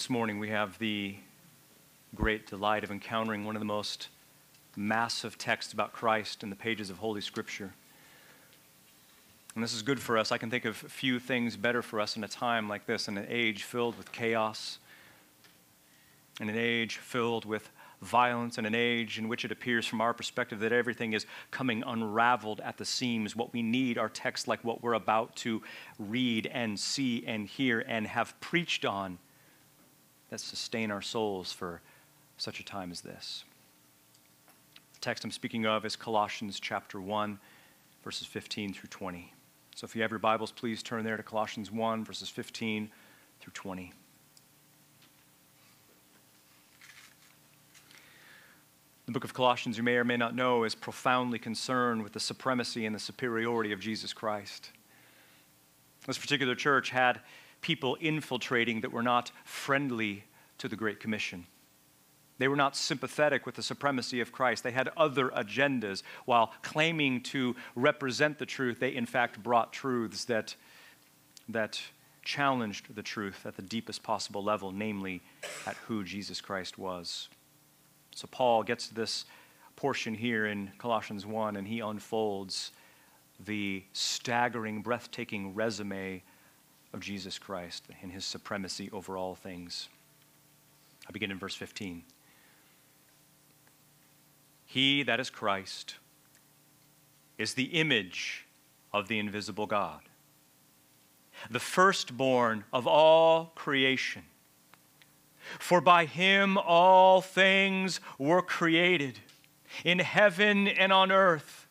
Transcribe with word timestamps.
This 0.00 0.10
morning 0.10 0.38
we 0.38 0.50
have 0.50 0.78
the 0.78 1.16
great 2.14 2.46
delight 2.46 2.84
of 2.84 2.90
encountering 2.90 3.44
one 3.44 3.56
of 3.56 3.60
the 3.60 3.66
most 3.66 4.08
massive 4.76 5.38
texts 5.38 5.72
about 5.72 5.92
Christ 5.92 6.42
in 6.42 6.50
the 6.50 6.56
pages 6.56 6.90
of 6.90 6.98
Holy 6.98 7.22
Scripture. 7.22 7.72
And 9.54 9.64
this 9.64 9.72
is 9.72 9.80
good 9.80 10.00
for 10.00 10.18
us. 10.18 10.32
I 10.32 10.38
can 10.38 10.50
think 10.50 10.66
of 10.66 10.76
few 10.76 11.18
things 11.18 11.56
better 11.56 11.80
for 11.80 11.98
us 11.98 12.16
in 12.16 12.24
a 12.24 12.28
time 12.28 12.68
like 12.68 12.86
this, 12.86 13.08
in 13.08 13.16
an 13.16 13.26
age 13.28 13.62
filled 13.62 13.96
with 13.96 14.12
chaos, 14.12 14.78
in 16.40 16.50
an 16.50 16.56
age 16.58 16.98
filled 16.98 17.46
with 17.46 17.70
violence, 18.02 18.56
in 18.58 18.64
an 18.64 18.74
age 18.74 19.18
in 19.18 19.28
which 19.28 19.44
it 19.44 19.52
appears 19.52 19.86
from 19.86 20.00
our 20.00 20.14
perspective 20.14 20.60
that 20.60 20.72
everything 20.72 21.12
is 21.12 21.26
coming 21.50 21.82
unraveled 21.86 22.60
at 22.60 22.78
the 22.78 22.84
seams. 22.84 23.36
What 23.36 23.52
we 23.52 23.62
need 23.62 23.98
are 23.98 24.08
texts 24.08 24.48
like 24.48 24.64
what 24.64 24.82
we're 24.82 24.94
about 24.94 25.36
to 25.36 25.62
read 25.98 26.46
and 26.52 26.78
see 26.78 27.24
and 27.26 27.46
hear 27.46 27.84
and 27.86 28.06
have 28.06 28.38
preached 28.40 28.84
on 28.84 29.18
that 30.30 30.40
sustain 30.40 30.90
our 30.90 31.02
souls 31.02 31.52
for 31.52 31.82
such 32.38 32.60
a 32.60 32.64
time 32.64 32.90
as 32.90 33.02
this. 33.02 33.44
The 34.94 35.00
text 35.00 35.24
I'm 35.24 35.30
speaking 35.30 35.66
of 35.66 35.84
is 35.84 35.96
Colossians 35.96 36.58
chapter 36.58 37.00
1, 37.00 37.38
verses 38.02 38.26
15 38.26 38.72
through 38.72 38.88
20. 38.88 39.32
So 39.74 39.84
if 39.84 39.94
you 39.94 40.02
have 40.02 40.10
your 40.10 40.18
Bibles, 40.18 40.52
please 40.52 40.82
turn 40.82 41.04
there 41.04 41.16
to 41.16 41.22
Colossians 41.22 41.70
1, 41.70 42.04
verses 42.04 42.28
15 42.28 42.90
through 43.40 43.52
20. 43.52 43.92
The 49.10 49.14
book 49.14 49.24
of 49.24 49.34
Colossians, 49.34 49.76
you 49.76 49.82
may 49.82 49.96
or 49.96 50.04
may 50.04 50.16
not 50.16 50.36
know, 50.36 50.62
is 50.62 50.76
profoundly 50.76 51.40
concerned 51.40 52.04
with 52.04 52.12
the 52.12 52.20
supremacy 52.20 52.86
and 52.86 52.94
the 52.94 53.00
superiority 53.00 53.72
of 53.72 53.80
Jesus 53.80 54.12
Christ. 54.12 54.70
This 56.06 56.16
particular 56.16 56.54
church 56.54 56.90
had 56.90 57.18
people 57.60 57.96
infiltrating 57.96 58.82
that 58.82 58.92
were 58.92 59.02
not 59.02 59.32
friendly 59.44 60.22
to 60.58 60.68
the 60.68 60.76
Great 60.76 61.00
Commission. 61.00 61.48
They 62.38 62.46
were 62.46 62.54
not 62.54 62.76
sympathetic 62.76 63.46
with 63.46 63.56
the 63.56 63.64
supremacy 63.64 64.20
of 64.20 64.30
Christ. 64.30 64.62
They 64.62 64.70
had 64.70 64.90
other 64.96 65.30
agendas. 65.30 66.04
While 66.24 66.52
claiming 66.62 67.20
to 67.24 67.56
represent 67.74 68.38
the 68.38 68.46
truth, 68.46 68.78
they 68.78 68.94
in 68.94 69.06
fact 69.06 69.42
brought 69.42 69.72
truths 69.72 70.24
that, 70.26 70.54
that 71.48 71.80
challenged 72.22 72.94
the 72.94 73.02
truth 73.02 73.44
at 73.44 73.56
the 73.56 73.62
deepest 73.62 74.04
possible 74.04 74.44
level, 74.44 74.70
namely 74.70 75.20
at 75.66 75.74
who 75.88 76.04
Jesus 76.04 76.40
Christ 76.40 76.78
was. 76.78 77.28
So 78.14 78.28
Paul 78.30 78.62
gets 78.62 78.88
to 78.88 78.94
this 78.94 79.24
portion 79.76 80.14
here 80.14 80.46
in 80.46 80.70
Colossians 80.78 81.24
1, 81.24 81.56
and 81.56 81.66
he 81.66 81.80
unfolds 81.80 82.72
the 83.46 83.82
staggering, 83.92 84.82
breathtaking 84.82 85.54
resume 85.54 86.22
of 86.92 87.00
Jesus 87.00 87.38
Christ 87.38 87.84
and 88.02 88.12
his 88.12 88.24
supremacy 88.24 88.90
over 88.92 89.16
all 89.16 89.34
things. 89.34 89.88
I 91.08 91.12
begin 91.12 91.30
in 91.30 91.38
verse 91.38 91.54
15. 91.54 92.02
He, 94.66 95.02
that 95.02 95.18
is 95.18 95.30
Christ, 95.30 95.96
is 97.38 97.54
the 97.54 97.64
image 97.64 98.46
of 98.92 99.08
the 99.08 99.18
invisible 99.18 99.66
God, 99.66 100.00
the 101.50 101.58
firstborn 101.58 102.64
of 102.72 102.86
all 102.86 103.46
creation. 103.54 104.22
For 105.58 105.80
by 105.80 106.04
him 106.04 106.58
all 106.58 107.20
things 107.20 108.00
were 108.18 108.42
created, 108.42 109.18
in 109.84 109.98
heaven 109.98 110.68
and 110.68 110.92
on 110.92 111.12
earth, 111.12 111.66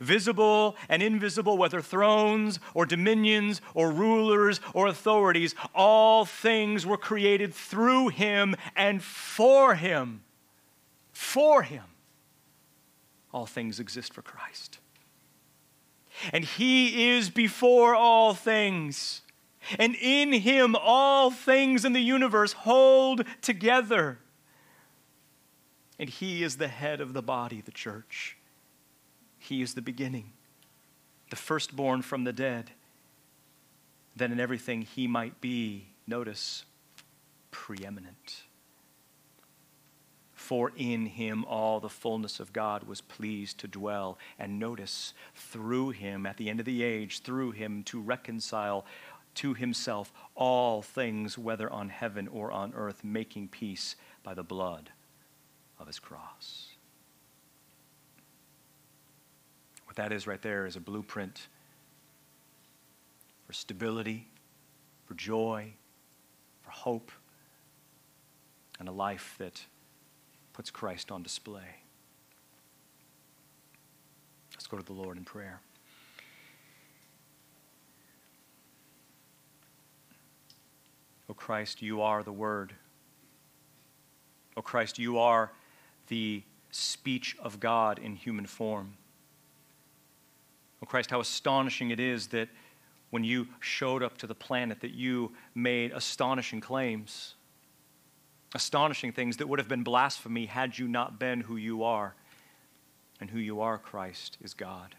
visible 0.00 0.76
and 0.88 1.02
invisible, 1.02 1.58
whether 1.58 1.80
thrones 1.80 2.58
or 2.74 2.86
dominions 2.86 3.60
or 3.74 3.90
rulers 3.90 4.60
or 4.74 4.86
authorities, 4.86 5.54
all 5.74 6.24
things 6.24 6.84
were 6.86 6.96
created 6.96 7.54
through 7.54 8.08
him 8.08 8.54
and 8.74 9.02
for 9.02 9.74
him. 9.74 10.22
For 11.12 11.62
him 11.62 11.84
all 13.36 13.46
things 13.46 13.78
exist 13.78 14.14
for 14.14 14.22
Christ. 14.22 14.78
And 16.32 16.44
He 16.44 17.10
is 17.10 17.28
before 17.28 17.94
all 17.94 18.32
things. 18.32 19.20
And 19.78 19.94
in 19.96 20.32
Him, 20.32 20.76
all 20.76 21.30
things 21.30 21.84
in 21.84 21.92
the 21.92 22.00
universe 22.00 22.52
hold 22.52 23.24
together. 23.42 24.18
And 25.98 26.08
He 26.08 26.42
is 26.42 26.56
the 26.56 26.68
head 26.68 27.00
of 27.00 27.12
the 27.12 27.22
body, 27.22 27.60
the 27.60 27.72
church. 27.72 28.36
He 29.38 29.62
is 29.62 29.74
the 29.74 29.82
beginning, 29.82 30.32
the 31.30 31.36
firstborn 31.36 32.02
from 32.02 32.24
the 32.24 32.32
dead. 32.32 32.70
that 34.16 34.32
in 34.32 34.40
everything 34.40 34.82
He 34.82 35.06
might 35.06 35.40
be, 35.40 35.88
notice, 36.06 36.64
preeminent. 37.50 38.42
For 40.32 40.70
in 40.76 41.06
him 41.06 41.44
all 41.46 41.80
the 41.80 41.88
fullness 41.88 42.38
of 42.38 42.52
God 42.52 42.84
was 42.84 43.00
pleased 43.00 43.58
to 43.58 43.66
dwell. 43.66 44.16
And 44.38 44.58
notice, 44.60 45.12
through 45.34 45.90
him, 45.90 46.24
at 46.24 46.36
the 46.36 46.48
end 46.48 46.60
of 46.60 46.66
the 46.66 46.82
age, 46.82 47.22
through 47.22 47.52
him 47.52 47.82
to 47.84 48.00
reconcile 48.00 48.84
to 49.36 49.54
himself 49.54 50.12
all 50.34 50.82
things, 50.82 51.38
whether 51.38 51.70
on 51.70 51.88
heaven 51.88 52.28
or 52.28 52.50
on 52.52 52.72
earth, 52.74 53.04
making 53.04 53.48
peace 53.48 53.96
by 54.22 54.34
the 54.34 54.42
blood 54.42 54.90
of 55.78 55.86
his 55.86 55.98
cross. 55.98 56.68
What 59.84 59.96
that 59.96 60.12
is 60.12 60.26
right 60.26 60.40
there 60.42 60.66
is 60.66 60.76
a 60.76 60.80
blueprint 60.80 61.48
for 63.46 63.52
stability, 63.52 64.26
for 65.04 65.14
joy, 65.14 65.72
for 66.62 66.70
hope, 66.70 67.12
and 68.78 68.88
a 68.88 68.92
life 68.92 69.36
that 69.38 69.64
puts 70.52 70.70
Christ 70.70 71.12
on 71.12 71.22
display. 71.22 71.82
Let's 74.52 74.66
go 74.66 74.76
to 74.76 74.82
the 74.82 74.92
Lord 74.92 75.16
in 75.16 75.24
prayer. 75.24 75.60
O 81.28 81.32
oh 81.32 81.34
Christ, 81.34 81.82
you 81.82 82.02
are 82.02 82.22
the 82.22 82.32
Word. 82.32 82.72
O 84.56 84.58
oh 84.58 84.62
Christ, 84.62 84.98
you 84.98 85.18
are 85.18 85.50
the 86.08 86.42
speech 86.70 87.36
of 87.40 87.58
God 87.60 87.98
in 87.98 88.16
human 88.16 88.46
form. 88.46 88.94
O 90.76 90.84
oh 90.84 90.86
Christ, 90.86 91.10
how 91.10 91.20
astonishing 91.20 91.90
it 91.90 92.00
is 92.00 92.28
that 92.28 92.48
when 93.10 93.24
you 93.24 93.48
showed 93.60 94.02
up 94.02 94.18
to 94.18 94.26
the 94.26 94.34
planet 94.34 94.80
that 94.80 94.92
you 94.92 95.32
made 95.54 95.92
astonishing 95.92 96.60
claims 96.60 97.34
astonishing 98.56 99.12
things 99.12 99.36
that 99.36 99.48
would 99.48 99.58
have 99.58 99.68
been 99.68 99.82
blasphemy 99.82 100.46
had 100.46 100.78
you 100.78 100.88
not 100.88 101.18
been 101.18 101.42
who 101.42 101.56
you 101.56 101.84
are. 101.84 102.14
And 103.20 103.30
who 103.30 103.38
you 103.38 103.60
are, 103.60 103.78
Christ, 103.78 104.36
is 104.42 104.54
God. 104.54 104.94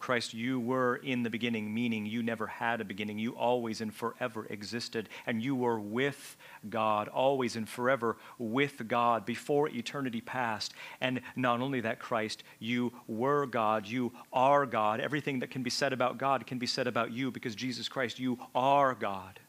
Christ, 0.00 0.34
you 0.34 0.60
were 0.60 0.96
in 0.96 1.22
the 1.22 1.30
beginning, 1.30 1.72
meaning 1.72 2.06
you 2.06 2.22
never 2.22 2.46
had 2.46 2.80
a 2.80 2.84
beginning. 2.84 3.18
You 3.18 3.32
always 3.32 3.80
and 3.80 3.92
forever 3.92 4.46
existed. 4.50 5.08
And 5.26 5.42
you 5.42 5.54
were 5.54 5.80
with 5.80 6.36
God, 6.68 7.08
always 7.08 7.56
and 7.56 7.68
forever 7.68 8.16
with 8.38 8.86
God 8.88 9.24
before 9.24 9.68
eternity 9.68 10.20
passed. 10.20 10.74
And 11.00 11.20
not 11.36 11.60
only 11.60 11.80
that, 11.82 11.98
Christ, 11.98 12.44
you 12.58 12.92
were 13.06 13.46
God. 13.46 13.86
You 13.86 14.12
are 14.32 14.66
God. 14.66 15.00
Everything 15.00 15.40
that 15.40 15.50
can 15.50 15.62
be 15.62 15.70
said 15.70 15.92
about 15.92 16.18
God 16.18 16.46
can 16.46 16.58
be 16.58 16.66
said 16.66 16.86
about 16.86 17.12
you 17.12 17.30
because 17.30 17.54
Jesus 17.54 17.88
Christ, 17.88 18.18
you 18.18 18.38
are 18.54 18.94
God 18.94 19.40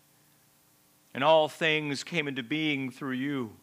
and 1.16 1.24
all 1.24 1.48
things 1.48 2.04
came 2.04 2.28
into 2.28 2.44
being 2.44 2.92
through 2.92 3.14
you. 3.14 3.54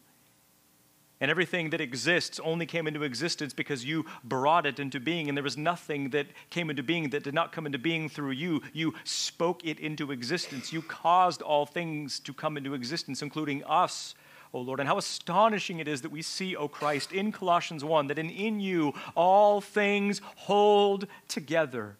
And 1.23 1.31
everything 1.31 1.69
that 1.69 1.79
exists 1.79 2.37
only 2.43 2.65
came 2.65 2.85
into 2.85 3.03
existence 3.03 3.53
because 3.53 3.85
you 3.85 4.05
brought 4.25 4.65
it 4.65 4.77
into 4.77 4.99
being. 4.99 5.29
And 5.29 5.37
there 5.37 5.43
was 5.43 5.55
nothing 5.55 6.09
that 6.09 6.27
came 6.49 6.69
into 6.69 6.83
being 6.83 7.11
that 7.11 7.23
did 7.23 7.33
not 7.33 7.53
come 7.53 7.65
into 7.65 7.77
being 7.77 8.09
through 8.09 8.31
you. 8.31 8.61
You 8.73 8.93
spoke 9.05 9.65
it 9.65 9.79
into 9.79 10.11
existence. 10.11 10.73
You 10.73 10.81
caused 10.81 11.41
all 11.41 11.65
things 11.65 12.19
to 12.19 12.33
come 12.33 12.57
into 12.57 12.73
existence, 12.73 13.21
including 13.21 13.63
us, 13.63 14.15
O 14.53 14.59
Lord. 14.59 14.81
And 14.81 14.89
how 14.89 14.97
astonishing 14.97 15.79
it 15.79 15.87
is 15.87 16.01
that 16.01 16.11
we 16.11 16.21
see, 16.21 16.57
O 16.57 16.67
Christ, 16.67 17.13
in 17.13 17.31
Colossians 17.31 17.85
1, 17.85 18.07
that 18.07 18.19
in, 18.19 18.29
in 18.29 18.59
you 18.59 18.93
all 19.15 19.61
things 19.61 20.19
hold 20.35 21.07
together. 21.29 21.95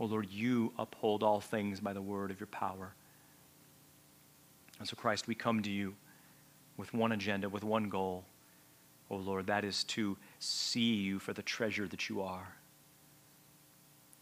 O 0.00 0.06
Lord, 0.06 0.30
you 0.30 0.72
uphold 0.78 1.22
all 1.22 1.42
things 1.42 1.78
by 1.78 1.92
the 1.92 2.00
word 2.00 2.30
of 2.30 2.40
your 2.40 2.46
power. 2.46 2.94
And 4.78 4.88
so, 4.88 4.96
Christ, 4.96 5.28
we 5.28 5.34
come 5.34 5.62
to 5.62 5.70
you 5.70 5.94
with 6.76 6.92
one 6.92 7.12
agenda, 7.12 7.48
with 7.48 7.64
one 7.64 7.88
goal, 7.88 8.24
oh 9.10 9.16
Lord, 9.16 9.46
that 9.46 9.64
is 9.64 9.84
to 9.84 10.16
see 10.38 10.94
you 10.94 11.18
for 11.18 11.32
the 11.32 11.42
treasure 11.42 11.86
that 11.88 12.08
you 12.08 12.22
are. 12.22 12.56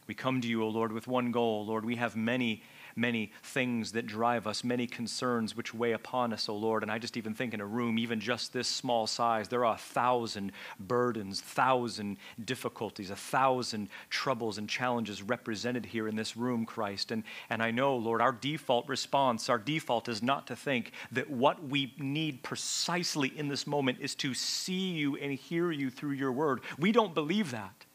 We 0.07 0.15
come 0.15 0.41
to 0.41 0.49
you, 0.49 0.63
O 0.63 0.67
oh 0.67 0.71
Lord, 0.71 0.93
with 0.93 1.07
one 1.07 1.31
goal. 1.31 1.65
Lord, 1.65 1.85
we 1.85 1.97
have 1.97 2.17
many 2.17 2.63
many 2.97 3.33
things 3.43 3.93
that 3.93 4.07
drive 4.07 4.47
us, 4.47 4.65
many 4.65 4.87
concerns 4.87 5.57
which 5.57 5.75
weigh 5.75 5.93
upon 5.93 6.33
us, 6.33 6.49
O 6.49 6.57
Lord. 6.57 6.83
And 6.83 6.91
I 6.91 6.99
just 6.99 7.17
even 7.17 7.35
think 7.35 7.55
in 7.55 7.61
a 7.61 7.67
room, 7.67 7.99
even 7.99 8.21
just 8.21 8.53
this 8.53 8.69
small 8.69 9.07
size, 9.07 9.49
there 9.49 9.65
are 9.65 9.75
a 9.75 9.79
thousand 9.79 10.53
burdens, 10.79 11.41
thousand 11.41 12.19
difficulties, 12.45 13.11
a 13.11 13.17
thousand 13.17 13.89
troubles 14.11 14.59
and 14.59 14.69
challenges 14.69 15.23
represented 15.23 15.87
here 15.87 16.09
in 16.09 16.17
this 16.17 16.37
room, 16.37 16.65
Christ. 16.67 17.11
And, 17.11 17.25
and 17.51 17.63
I 17.63 17.71
know, 17.71 17.97
Lord, 17.97 18.21
our 18.21 18.33
default 18.33 18.89
response, 18.89 19.49
our 19.49 19.59
default 19.59 20.09
is 20.09 20.23
not 20.23 20.47
to 20.49 20.57
think 20.57 20.93
that 21.13 21.31
what 21.31 21.63
we 21.63 21.95
need 21.99 22.43
precisely 22.43 23.33
in 23.37 23.49
this 23.49 23.67
moment 23.67 23.99
is 24.01 24.15
to 24.17 24.35
see 24.35 24.91
you 24.91 25.17
and 25.17 25.33
hear 25.33 25.71
you 25.71 25.91
through 25.91 26.13
your 26.13 26.33
word. 26.33 26.61
We 26.79 26.93
don't 26.93 27.15
believe 27.15 27.51
that. 27.53 27.87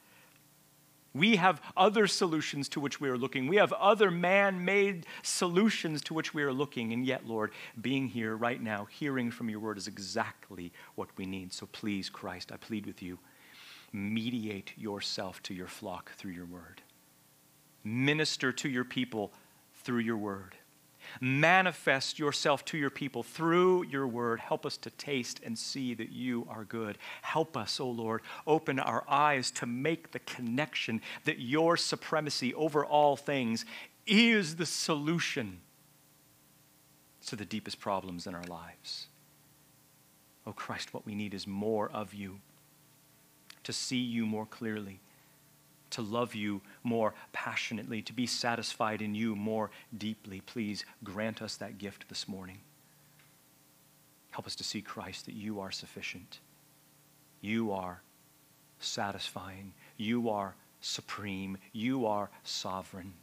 We 1.18 1.38
have 1.38 1.62
other 1.76 2.08
solutions 2.08 2.70
to 2.70 2.80
which 2.80 3.02
we 3.02 3.10
are 3.10 3.18
looking. 3.18 3.48
We 3.48 3.58
have 3.58 3.74
other 3.74 4.12
man 4.12 4.64
made 4.64 5.06
solutions 5.24 6.02
to 6.04 6.14
which 6.14 6.34
we 6.34 6.44
are 6.44 6.54
looking. 6.54 6.94
And 6.94 7.06
yet, 7.06 7.28
Lord, 7.28 7.52
being 7.82 8.08
here 8.08 8.36
right 8.36 8.62
now, 8.62 8.86
hearing 8.86 9.32
from 9.32 9.50
your 9.50 9.60
word 9.60 9.78
is 9.78 9.88
exactly 9.88 10.72
what 10.96 11.10
we 11.18 11.26
need. 11.26 11.54
So 11.54 11.66
please, 11.68 12.10
Christ, 12.10 12.52
I 12.52 12.58
plead 12.58 12.86
with 12.86 13.02
you, 13.02 13.20
mediate 13.92 14.74
yourself 14.78 15.42
to 15.44 15.54
your 15.54 15.68
flock 15.68 16.12
through 16.14 16.32
your 16.32 16.46
word. 16.46 16.82
Minister 17.84 18.52
to 18.52 18.70
your 18.70 18.84
people 18.84 19.32
through 19.84 20.00
your 20.00 20.18
word. 20.18 20.56
Manifest 21.22 22.20
yourself 22.20 22.66
to 22.66 22.78
your 22.78 22.90
people 22.90 23.24
through 23.24 23.84
your 23.86 24.08
word. 24.08 24.40
Help 24.40 24.66
us 24.66 24.78
to 24.78 24.90
taste 24.92 25.40
and 25.44 25.58
see 25.58 25.94
that 25.94 26.12
you 26.12 26.48
are 26.50 26.64
good. 26.64 26.98
Help 27.22 27.56
us, 27.58 27.80
O 27.80 27.86
oh 27.86 27.90
Lord, 27.90 28.22
open 28.46 28.80
our 28.80 29.04
eyes 29.10 29.52
to 29.52 29.66
make 29.66 30.12
the 30.12 30.20
connection 30.20 31.02
that 31.26 31.40
your 31.40 31.78
supremacy 31.78 32.54
over 32.54 32.86
all 32.86 33.16
things 33.16 33.66
is 34.06 34.56
the 34.56 34.66
solution 34.66 35.60
to 37.28 37.36
the 37.36 37.46
deepest 37.46 37.80
problems 37.80 38.26
in 38.26 38.34
our 38.34 38.46
lives. 38.46 39.08
Oh 40.46 40.54
Christ, 40.54 40.94
what 40.94 41.06
we 41.06 41.14
need 41.14 41.34
is 41.34 41.46
more 41.46 41.90
of 41.92 42.14
you, 42.14 42.40
to 43.64 43.74
see 43.74 43.98
you 43.98 44.26
more 44.26 44.46
clearly 44.46 45.02
to 45.92 46.02
love 46.02 46.36
you 46.36 46.62
more 46.84 47.14
passionately, 47.34 48.02
to 48.04 48.14
be 48.14 48.26
satisfied 48.26 49.02
in 49.02 49.16
you 49.16 49.36
more 49.36 49.72
deeply. 49.98 50.42
Please 50.42 50.86
grant 51.04 51.42
us 51.42 51.56
that 51.58 51.78
gift 51.78 52.10
this 52.10 52.28
morning. 52.28 52.60
Help 54.32 54.46
us 54.46 54.56
to 54.56 54.64
see, 54.64 54.82
Christ, 54.82 55.26
that 55.26 55.36
you 55.36 55.60
are 55.60 55.72
sufficient. 55.72 56.40
You 57.42 57.72
are 57.72 58.02
satisfying. 58.80 59.74
You 59.98 60.30
are 60.30 60.56
supreme. 60.82 61.58
You 61.72 62.06
are 62.06 62.30
sovereign. 62.44 63.14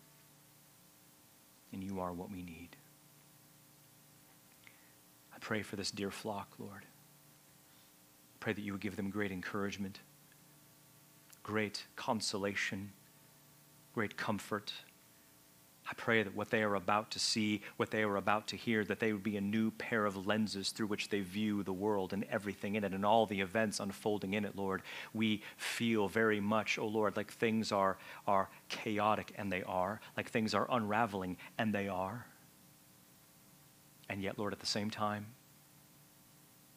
And 1.72 1.82
you 1.82 2.00
are 2.00 2.12
what 2.12 2.30
we 2.30 2.42
need. 2.42 2.70
I 5.34 5.38
pray 5.40 5.62
for 5.62 5.76
this 5.76 5.90
dear 5.90 6.10
flock, 6.10 6.48
Lord. 6.58 6.84
Pray 8.40 8.52
that 8.52 8.62
you 8.62 8.72
would 8.72 8.80
give 8.80 8.96
them 8.96 9.10
great 9.10 9.32
encouragement 9.32 10.00
great 11.44 11.86
consolation, 11.94 12.90
great 13.94 14.16
comfort. 14.16 14.72
I 15.88 15.92
pray 15.94 16.22
that 16.22 16.34
what 16.34 16.48
they 16.48 16.62
are 16.62 16.76
about 16.76 17.10
to 17.10 17.18
see, 17.18 17.60
what 17.76 17.90
they 17.90 18.02
are 18.02 18.16
about 18.16 18.48
to 18.48 18.56
hear, 18.56 18.84
that 18.86 19.00
they 19.00 19.12
would 19.12 19.22
be 19.22 19.36
a 19.36 19.42
new 19.42 19.70
pair 19.70 20.06
of 20.06 20.26
lenses 20.26 20.70
through 20.70 20.86
which 20.86 21.10
they 21.10 21.20
view 21.20 21.62
the 21.62 21.74
world 21.74 22.14
and 22.14 22.24
everything 22.30 22.74
in 22.74 22.84
it 22.84 22.94
and 22.94 23.04
all 23.04 23.26
the 23.26 23.42
events 23.42 23.80
unfolding 23.80 24.32
in 24.32 24.46
it, 24.46 24.56
Lord. 24.56 24.80
We 25.12 25.42
feel 25.58 26.08
very 26.08 26.40
much, 26.40 26.78
oh 26.78 26.86
Lord, 26.86 27.18
like 27.18 27.30
things 27.30 27.70
are, 27.70 27.98
are 28.26 28.48
chaotic, 28.70 29.34
and 29.36 29.52
they 29.52 29.62
are, 29.64 30.00
like 30.16 30.30
things 30.30 30.54
are 30.54 30.66
unraveling, 30.70 31.36
and 31.58 31.74
they 31.74 31.88
are. 31.88 32.24
And 34.08 34.22
yet, 34.22 34.38
Lord, 34.38 34.54
at 34.54 34.60
the 34.60 34.66
same 34.66 34.88
time, 34.88 35.26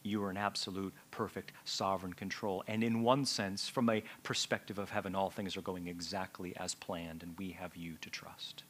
you 0.08 0.22
are 0.24 0.30
in 0.30 0.36
absolute, 0.36 0.92
perfect, 1.10 1.52
sovereign 1.64 2.12
control. 2.12 2.64
And 2.66 2.82
in 2.82 3.02
one 3.02 3.24
sense, 3.24 3.68
from 3.68 3.88
a 3.88 4.02
perspective 4.22 4.78
of 4.78 4.90
heaven, 4.90 5.14
all 5.14 5.30
things 5.30 5.56
are 5.56 5.62
going 5.62 5.86
exactly 5.86 6.56
as 6.56 6.74
planned, 6.74 7.22
and 7.22 7.38
we 7.38 7.50
have 7.52 7.76
you 7.76 7.94
to 8.00 8.10
trust. 8.10 8.64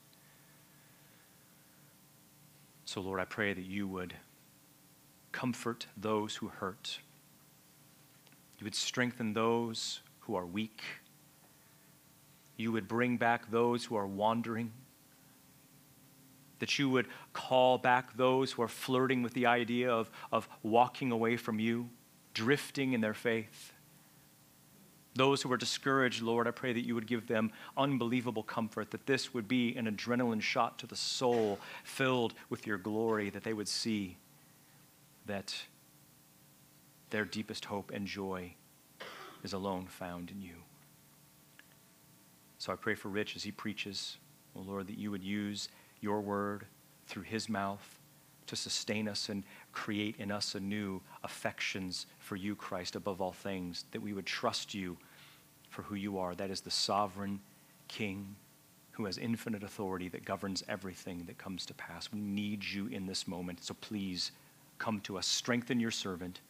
So, 2.84 3.00
Lord, 3.00 3.20
I 3.20 3.24
pray 3.24 3.52
that 3.52 3.64
you 3.64 3.86
would 3.86 4.14
comfort 5.32 5.86
those 5.96 6.36
who 6.36 6.48
hurt, 6.48 6.98
you 8.58 8.64
would 8.64 8.74
strengthen 8.74 9.34
those 9.34 10.00
who 10.20 10.34
are 10.34 10.46
weak, 10.46 10.82
you 12.56 12.72
would 12.72 12.88
bring 12.88 13.16
back 13.16 13.50
those 13.50 13.84
who 13.84 13.94
are 13.94 14.06
wandering 14.06 14.72
that 16.58 16.78
you 16.78 16.90
would 16.90 17.06
call 17.32 17.78
back 17.78 18.16
those 18.16 18.52
who 18.52 18.62
are 18.62 18.68
flirting 18.68 19.22
with 19.22 19.34
the 19.34 19.46
idea 19.46 19.90
of, 19.90 20.10
of 20.32 20.48
walking 20.62 21.12
away 21.12 21.36
from 21.36 21.58
you, 21.58 21.88
drifting 22.34 22.92
in 22.92 23.00
their 23.00 23.14
faith. 23.14 23.72
Those 25.14 25.42
who 25.42 25.50
are 25.52 25.56
discouraged, 25.56 26.22
Lord, 26.22 26.46
I 26.46 26.52
pray 26.52 26.72
that 26.72 26.86
you 26.86 26.94
would 26.94 27.06
give 27.06 27.26
them 27.26 27.50
unbelievable 27.76 28.42
comfort, 28.42 28.90
that 28.92 29.06
this 29.06 29.34
would 29.34 29.48
be 29.48 29.74
an 29.76 29.86
adrenaline 29.86 30.40
shot 30.42 30.78
to 30.78 30.86
the 30.86 30.96
soul 30.96 31.58
filled 31.82 32.34
with 32.50 32.66
your 32.66 32.78
glory, 32.78 33.30
that 33.30 33.42
they 33.42 33.52
would 33.52 33.68
see 33.68 34.16
that 35.26 35.54
their 37.10 37.24
deepest 37.24 37.64
hope 37.64 37.90
and 37.92 38.06
joy 38.06 38.54
is 39.42 39.52
alone 39.52 39.86
found 39.86 40.30
in 40.30 40.42
you. 40.42 40.54
So 42.58 42.72
I 42.72 42.76
pray 42.76 42.94
for 42.94 43.08
Rich 43.08 43.36
as 43.36 43.44
he 43.44 43.52
preaches, 43.52 44.18
oh 44.56 44.60
Lord, 44.60 44.88
that 44.88 44.98
you 44.98 45.10
would 45.10 45.22
use 45.22 45.68
your 46.00 46.20
word 46.20 46.66
through 47.06 47.22
his 47.22 47.48
mouth 47.48 47.98
to 48.46 48.56
sustain 48.56 49.08
us 49.08 49.28
and 49.28 49.44
create 49.72 50.16
in 50.18 50.30
us 50.30 50.54
anew 50.54 51.00
affections 51.22 52.06
for 52.18 52.36
you, 52.36 52.54
Christ, 52.56 52.96
above 52.96 53.20
all 53.20 53.32
things, 53.32 53.84
that 53.92 54.02
we 54.02 54.12
would 54.12 54.26
trust 54.26 54.74
you 54.74 54.96
for 55.68 55.82
who 55.82 55.94
you 55.94 56.18
are. 56.18 56.34
That 56.34 56.50
is 56.50 56.62
the 56.62 56.70
sovereign 56.70 57.40
King 57.88 58.36
who 58.92 59.04
has 59.04 59.16
infinite 59.18 59.62
authority 59.62 60.08
that 60.08 60.24
governs 60.24 60.64
everything 60.68 61.24
that 61.26 61.38
comes 61.38 61.64
to 61.66 61.74
pass. 61.74 62.10
We 62.12 62.20
need 62.20 62.64
you 62.64 62.88
in 62.88 63.06
this 63.06 63.28
moment. 63.28 63.62
So 63.62 63.74
please 63.80 64.32
come 64.78 65.00
to 65.02 65.18
us, 65.18 65.26
strengthen 65.26 65.78
your 65.78 65.90
servant, 65.90 66.40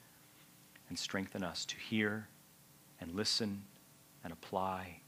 and 0.89 0.99
strengthen 0.99 1.43
us 1.43 1.65
to 1.67 1.77
hear 1.77 2.29
and 3.01 3.15
listen 3.15 3.65
and 4.25 4.33
apply 4.33 5.01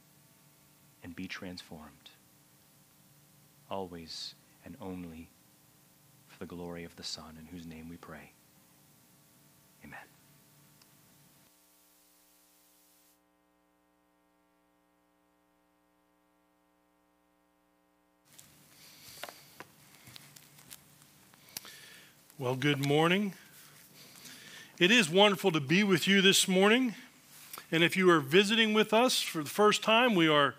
and 1.02 1.16
be 1.16 1.26
transformed 1.26 2.09
always 3.70 4.34
and 4.64 4.76
only 4.80 5.30
for 6.26 6.38
the 6.38 6.46
glory 6.46 6.84
of 6.84 6.96
the 6.96 7.02
Son, 7.02 7.36
in 7.38 7.46
whose 7.46 7.66
name 7.66 7.88
we 7.88 7.96
pray. 7.96 8.32
Amen. 9.84 9.98
Well, 22.38 22.56
good 22.56 22.84
morning. 22.84 23.34
It 24.78 24.90
is 24.90 25.10
wonderful 25.10 25.52
to 25.52 25.60
be 25.60 25.84
with 25.84 26.08
you 26.08 26.22
this 26.22 26.48
morning. 26.48 26.94
And 27.70 27.84
if 27.84 27.96
you 27.96 28.08
are 28.10 28.20
visiting 28.20 28.72
with 28.72 28.94
us 28.94 29.20
for 29.20 29.42
the 29.42 29.50
first 29.50 29.82
time, 29.82 30.14
we 30.14 30.26
are 30.26 30.54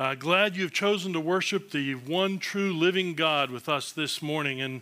uh, 0.00 0.14
glad 0.14 0.56
you've 0.56 0.72
chosen 0.72 1.12
to 1.12 1.20
worship 1.20 1.72
the 1.72 1.94
one 1.94 2.38
true 2.38 2.72
living 2.72 3.12
God 3.12 3.50
with 3.50 3.68
us 3.68 3.92
this 3.92 4.22
morning. 4.22 4.58
And, 4.58 4.80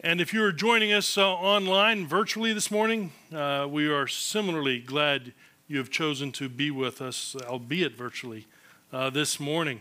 and 0.00 0.20
if 0.20 0.34
you 0.34 0.44
are 0.44 0.52
joining 0.52 0.92
us 0.92 1.16
uh, 1.16 1.26
online 1.26 2.06
virtually 2.06 2.52
this 2.52 2.70
morning, 2.70 3.12
uh, 3.34 3.66
we 3.66 3.88
are 3.88 4.06
similarly 4.06 4.78
glad 4.78 5.32
you 5.68 5.78
have 5.78 5.88
chosen 5.88 6.32
to 6.32 6.50
be 6.50 6.70
with 6.70 7.00
us, 7.00 7.34
albeit 7.46 7.96
virtually, 7.96 8.46
uh, 8.92 9.08
this 9.08 9.40
morning. 9.40 9.80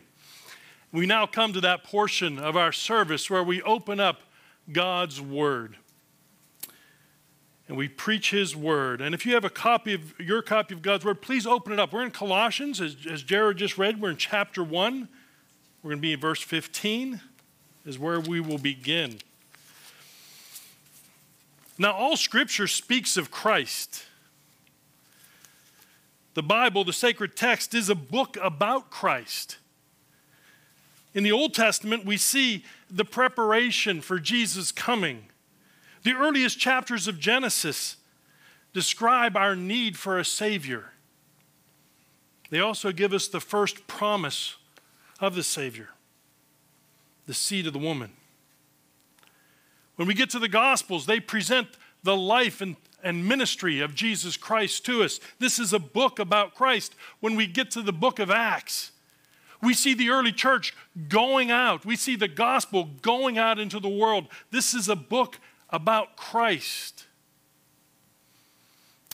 We 0.93 1.05
now 1.05 1.25
come 1.25 1.51
to 1.51 1.59
that 1.59 1.83
portion 1.83 2.39
of 2.39 2.55
our 2.55 2.71
service 2.71 3.29
where 3.29 3.43
we 3.43 3.61
open 3.63 3.99
up 3.99 4.21
God's 4.71 5.19
Word 5.19 5.75
and 7.67 7.77
we 7.77 7.87
preach 7.87 8.31
his 8.31 8.55
word. 8.55 9.01
And 9.01 9.15
if 9.15 9.25
you 9.25 9.33
have 9.33 9.45
a 9.45 9.49
copy 9.49 9.93
of 9.93 10.19
your 10.19 10.41
copy 10.41 10.73
of 10.73 10.81
God's 10.81 11.05
word, 11.05 11.21
please 11.21 11.47
open 11.47 11.73
it 11.73 11.79
up. 11.79 11.93
We're 11.93 12.03
in 12.03 12.11
Colossians, 12.11 12.81
as, 12.81 12.97
as 13.09 13.23
Jared 13.23 13.57
just 13.57 13.77
read, 13.77 14.01
we're 14.01 14.09
in 14.09 14.17
chapter 14.17 14.63
1. 14.63 15.07
We're 15.81 15.89
going 15.89 15.97
to 15.97 16.01
be 16.01 16.13
in 16.13 16.19
verse 16.19 16.41
15, 16.41 17.21
is 17.85 17.99
where 17.99 18.19
we 18.19 18.39
will 18.39 18.57
begin. 18.57 19.19
Now, 21.77 21.93
all 21.93 22.15
scripture 22.15 22.67
speaks 22.67 23.17
of 23.17 23.31
Christ. 23.31 24.05
The 26.35 26.43
Bible, 26.43 26.83
the 26.83 26.93
sacred 26.93 27.35
text, 27.35 27.73
is 27.73 27.89
a 27.89 27.95
book 27.95 28.37
about 28.41 28.89
Christ. 28.89 29.57
In 31.13 31.23
the 31.23 31.31
Old 31.31 31.53
Testament, 31.53 32.05
we 32.05 32.17
see 32.17 32.63
the 32.89 33.05
preparation 33.05 34.01
for 34.01 34.19
Jesus' 34.19 34.71
coming. 34.71 35.25
The 36.03 36.13
earliest 36.13 36.59
chapters 36.59 37.07
of 37.07 37.19
Genesis 37.19 37.97
describe 38.73 39.37
our 39.37 39.55
need 39.55 39.97
for 39.97 40.19
a 40.19 40.25
Savior. 40.25 40.91
They 42.49 42.59
also 42.59 42.91
give 42.91 43.13
us 43.13 43.27
the 43.27 43.39
first 43.39 43.87
promise 43.87 44.57
of 45.19 45.35
the 45.35 45.43
Savior. 45.43 45.89
the 47.25 47.33
seed 47.33 47.67
of 47.67 47.73
the 47.73 47.79
woman. 47.79 48.11
When 49.95 50.07
we 50.07 50.13
get 50.13 50.29
to 50.31 50.39
the 50.39 50.47
Gospels, 50.47 51.05
they 51.05 51.19
present 51.19 51.67
the 52.03 52.15
life 52.15 52.61
and, 52.61 52.75
and 53.03 53.25
ministry 53.27 53.79
of 53.79 53.95
Jesus 53.95 54.35
Christ 54.37 54.85
to 54.85 55.03
us. 55.03 55.19
This 55.39 55.59
is 55.59 55.71
a 55.71 55.79
book 55.79 56.19
about 56.19 56.55
Christ. 56.55 56.95
When 57.19 57.35
we 57.35 57.47
get 57.47 57.71
to 57.71 57.81
the 57.81 57.93
book 57.93 58.19
of 58.19 58.29
Acts, 58.29 58.91
we 59.61 59.73
see 59.73 59.93
the 59.93 60.09
early 60.09 60.33
church 60.33 60.73
going 61.07 61.49
out. 61.49 61.85
We 61.85 61.95
see 61.95 62.15
the 62.15 62.27
gospel 62.27 62.89
going 63.01 63.37
out 63.37 63.59
into 63.59 63.79
the 63.79 63.87
world. 63.87 64.27
This 64.51 64.73
is 64.73 64.89
a 64.89 64.95
book 64.95 65.39
about 65.73 66.15
Christ. 66.15 67.05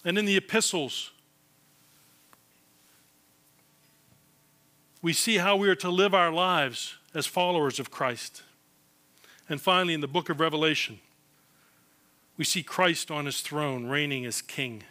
And 0.03 0.17
in 0.17 0.25
the 0.25 0.35
epistles, 0.35 1.11
we 5.01 5.13
see 5.13 5.37
how 5.37 5.55
we 5.55 5.69
are 5.69 5.75
to 5.75 5.89
live 5.89 6.13
our 6.13 6.31
lives 6.31 6.95
as 7.15 7.25
followers 7.25 7.79
of 7.79 7.89
Christ. 7.89 8.43
And 9.47 9.59
finally, 9.59 9.93
in 9.93 10.01
the 10.01 10.07
book 10.07 10.29
of 10.29 10.39
Revelation, 10.41 10.99
we 12.37 12.43
see 12.43 12.61
Christ 12.61 13.09
on 13.09 13.25
his 13.25 13.41
throne 13.41 13.87
reigning 13.87 14.25
as 14.25 14.41
king. 14.41 14.83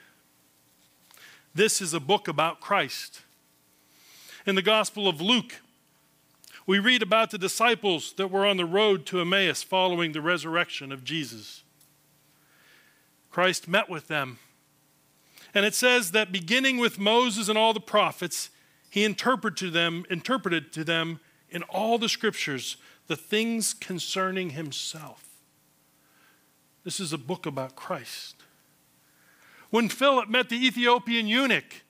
This 1.54 1.80
is 1.82 1.92
a 1.92 2.00
book 2.00 2.28
about 2.28 2.60
Christ. 2.60 3.22
In 4.46 4.54
the 4.54 4.62
Gospel 4.62 5.06
of 5.06 5.20
Luke, 5.20 5.56
we 6.68 6.78
read 6.78 7.02
about 7.02 7.30
the 7.30 7.38
disciples 7.38 8.12
that 8.18 8.30
were 8.30 8.44
on 8.44 8.58
the 8.58 8.66
road 8.66 9.06
to 9.06 9.22
Emmaus 9.22 9.62
following 9.62 10.12
the 10.12 10.20
resurrection 10.20 10.92
of 10.92 11.02
Jesus. 11.02 11.62
Christ 13.30 13.66
met 13.66 13.88
with 13.88 14.08
them. 14.08 14.38
And 15.54 15.64
it 15.64 15.74
says 15.74 16.10
that 16.10 16.30
beginning 16.30 16.76
with 16.76 16.98
Moses 16.98 17.48
and 17.48 17.56
all 17.56 17.72
the 17.72 17.80
prophets, 17.80 18.50
he 18.90 19.02
interpreted 19.02 19.56
to 19.56 19.70
them, 19.70 20.04
interpreted 20.10 20.70
to 20.74 20.84
them 20.84 21.20
in 21.48 21.62
all 21.62 21.96
the 21.96 22.06
scriptures 22.06 22.76
the 23.06 23.16
things 23.16 23.72
concerning 23.72 24.50
himself. 24.50 25.24
This 26.84 27.00
is 27.00 27.14
a 27.14 27.18
book 27.18 27.46
about 27.46 27.76
Christ. 27.76 28.36
When 29.70 29.88
Philip 29.88 30.28
met 30.28 30.50
the 30.50 30.66
Ethiopian 30.66 31.28
eunuch 31.28 31.82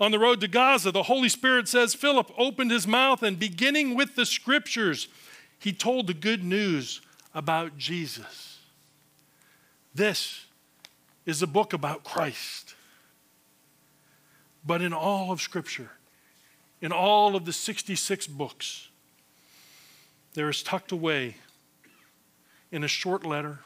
on 0.00 0.10
the 0.10 0.18
road 0.18 0.40
to 0.40 0.48
Gaza, 0.48 0.90
the 0.90 1.04
Holy 1.04 1.28
Spirit 1.28 1.68
says 1.68 1.94
Philip 1.94 2.30
opened 2.36 2.70
his 2.70 2.86
mouth 2.86 3.22
and 3.22 3.38
beginning 3.38 3.94
with 3.94 4.16
the 4.16 4.26
scriptures, 4.26 5.08
he 5.58 5.72
told 5.72 6.06
the 6.06 6.14
good 6.14 6.44
news 6.44 7.00
about 7.34 7.78
Jesus. 7.78 8.58
This 9.94 10.46
is 11.26 11.42
a 11.42 11.46
book 11.46 11.72
about 11.72 12.04
Christ. 12.04 12.74
But 14.66 14.82
in 14.82 14.92
all 14.92 15.30
of 15.30 15.40
Scripture, 15.40 15.90
in 16.80 16.90
all 16.92 17.36
of 17.36 17.44
the 17.44 17.52
66 17.52 18.26
books, 18.26 18.88
there 20.34 20.48
is 20.48 20.62
tucked 20.62 20.90
away 20.90 21.36
in 22.72 22.82
a 22.82 22.88
short 22.88 23.24
letter 23.24 23.60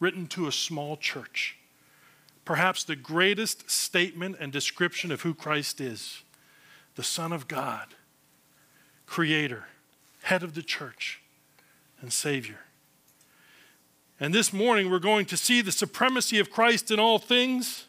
written 0.00 0.26
to 0.26 0.46
a 0.46 0.52
small 0.52 0.96
church, 0.96 1.56
perhaps 2.46 2.84
the 2.84 2.96
greatest 2.96 3.70
statement 3.70 4.36
and 4.40 4.50
description 4.50 5.12
of 5.12 5.20
who 5.20 5.34
Christ 5.34 5.82
is 5.82 6.22
the 6.94 7.02
Son 7.02 7.30
of 7.30 7.46
God, 7.46 7.88
Creator, 9.04 9.64
head 10.22 10.42
of 10.42 10.54
the 10.54 10.62
church, 10.62 11.20
and 12.00 12.10
Savior. 12.10 12.60
And 14.18 14.32
this 14.32 14.50
morning, 14.50 14.90
we're 14.90 14.98
going 14.98 15.26
to 15.26 15.36
see 15.36 15.60
the 15.60 15.72
supremacy 15.72 16.38
of 16.38 16.50
Christ 16.50 16.90
in 16.90 16.98
all 16.98 17.18
things 17.18 17.84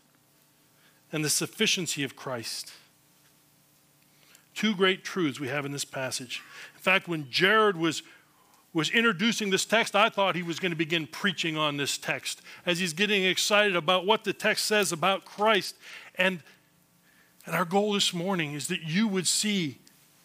and 1.13 1.23
the 1.23 1.29
sufficiency 1.29 2.03
of 2.03 2.17
Christ. 2.17 2.73
Two 4.53 4.75
great 4.75 5.05
truths 5.05 5.39
we 5.39 5.47
have 5.47 5.65
in 5.65 5.71
this 5.71 5.85
passage. 5.85 6.41
In 6.75 6.81
fact, 6.81 7.07
when 7.07 7.29
Jared 7.29 7.77
was, 7.77 8.03
was 8.74 8.89
introducing 8.89 9.50
this 9.50 9.65
text, 9.65 9.95
I 9.95 10.09
thought 10.09 10.36
he 10.36 10.43
was 10.43 10.59
going 10.59 10.71
to 10.71 10.77
begin 10.77 11.07
preaching 11.07 11.57
on 11.57 11.77
this 11.77 11.97
text 11.97 12.41
as 12.65 12.79
he's 12.79 12.93
getting 12.93 13.24
excited 13.24 13.75
about 13.75 14.05
what 14.05 14.24
the 14.24 14.33
text 14.33 14.65
says 14.65 14.91
about 14.91 15.25
Christ. 15.25 15.75
And, 16.15 16.43
and 17.45 17.55
our 17.55 17.65
goal 17.65 17.93
this 17.93 18.13
morning 18.13 18.53
is 18.53 18.67
that 18.67 18.83
you 18.83 19.07
would 19.07 19.27
see 19.27 19.79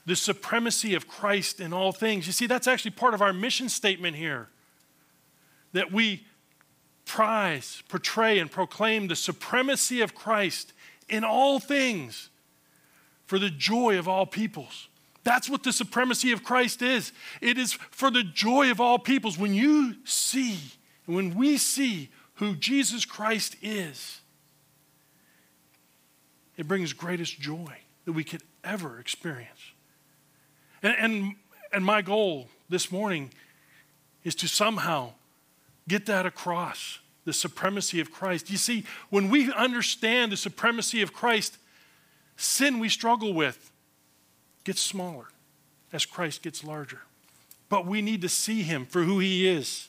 the 0.04 0.16
supremacy 0.16 0.94
of 0.94 1.06
Christ 1.06 1.60
in 1.60 1.72
all 1.72 1.92
things. 1.92 2.26
You 2.26 2.32
see, 2.32 2.46
that's 2.46 2.66
actually 2.66 2.90
part 2.90 3.14
of 3.14 3.22
our 3.22 3.32
mission 3.32 3.68
statement 3.68 4.16
here. 4.16 4.48
That 5.72 5.92
we 5.92 6.26
prize, 7.04 7.82
portray, 7.88 8.38
and 8.38 8.50
proclaim 8.50 9.08
the 9.08 9.16
supremacy 9.16 10.00
of 10.00 10.14
Christ 10.14 10.72
in 11.08 11.24
all 11.24 11.60
things 11.60 12.30
for 13.26 13.38
the 13.38 13.50
joy 13.50 13.98
of 13.98 14.08
all 14.08 14.26
peoples. 14.26 14.88
That's 15.24 15.48
what 15.48 15.62
the 15.62 15.72
supremacy 15.72 16.32
of 16.32 16.42
Christ 16.42 16.82
is. 16.82 17.12
It 17.40 17.58
is 17.58 17.72
for 17.72 18.10
the 18.10 18.24
joy 18.24 18.70
of 18.70 18.80
all 18.80 18.98
peoples. 18.98 19.38
When 19.38 19.54
you 19.54 19.96
see, 20.04 20.58
when 21.06 21.34
we 21.36 21.56
see 21.56 22.10
who 22.34 22.56
Jesus 22.56 23.04
Christ 23.04 23.56
is, 23.62 24.20
it 26.56 26.66
brings 26.66 26.92
greatest 26.92 27.40
joy 27.40 27.78
that 28.04 28.12
we 28.12 28.24
could 28.24 28.42
ever 28.64 28.98
experience. 28.98 29.72
And, 30.82 30.94
and, 30.98 31.34
and 31.72 31.84
my 31.84 32.02
goal 32.02 32.48
this 32.68 32.90
morning 32.90 33.30
is 34.24 34.34
to 34.36 34.48
somehow 34.48 35.12
get 35.88 36.06
that 36.06 36.26
across 36.26 36.98
the 37.24 37.32
supremacy 37.32 38.00
of 38.00 38.10
Christ. 38.10 38.50
You 38.50 38.56
see, 38.56 38.84
when 39.10 39.30
we 39.30 39.52
understand 39.52 40.32
the 40.32 40.36
supremacy 40.36 41.02
of 41.02 41.12
Christ, 41.12 41.58
sin 42.36 42.78
we 42.78 42.88
struggle 42.88 43.32
with 43.32 43.71
gets 44.64 44.80
smaller 44.80 45.26
as 45.92 46.06
Christ 46.06 46.42
gets 46.42 46.64
larger. 46.64 47.00
But 47.68 47.86
we 47.86 48.02
need 48.02 48.22
to 48.22 48.28
see 48.28 48.62
him 48.62 48.86
for 48.86 49.02
who 49.02 49.18
he 49.18 49.48
is. 49.48 49.88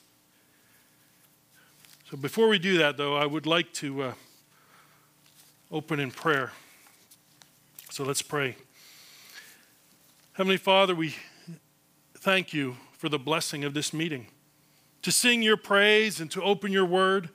So 2.10 2.18
before 2.18 2.48
we 2.48 2.60
do 2.60 2.78
that, 2.78 2.98
though, 2.98 3.16
I 3.16 3.26
would 3.26 3.46
like 3.46 3.74
to 3.74 4.04
uh, 4.04 4.14
open 5.72 6.00
in 6.00 6.12
prayer. 6.12 6.52
So 7.90 8.04
let's 8.04 8.22
pray. 8.22 8.56
Heavenly 10.34 10.58
Father, 10.58 10.96
we 10.96 11.16
thank 12.18 12.54
you 12.54 12.78
for 12.98 13.10
the 13.10 13.20
blessing 13.20 13.64
of 13.64 13.74
this 13.74 13.94
meeting. 13.94 14.28
To 15.04 15.12
sing 15.12 15.42
your 15.42 15.58
praise 15.58 16.22
and 16.22 16.32
to 16.32 16.42
open 16.42 16.72
your 16.72 16.86
word, 16.86 17.30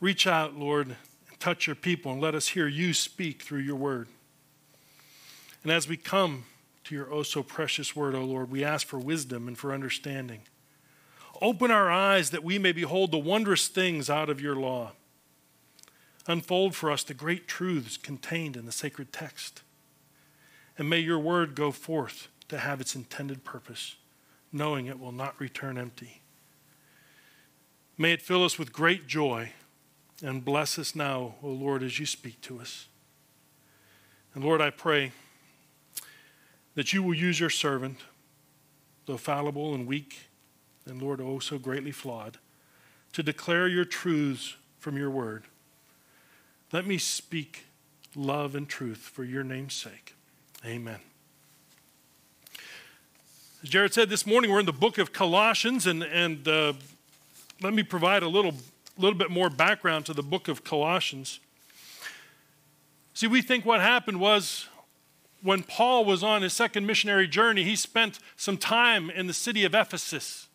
reach 0.00 0.26
out, 0.26 0.56
Lord, 0.56 0.96
touch 1.38 1.66
your 1.66 1.76
people 1.76 2.12
and 2.12 2.20
let 2.20 2.34
us 2.34 2.48
hear 2.48 2.66
you 2.66 2.94
speak 2.94 3.42
through 3.42 3.60
your 3.60 3.76
word. 3.76 4.08
And 5.62 5.72
as 5.72 5.88
we 5.88 5.96
come 5.96 6.44
to 6.84 6.94
your 6.94 7.12
oh 7.12 7.22
so 7.22 7.42
precious 7.42 7.94
word, 7.94 8.14
O 8.14 8.20
oh 8.20 8.24
Lord, 8.24 8.50
we 8.50 8.64
ask 8.64 8.86
for 8.86 8.98
wisdom 8.98 9.48
and 9.48 9.58
for 9.58 9.72
understanding. 9.72 10.42
Open 11.40 11.70
our 11.70 11.90
eyes 11.90 12.30
that 12.30 12.44
we 12.44 12.58
may 12.58 12.72
behold 12.72 13.10
the 13.10 13.18
wondrous 13.18 13.68
things 13.68 14.10
out 14.10 14.28
of 14.28 14.40
your 14.40 14.56
law. 14.56 14.92
Unfold 16.26 16.74
for 16.74 16.90
us 16.90 17.02
the 17.02 17.14
great 17.14 17.46
truths 17.46 17.96
contained 17.96 18.56
in 18.56 18.66
the 18.66 18.72
sacred 18.72 19.12
text. 19.12 19.62
And 20.76 20.90
may 20.90 20.98
your 20.98 21.18
word 21.18 21.54
go 21.54 21.70
forth 21.70 22.28
to 22.48 22.58
have 22.58 22.80
its 22.80 22.94
intended 22.94 23.44
purpose, 23.44 23.96
knowing 24.52 24.86
it 24.86 24.98
will 24.98 25.12
not 25.12 25.40
return 25.40 25.78
empty. 25.78 26.22
May 27.96 28.12
it 28.12 28.22
fill 28.22 28.44
us 28.44 28.58
with 28.58 28.72
great 28.72 29.06
joy 29.06 29.52
and 30.22 30.44
bless 30.44 30.78
us 30.78 30.94
now, 30.94 31.34
O 31.42 31.48
Lord, 31.48 31.82
as 31.82 31.98
you 31.98 32.06
speak 32.06 32.40
to 32.42 32.60
us. 32.60 32.86
And 34.34 34.44
Lord, 34.44 34.60
I 34.60 34.70
pray 34.70 35.12
that 36.78 36.92
you 36.92 37.02
will 37.02 37.12
use 37.12 37.40
your 37.40 37.50
servant, 37.50 37.98
though 39.06 39.16
fallible 39.16 39.74
and 39.74 39.84
weak, 39.84 40.28
and 40.86 41.02
Lord, 41.02 41.20
oh 41.20 41.40
so 41.40 41.58
greatly 41.58 41.90
flawed, 41.90 42.38
to 43.14 43.20
declare 43.20 43.66
your 43.66 43.84
truths 43.84 44.54
from 44.78 44.96
your 44.96 45.10
word. 45.10 45.46
Let 46.72 46.86
me 46.86 46.96
speak 46.96 47.64
love 48.14 48.54
and 48.54 48.68
truth 48.68 48.98
for 48.98 49.24
your 49.24 49.42
name's 49.42 49.74
sake. 49.74 50.14
Amen. 50.64 51.00
As 53.64 53.70
Jared 53.70 53.92
said 53.92 54.08
this 54.08 54.24
morning, 54.24 54.48
we're 54.48 54.60
in 54.60 54.66
the 54.66 54.72
book 54.72 54.98
of 54.98 55.12
Colossians, 55.12 55.84
and, 55.88 56.04
and 56.04 56.46
uh, 56.46 56.74
let 57.60 57.74
me 57.74 57.82
provide 57.82 58.22
a 58.22 58.28
little 58.28 58.54
little 58.96 59.18
bit 59.18 59.32
more 59.32 59.50
background 59.50 60.06
to 60.06 60.14
the 60.14 60.22
book 60.22 60.46
of 60.46 60.62
Colossians. 60.62 61.40
See, 63.14 63.26
we 63.26 63.42
think 63.42 63.64
what 63.64 63.80
happened 63.80 64.20
was 64.20 64.68
when 65.42 65.62
Paul 65.62 66.04
was 66.04 66.22
on 66.22 66.42
his 66.42 66.52
second 66.52 66.86
missionary 66.86 67.28
journey, 67.28 67.64
he 67.64 67.76
spent 67.76 68.18
some 68.36 68.56
time 68.56 69.10
in 69.10 69.26
the 69.26 69.32
city 69.32 69.64
of 69.64 69.74
Ephesus. 69.74 70.48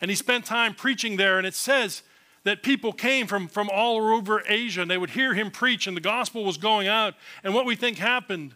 And 0.00 0.10
he 0.10 0.14
spent 0.16 0.44
time 0.44 0.74
preaching 0.74 1.16
there, 1.16 1.38
and 1.38 1.46
it 1.46 1.54
says 1.54 2.02
that 2.44 2.62
people 2.62 2.92
came 2.92 3.26
from, 3.26 3.48
from 3.48 3.70
all 3.72 4.14
over 4.14 4.42
Asia 4.48 4.82
and 4.82 4.90
they 4.90 4.98
would 4.98 5.10
hear 5.10 5.34
him 5.34 5.50
preach, 5.50 5.86
and 5.86 5.96
the 5.96 6.00
gospel 6.00 6.44
was 6.44 6.56
going 6.56 6.88
out. 6.88 7.14
And 7.44 7.54
what 7.54 7.66
we 7.66 7.76
think 7.76 7.98
happened, 7.98 8.54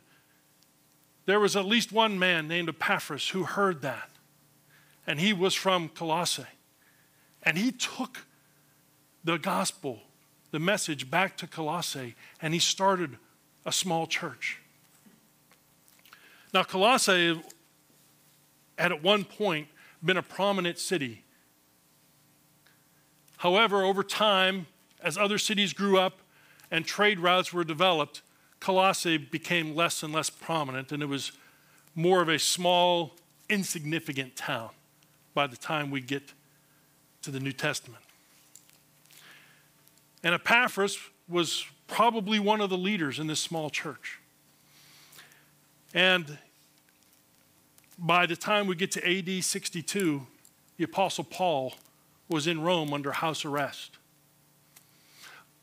there 1.26 1.38
was 1.38 1.55
at 1.55 1.64
least 1.64 1.93
one 1.93 2.19
man 2.19 2.49
named 2.49 2.69
Epaphras 2.69 3.28
who 3.28 3.45
heard 3.45 3.83
that. 3.83 4.11
And 5.07 5.21
he 5.21 5.33
was 5.33 5.55
from 5.55 5.88
Colossae. 5.88 6.47
And 7.43 7.57
he 7.57 7.71
took 7.71 8.26
the 9.23 9.38
gospel, 9.38 10.00
the 10.50 10.59
message 10.59 11.11
back 11.11 11.37
to 11.37 11.47
Colossae, 11.47 12.16
and 12.43 12.52
he 12.52 12.59
started 12.59 13.19
a 13.64 13.71
small 13.71 14.09
church. 14.09 14.61
Now, 16.57 16.63
Colossae 16.63 17.39
had 18.79 18.91
at 18.91 19.03
one 19.03 19.25
point 19.25 19.69
been 20.03 20.17
a 20.17 20.23
prominent 20.23 20.79
city. 20.79 21.23
However, 23.37 23.85
over 23.85 24.03
time, 24.03 24.67
as 25.03 25.19
other 25.19 25.37
cities 25.37 25.75
grew 25.75 25.99
up 25.99 26.21
and 26.71 26.87
trade 26.87 27.21
routes 27.21 27.53
were 27.53 27.63
developed, 27.63 28.23
Colossae 28.59 29.19
became 29.19 29.75
less 29.77 30.03
and 30.03 30.15
less 30.15 30.31
prominent, 30.31 30.93
and 30.93 31.03
it 31.03 31.11
was 31.11 31.33
more 31.95 32.23
of 32.23 32.31
a 32.31 32.39
small, 32.39 33.17
insignificant 33.51 34.35
town 34.35 34.71
by 35.35 35.47
the 35.47 35.59
time 35.59 35.91
we 35.91 36.01
get 36.01 36.33
to 37.21 37.31
the 37.31 37.39
New 37.39 37.53
Testament. 37.53 38.03
And 40.25 40.35
Epaphras 40.35 40.99
was 41.29 41.67
probably 41.87 42.39
one 42.39 42.63
of 42.63 42.71
the 42.71 42.79
leaders 42.79 43.19
in 43.19 43.27
this 43.27 43.41
small 43.41 43.69
church. 43.69 44.21
And 45.93 46.39
by 47.99 48.26
the 48.26 48.37
time 48.37 48.67
we 48.67 48.75
get 48.75 48.91
to 48.93 49.09
AD 49.09 49.43
62, 49.43 50.26
the 50.76 50.85
Apostle 50.85 51.25
Paul 51.25 51.75
was 52.29 52.47
in 52.47 52.61
Rome 52.61 52.93
under 52.93 53.12
house 53.12 53.45
arrest. 53.45 53.99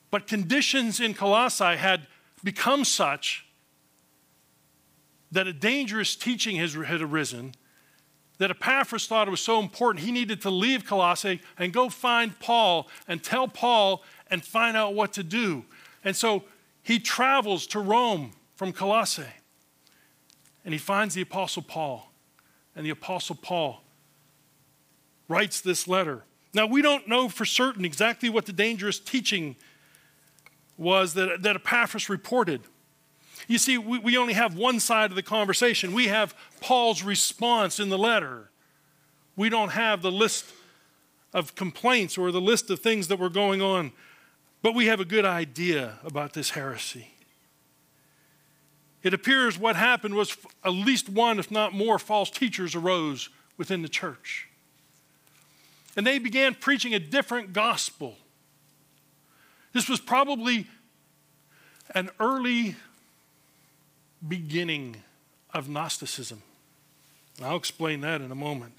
But 0.10 0.28
conditions 0.28 1.00
in 1.00 1.14
Colossae 1.14 1.76
had 1.76 2.08
become 2.44 2.86
such 2.86 3.46
that 5.32 5.48
a 5.48 5.54
dangerous 5.54 6.16
teaching 6.16 6.58
had 6.58 7.02
arisen 7.02 7.56
that 8.38 8.52
Epaphras 8.52 9.08
thought 9.08 9.28
it 9.28 9.32
was 9.32 9.42
so 9.42 9.60
important 9.60 10.06
he 10.06 10.12
needed 10.12 10.42
to 10.42 10.50
leave 10.50 10.86
Colossae 10.86 11.42
and 11.58 11.74
go 11.74 11.90
find 11.90 12.38
Paul 12.40 12.88
and 13.08 13.24
tell 13.24 13.48
Paul 13.48 14.04
and 14.30 14.44
find 14.44 14.76
out 14.76 14.94
what 14.94 15.14
to 15.14 15.24
do. 15.24 15.66
And 16.04 16.16
so 16.16 16.44
he 16.82 17.00
travels 17.00 17.66
to 17.68 17.80
Rome 17.80 18.34
from 18.56 18.74
Colossae 18.74 19.24
and 20.66 20.74
he 20.74 20.78
finds 20.78 21.16
the 21.16 21.22
Apostle 21.22 21.64
Paul. 21.64 22.13
And 22.76 22.86
the 22.86 22.90
Apostle 22.90 23.36
Paul 23.36 23.84
writes 25.28 25.62
this 25.62 25.88
letter. 25.88 26.24
Now, 26.54 26.66
we 26.68 26.82
don't 26.82 27.08
know 27.08 27.30
for 27.30 27.46
certain 27.46 27.86
exactly 27.86 28.30
what 28.30 28.46
the 28.46 28.54
dangerous 28.54 29.00
teaching 29.00 29.56
was 30.78 31.14
that, 31.16 31.42
that 31.42 31.56
Epaphras 31.56 32.10
reported. 32.10 32.62
You 33.48 33.58
see, 33.58 33.78
we, 33.78 34.00
we 34.00 34.18
only 34.18 34.34
have 34.34 34.56
one 34.56 34.80
side 34.80 35.10
of 35.10 35.16
the 35.16 35.24
conversation. 35.24 35.94
We 35.94 36.08
have 36.08 36.36
Paul's 36.62 37.04
response 37.04 37.80
in 37.80 37.90
the 37.90 37.98
letter. 37.98 38.50
We 39.36 39.50
don't 39.50 39.72
have 39.72 40.02
the 40.02 40.12
list 40.12 40.46
of 41.34 41.56
complaints 41.56 42.18
or 42.18 42.32
the 42.32 42.42
list 42.42 42.70
of 42.70 42.80
things 42.80 43.08
that 43.08 43.18
were 43.18 43.30
going 43.30 43.62
on, 43.62 43.92
but 44.62 44.76
we 44.76 44.86
have 44.86 45.00
a 45.00 45.06
good 45.06 45.26
idea 45.26 46.00
about 46.04 46.34
this 46.34 46.52
heresy. 46.52 47.13
It 49.04 49.14
appears 49.14 49.60
what 49.60 49.76
happened 49.76 50.16
was 50.16 50.38
at 50.64 50.70
least 50.70 51.10
one, 51.10 51.38
if 51.38 51.52
not 51.52 51.74
more, 51.74 52.00
false 52.00 52.30
teachers 52.30 52.74
arose 52.74 53.30
within 53.58 53.82
the 53.82 53.90
church. 53.90 54.48
And 55.96 56.08
they 56.08 56.18
began 56.20 56.56
preaching 56.56 56.94
a 56.96 57.00
different 57.00 57.54
gospel. 57.54 58.16
This 59.74 59.90
was 59.90 60.00
probably 60.00 60.68
an 61.94 62.10
early 62.20 62.76
beginning 64.26 64.98
of 65.54 65.68
Gnosticism. 65.68 66.42
I'll 67.44 67.58
explain 67.58 68.02
that 68.02 68.22
in 68.22 68.32
a 68.32 68.36
moment. 68.36 68.74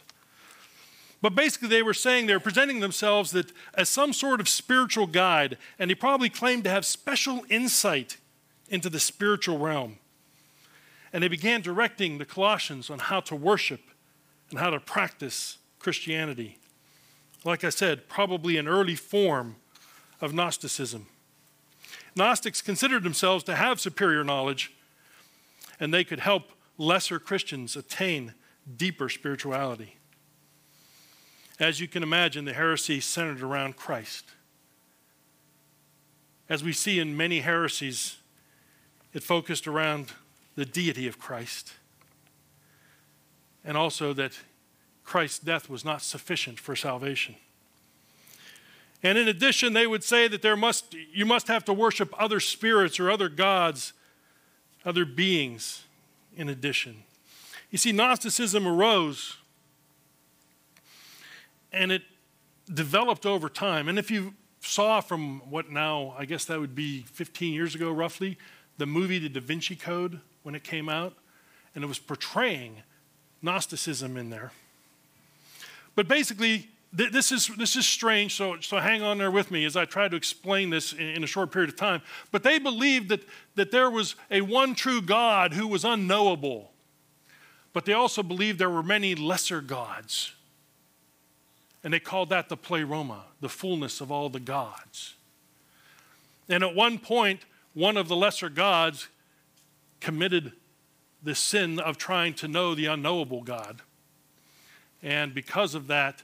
But 1.21 1.35
basically, 1.35 1.69
they 1.69 1.83
were 1.83 1.95
saying 1.95 2.27
they 2.27 2.35
were 2.35 2.41
presenting 2.41 2.81
themselves 2.81 3.31
that 3.33 3.53
as 3.75 3.89
some 3.89 4.13
sort 4.13 4.41
of 4.41 4.49
spiritual 4.49 5.07
guide, 5.07 5.59
and 5.79 5.91
they 5.91 5.95
probably 5.95 6.29
claimed 6.29 6.65
to 6.65 6.71
have 6.71 6.85
special 6.85 7.45
insight 7.49 8.17
into 8.69 8.91
the 8.91 9.01
spiritual 9.01 9.59
realm. 9.59 9.99
And 11.15 11.23
they 11.23 11.29
began 11.29 11.61
directing 11.61 12.19
the 12.19 12.25
Colossians 12.25 12.91
on 12.91 12.99
how 12.99 13.21
to 13.21 13.37
worship 13.37 13.81
and 14.51 14.59
how 14.59 14.71
to 14.71 14.81
practice 14.81 15.59
Christianity. 15.79 16.59
Like 17.45 17.63
I 17.63 17.69
said, 17.69 18.09
probably 18.09 18.57
an 18.57 18.67
early 18.67 18.97
form 18.97 19.55
of 20.21 20.35
Gnosticism. 20.35 21.07
Gnostics 22.17 22.61
considered 22.61 23.05
themselves 23.05 23.45
to 23.45 23.55
have 23.55 23.79
superior 23.79 24.25
knowledge 24.25 24.73
and 25.79 25.95
they 25.95 26.03
could 26.03 26.19
help 26.19 26.51
lesser 26.79 27.21
Christians 27.21 27.77
attain 27.77 28.35
deeper 28.77 29.09
spirituality. 29.09 29.97
As 31.61 31.79
you 31.79 31.87
can 31.87 32.03
imagine, 32.03 32.45
the 32.45 32.55
heresy 32.55 32.99
centered 33.01 33.41
around 33.41 33.77
Christ. 33.77 34.33
As 36.49 36.65
we 36.65 36.73
see 36.73 36.99
in 36.99 37.17
many 37.17 37.41
heresies, 37.41 38.17
it 39.13 39.23
focused 39.23 39.69
around 39.69 40.13
the 40.55 40.65
deity 40.65 41.07
of 41.07 41.19
Christ, 41.19 41.73
and 43.65 43.77
also 43.77 44.13
that 44.13 44.39
Christ's 45.05 45.39
death 45.39 45.69
was 45.69 45.85
not 45.85 46.03
sufficient 46.03 46.59
for 46.59 46.77
salvation. 46.77 47.37
And 49.03 49.19
in 49.19 49.29
addition, 49.29 49.75
they 49.75 49.87
would 49.87 50.03
say 50.03 50.29
that 50.29 50.41
there 50.41 50.57
must, 50.57 50.95
you 51.13 51.27
must 51.27 51.49
have 51.49 51.65
to 51.67 51.75
worship 51.75 52.15
other 52.19 52.41
spirits 52.41 52.99
or 52.99 53.11
other 53.11 53.29
gods 53.29 53.93
other 54.85 55.05
beings 55.05 55.85
in 56.37 56.49
addition. 56.49 57.05
You 57.71 57.79
see, 57.79 57.93
Gnosticism 57.93 58.67
arose 58.67 59.37
and 61.73 61.91
it 61.91 62.03
developed 62.73 63.27
over 63.27 63.49
time. 63.49 63.89
And 63.89 63.99
if 63.99 64.11
you 64.11 64.35
saw 64.61 65.01
from 65.01 65.41
what 65.51 65.71
now, 65.71 66.15
I 66.19 66.25
guess 66.25 66.45
that 66.47 66.61
would 66.61 66.75
be 66.75 67.03
15 67.03 67.53
years 67.53 67.75
ago 67.75 67.91
roughly, 67.91 68.39
the 68.79 68.87
movie 68.87 69.19
The 69.19 69.29
Da 69.29 69.41
Vinci 69.41 69.75
Code 69.75 70.21
when 70.45 70.55
it 70.55 70.63
came 70.63 70.89
out, 70.89 71.15
and 71.75 71.83
it 71.83 71.89
was 71.89 71.99
portraying 71.99 72.83
Gnosticism 73.43 74.17
in 74.17 74.31
there. 74.31 74.53
But 75.97 76.07
basically, 76.07 76.69
th- 76.97 77.11
this, 77.13 77.33
is, 77.33 77.49
this 77.59 77.77
is 77.77 77.87
strange, 77.87 78.35
so, 78.35 78.61
so 78.61 78.77
hang 78.77 79.03
on 79.03 79.19
there 79.19 79.31
with 79.31 79.51
me 79.51 79.65
as 79.65 79.77
I 79.77 79.85
try 79.85 80.07
to 80.09 80.17
explain 80.17 80.71
this 80.71 80.93
in, 80.93 81.09
in 81.09 81.25
a 81.25 81.27
short 81.27 81.51
period 81.51 81.71
of 81.71 81.77
time. 81.77 82.03
But 82.31 82.43
they 82.43 82.59
believed 82.59 83.09
that, 83.09 83.23
that 83.57 83.71
there 83.71 83.91
was 83.91 84.15
a 84.31 84.43
one 84.43 84.75
true 84.75 85.03
God 85.03 85.55
who 85.55 85.67
was 85.67 85.85
unknowable. 85.85 86.71
But 87.73 87.87
they 87.87 87.93
also 87.93 88.23
believed 88.23 88.59
there 88.59 88.71
were 88.71 88.83
many 88.83 89.15
lesser 89.15 89.61
gods. 89.61 90.33
And 91.83 91.93
they 91.93 92.01
called 92.01 92.31
that 92.31 92.49
the 92.49 92.57
pleroma, 92.57 93.25
the 93.41 93.49
fullness 93.49 94.01
of 94.01 94.13
all 94.13 94.29
the 94.29 94.41
gods. 94.41 95.15
And 96.49 96.63
at 96.63 96.75
one 96.75 96.99
point, 96.99 97.41
one 97.73 97.97
of 97.97 98.09
the 98.09 98.17
lesser 98.17 98.49
gods 98.49 99.09
committed 100.05 100.53
the 101.23 101.35
sin 101.35 101.81
of 101.81 101.97
trying 101.97 102.35
to 102.35 102.47
know 102.47 102.75
the 102.75 102.85
unknowable 102.85 103.41
God. 103.41 103.81
And 105.03 105.33
because 105.33 105.75
of 105.75 105.87
that, 105.87 106.23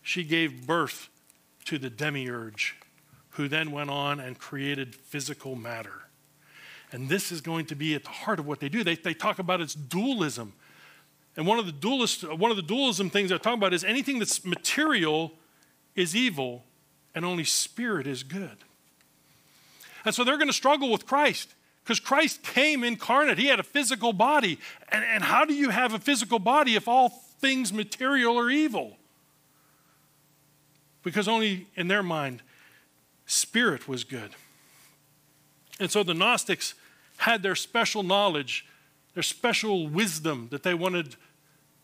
she 0.00 0.24
gave 0.24 0.66
birth 0.66 1.10
to 1.66 1.76
the 1.76 1.90
demiurge, 1.90 2.76
who 3.32 3.48
then 3.48 3.70
went 3.70 3.90
on 3.90 4.18
and 4.18 4.38
created 4.38 4.94
physical 4.94 5.56
matter. 5.56 6.04
And 6.90 7.10
this 7.10 7.30
is 7.30 7.42
going 7.42 7.66
to 7.66 7.74
be 7.74 7.94
at 7.94 8.04
the 8.04 8.10
heart 8.10 8.38
of 8.38 8.46
what 8.46 8.60
they 8.60 8.70
do. 8.70 8.82
They, 8.82 8.94
they 8.94 9.12
talk 9.12 9.38
about 9.38 9.60
its 9.60 9.74
dualism. 9.74 10.54
And 11.36 11.46
one 11.46 11.58
of 11.58 11.66
the 11.66 11.72
dualist, 11.72 12.26
one 12.26 12.50
of 12.50 12.56
the 12.56 12.62
dualism 12.62 13.10
things 13.10 13.28
they're 13.28 13.38
talking 13.38 13.58
about 13.58 13.74
is 13.74 13.84
anything 13.84 14.18
that's 14.18 14.42
material 14.42 15.32
is 15.94 16.16
evil, 16.16 16.64
and 17.14 17.26
only 17.26 17.44
spirit 17.44 18.06
is 18.06 18.22
good. 18.22 18.56
And 20.06 20.14
so 20.14 20.24
they're 20.24 20.38
going 20.38 20.48
to 20.48 20.54
struggle 20.54 20.90
with 20.90 21.04
Christ 21.04 21.54
because 21.84 22.00
Christ 22.00 22.42
came 22.42 22.82
incarnate. 22.82 23.38
He 23.38 23.46
had 23.46 23.60
a 23.60 23.64
physical 23.64 24.12
body. 24.12 24.58
And, 24.88 25.04
and 25.04 25.22
how 25.22 25.44
do 25.44 25.54
you 25.54 25.70
have 25.70 25.94
a 25.94 25.98
physical 25.98 26.38
body 26.38 26.74
if 26.74 26.88
all 26.88 27.10
things 27.10 27.72
material 27.72 28.38
are 28.38 28.50
evil? 28.50 28.96
because 31.04 31.28
only 31.28 31.68
in 31.76 31.86
their 31.86 32.02
mind, 32.02 32.42
spirit 33.26 33.86
was 33.86 34.02
good. 34.02 34.30
And 35.78 35.90
so 35.90 36.02
the 36.02 36.14
Gnostics 36.14 36.74
had 37.18 37.42
their 37.42 37.54
special 37.54 38.02
knowledge, 38.02 38.66
their 39.12 39.22
special 39.22 39.86
wisdom 39.86 40.48
that 40.50 40.64
they 40.64 40.74
wanted, 40.74 41.14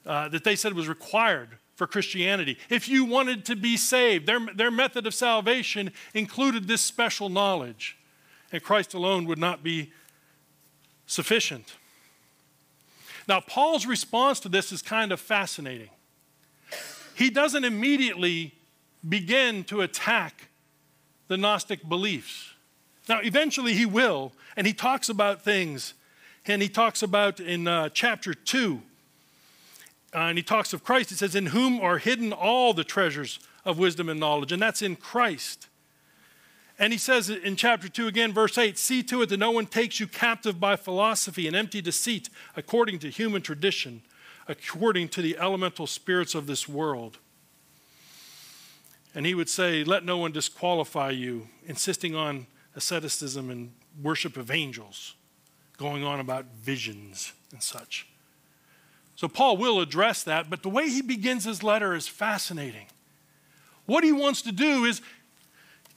uh, 0.05 0.29
that 0.31 0.43
they 0.43 0.57
said 0.57 0.73
was 0.73 0.89
required 0.89 1.51
for 1.77 1.87
Christianity. 1.87 2.59
If 2.69 2.89
you 2.89 3.05
wanted 3.05 3.45
to 3.47 3.57
be 3.57 3.77
saved, 3.77 4.27
their, 4.27 4.41
their 4.55 4.71
method 4.71 5.07
of 5.07 5.15
salvation 5.15 5.93
included 6.15 6.67
this 6.67 6.81
special 6.81 7.29
knowledge, 7.29 7.97
and 8.53 8.63
Christ 8.63 8.95
alone 8.95 9.27
would 9.27 9.39
not 9.39 9.63
be 9.63 9.93
sufficient. 11.07 11.75
Now, 13.29 13.41
Paul's 13.41 13.87
response 13.87 14.41
to 14.41 14.49
this 14.49 14.73
is 14.73 14.83
kind 14.83 15.13
of 15.13 15.21
fascinating. 15.21 15.91
He 17.15 17.31
doesn't 17.31 17.65
immediately 17.65 18.55
begin 19.09 19.65
to 19.65 19.83
attack 19.83 20.49
the 21.29 21.37
Gnostic 21.37 21.89
beliefs. 21.89 22.55
Now, 23.09 23.21
eventually 23.21 23.75
he 23.75 23.87
will, 23.87 24.33
and 24.57 24.67
he 24.67 24.73
talks 24.73 25.09
about 25.09 25.43
things, 25.43 25.95
and 26.47 26.63
he 26.63 26.69
talks 26.69 27.03
about 27.03 27.41
in 27.41 27.69
uh, 27.69 27.89
chapter 27.91 28.35
2, 28.35 28.81
uh, 30.15 30.19
and 30.19 30.39
he 30.39 30.43
talks 30.43 30.73
of 30.73 30.83
Christ. 30.83 31.11
He 31.11 31.17
says, 31.17 31.35
In 31.35 31.47
whom 31.47 31.81
are 31.81 31.99
hidden 31.99 32.33
all 32.33 32.75
the 32.75 32.85
treasures 32.85 33.39
of 33.65 33.79
wisdom 33.79 34.09
and 34.09 34.19
knowledge, 34.19 34.51
and 34.53 34.61
that's 34.61 34.83
in 34.83 34.97
Christ. 34.97 35.69
And 36.81 36.95
he 36.95 36.99
says 36.99 37.29
in 37.29 37.55
chapter 37.57 37.89
2 37.89 38.09
again, 38.09 38.33
verse 38.33 38.57
8 38.57 38.77
See 38.79 39.03
to 39.05 39.23
it 39.23 39.29
that 39.29 39.37
no 39.37 39.53
one 39.53 39.67
takes 39.67 40.01
you 40.01 40.09
captive 40.09 40.59
by 40.59 40.75
philosophy 40.75 41.47
and 41.47 41.55
empty 41.55 41.81
deceit 41.81 42.31
according 42.57 42.99
to 43.01 43.11
human 43.11 43.43
tradition 43.43 44.03
according 44.51 45.09
to 45.09 45.23
the 45.23 45.39
elemental 45.39 45.87
spirits 45.87 46.35
of 46.35 46.49
this 46.49 46.69
world. 46.69 47.19
And 49.15 49.25
he 49.25 49.35
would 49.35 49.49
say, 49.49 49.85
Let 49.85 50.05
no 50.05 50.19
one 50.19 50.33
disqualify 50.33 51.11
you, 51.11 51.49
insisting 51.67 52.17
on 52.17 52.47
asceticism 52.75 53.49
and 53.51 53.73
worship 54.03 54.37
of 54.37 54.51
angels, 54.51 55.15
going 55.77 56.03
on 56.03 56.19
about 56.19 56.47
visions 56.57 57.33
and 57.53 57.63
such. 57.63 58.09
So 59.15 59.29
Paul 59.29 59.57
will 59.57 59.81
address 59.81 60.23
that, 60.25 60.51
but 60.51 60.63
the 60.63 60.69
way 60.69 60.89
he 60.89 61.03
begins 61.03 61.45
his 61.45 61.63
letter 61.63 61.95
is 61.95 62.09
fascinating. 62.09 62.87
What 63.87 64.03
he 64.03 64.13
wants 64.13 64.43
to 64.43 64.53
do 64.53 64.85
is 64.85 65.03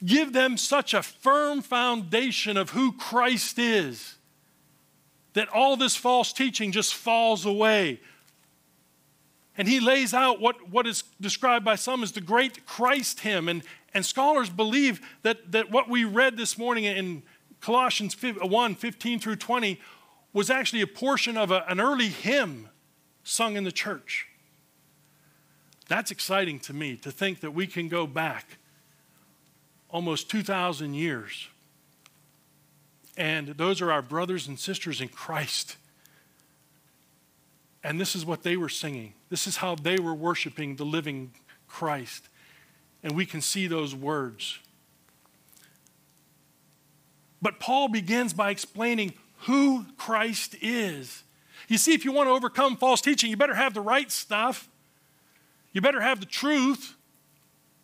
give 0.05 0.33
them 0.33 0.57
such 0.57 0.93
a 0.93 1.01
firm 1.01 1.61
foundation 1.61 2.57
of 2.57 2.71
who 2.71 2.91
Christ 2.93 3.59
is 3.59 4.15
that 5.33 5.49
all 5.49 5.75
this 5.75 5.95
false 5.95 6.31
teaching 6.31 6.71
just 6.71 6.93
falls 6.93 7.45
away. 7.45 7.99
And 9.57 9.67
he 9.67 9.79
lays 9.79 10.13
out 10.13 10.39
what, 10.39 10.69
what 10.69 10.87
is 10.87 11.03
described 11.21 11.63
by 11.63 11.75
some 11.75 12.03
as 12.03 12.11
the 12.11 12.21
great 12.21 12.65
Christ 12.65 13.21
hymn. 13.21 13.47
And, 13.47 13.63
and 13.93 14.05
scholars 14.05 14.49
believe 14.49 15.01
that, 15.21 15.51
that 15.51 15.71
what 15.71 15.89
we 15.89 16.05
read 16.05 16.37
this 16.37 16.57
morning 16.57 16.85
in 16.85 17.23
Colossians 17.61 18.15
uh, 18.23 18.45
1 18.45 18.75
15 18.75 19.19
through 19.19 19.35
20 19.35 19.79
was 20.33 20.49
actually 20.49 20.81
a 20.81 20.87
portion 20.87 21.37
of 21.37 21.51
a, 21.51 21.63
an 21.67 21.79
early 21.79 22.09
hymn 22.09 22.69
sung 23.23 23.55
in 23.55 23.63
the 23.63 23.71
church. 23.71 24.27
That's 25.87 26.11
exciting 26.11 26.59
to 26.61 26.73
me 26.73 26.95
to 26.97 27.11
think 27.11 27.41
that 27.41 27.51
we 27.51 27.67
can 27.67 27.87
go 27.87 28.07
back 28.07 28.57
almost 29.93 30.29
2,000 30.29 30.95
years. 30.95 31.47
And 33.15 33.49
those 33.49 33.79
are 33.79 33.91
our 33.91 34.01
brothers 34.01 34.47
and 34.47 34.59
sisters 34.59 34.99
in 34.99 35.07
Christ. 35.07 35.77
And 37.83 38.01
this 38.01 38.15
is 38.15 38.25
what 38.25 38.41
they 38.41 38.57
were 38.57 38.69
singing. 38.69 39.13
This 39.29 39.45
is 39.45 39.57
how 39.57 39.75
they 39.75 39.99
were 39.99 40.15
worshiping 40.15 40.77
the 40.77 40.83
living 40.83 41.31
Christ. 41.67 42.27
And 43.03 43.15
we 43.15 43.25
can 43.25 43.39
see 43.39 43.67
those 43.67 43.93
words. 43.93 44.57
But 47.39 47.59
Paul 47.59 47.87
begins 47.87 48.33
by 48.33 48.49
explaining 48.49 49.13
who 49.41 49.85
Christ 49.95 50.55
is. 50.59 51.23
You 51.67 51.77
see, 51.77 51.93
if 51.93 52.03
you 52.03 52.11
want 52.11 52.27
to 52.27 52.31
overcome 52.31 52.77
false 52.77 52.99
teaching, 52.99 53.29
you 53.29 53.37
better 53.37 53.53
have 53.53 53.75
the 53.75 53.81
right 53.81 54.11
stuff. 54.11 54.67
You 55.71 55.81
better 55.81 56.01
have 56.01 56.19
the 56.19 56.25
truth. 56.25 56.95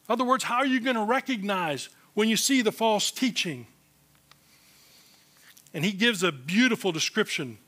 In 0.07 0.13
other 0.13 0.23
words, 0.23 0.45
how 0.45 0.57
are 0.57 0.65
you 0.65 0.79
going 0.79 0.95
to 0.95 1.03
recognize 1.03 1.89
when 2.19 2.27
you 2.27 2.35
see 2.35 2.61
the 2.61 2.73
false 2.73 3.11
teaching? 3.11 3.65
And 5.73 5.85
he 5.85 5.93
gives 5.93 6.21
a 6.21 6.33
beautiful 6.33 6.91
description 6.91 7.59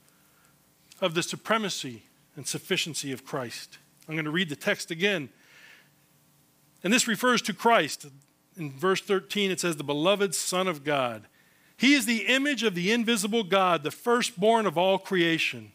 of 1.00 1.14
the 1.14 1.24
supremacy 1.24 2.04
and 2.36 2.46
sufficiency 2.46 3.14
of 3.14 3.24
Christ. 3.24 3.78
I'm 4.10 4.16
going 4.16 4.26
to 4.26 4.32
read 4.32 4.50
the 4.50 4.58
text 4.58 4.92
again. 4.92 5.30
And 6.84 6.92
this 6.92 7.08
refers 7.08 7.42
to 7.44 7.54
Christ. 7.54 8.08
In 8.58 8.74
verse 8.74 9.00
13, 9.00 9.52
it 9.52 9.62
says, 9.62 9.78
The 9.78 9.86
beloved 9.86 10.36
Son 10.36 10.68
of 10.68 10.84
God. 10.84 11.28
He 11.78 11.94
is 11.94 12.06
the 12.06 12.26
image 12.28 12.64
of 12.64 12.76
the 12.76 12.92
invisible 12.92 13.44
God, 13.44 13.84
the 13.84 13.90
firstborn 13.90 14.66
of 14.66 14.78
all 14.78 14.98
creation. 14.98 15.72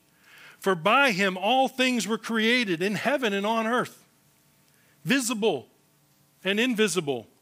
For 0.60 0.74
by 0.74 1.12
him 1.12 1.38
all 1.38 1.66
things 1.66 2.06
were 2.06 2.18
created 2.18 2.82
in 2.82 2.96
heaven 2.96 3.32
and 3.32 3.46
on 3.46 3.66
earth, 3.66 4.04
visible 5.02 5.68
and 6.44 6.60
invisible, 6.60 7.26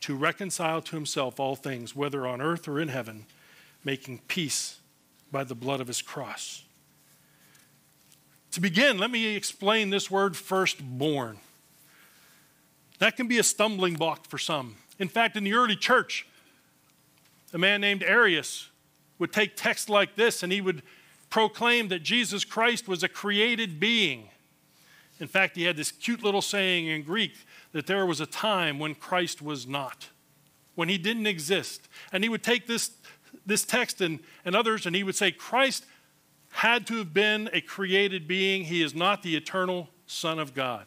to 0.00 0.14
reconcile 0.14 0.80
to 0.82 0.96
himself 0.96 1.40
all 1.40 1.56
things, 1.56 1.94
whether 1.94 2.26
on 2.26 2.40
earth 2.40 2.68
or 2.68 2.80
in 2.80 2.88
heaven 2.88 3.26
making 3.84 4.20
peace 4.28 4.78
by 5.30 5.44
the 5.44 5.54
blood 5.54 5.80
of 5.80 5.86
his 5.86 6.02
cross. 6.02 6.64
To 8.52 8.60
begin, 8.60 8.98
let 8.98 9.10
me 9.10 9.36
explain 9.36 9.90
this 9.90 10.10
word 10.10 10.36
firstborn. 10.36 11.38
That 12.98 13.16
can 13.16 13.28
be 13.28 13.38
a 13.38 13.42
stumbling 13.42 13.94
block 13.94 14.26
for 14.26 14.38
some. 14.38 14.76
In 14.98 15.08
fact, 15.08 15.36
in 15.36 15.44
the 15.44 15.54
early 15.54 15.76
church, 15.76 16.26
a 17.52 17.58
man 17.58 17.80
named 17.80 18.02
Arius 18.02 18.68
would 19.18 19.32
take 19.32 19.56
texts 19.56 19.88
like 19.88 20.16
this 20.16 20.42
and 20.42 20.52
he 20.52 20.60
would 20.60 20.82
proclaim 21.30 21.88
that 21.88 22.02
Jesus 22.02 22.44
Christ 22.44 22.88
was 22.88 23.02
a 23.02 23.08
created 23.08 23.78
being. 23.78 24.30
In 25.20 25.28
fact, 25.28 25.56
he 25.56 25.64
had 25.64 25.76
this 25.76 25.90
cute 25.90 26.22
little 26.22 26.42
saying 26.42 26.86
in 26.86 27.02
Greek 27.02 27.34
that 27.72 27.86
there 27.86 28.06
was 28.06 28.20
a 28.20 28.26
time 28.26 28.78
when 28.78 28.94
Christ 28.94 29.42
was 29.42 29.66
not, 29.66 30.08
when 30.74 30.88
he 30.88 30.98
didn't 30.98 31.26
exist. 31.26 31.88
And 32.12 32.22
he 32.22 32.28
would 32.28 32.42
take 32.42 32.66
this 32.66 32.92
this 33.46 33.64
text 33.64 34.00
and, 34.00 34.20
and 34.44 34.54
others, 34.54 34.86
and 34.86 34.94
he 34.94 35.02
would 35.02 35.16
say, 35.16 35.30
Christ 35.30 35.84
had 36.50 36.86
to 36.86 36.98
have 36.98 37.12
been 37.12 37.48
a 37.52 37.60
created 37.60 38.28
being. 38.28 38.64
He 38.64 38.82
is 38.82 38.94
not 38.94 39.22
the 39.22 39.36
eternal 39.36 39.88
Son 40.06 40.38
of 40.38 40.54
God. 40.54 40.86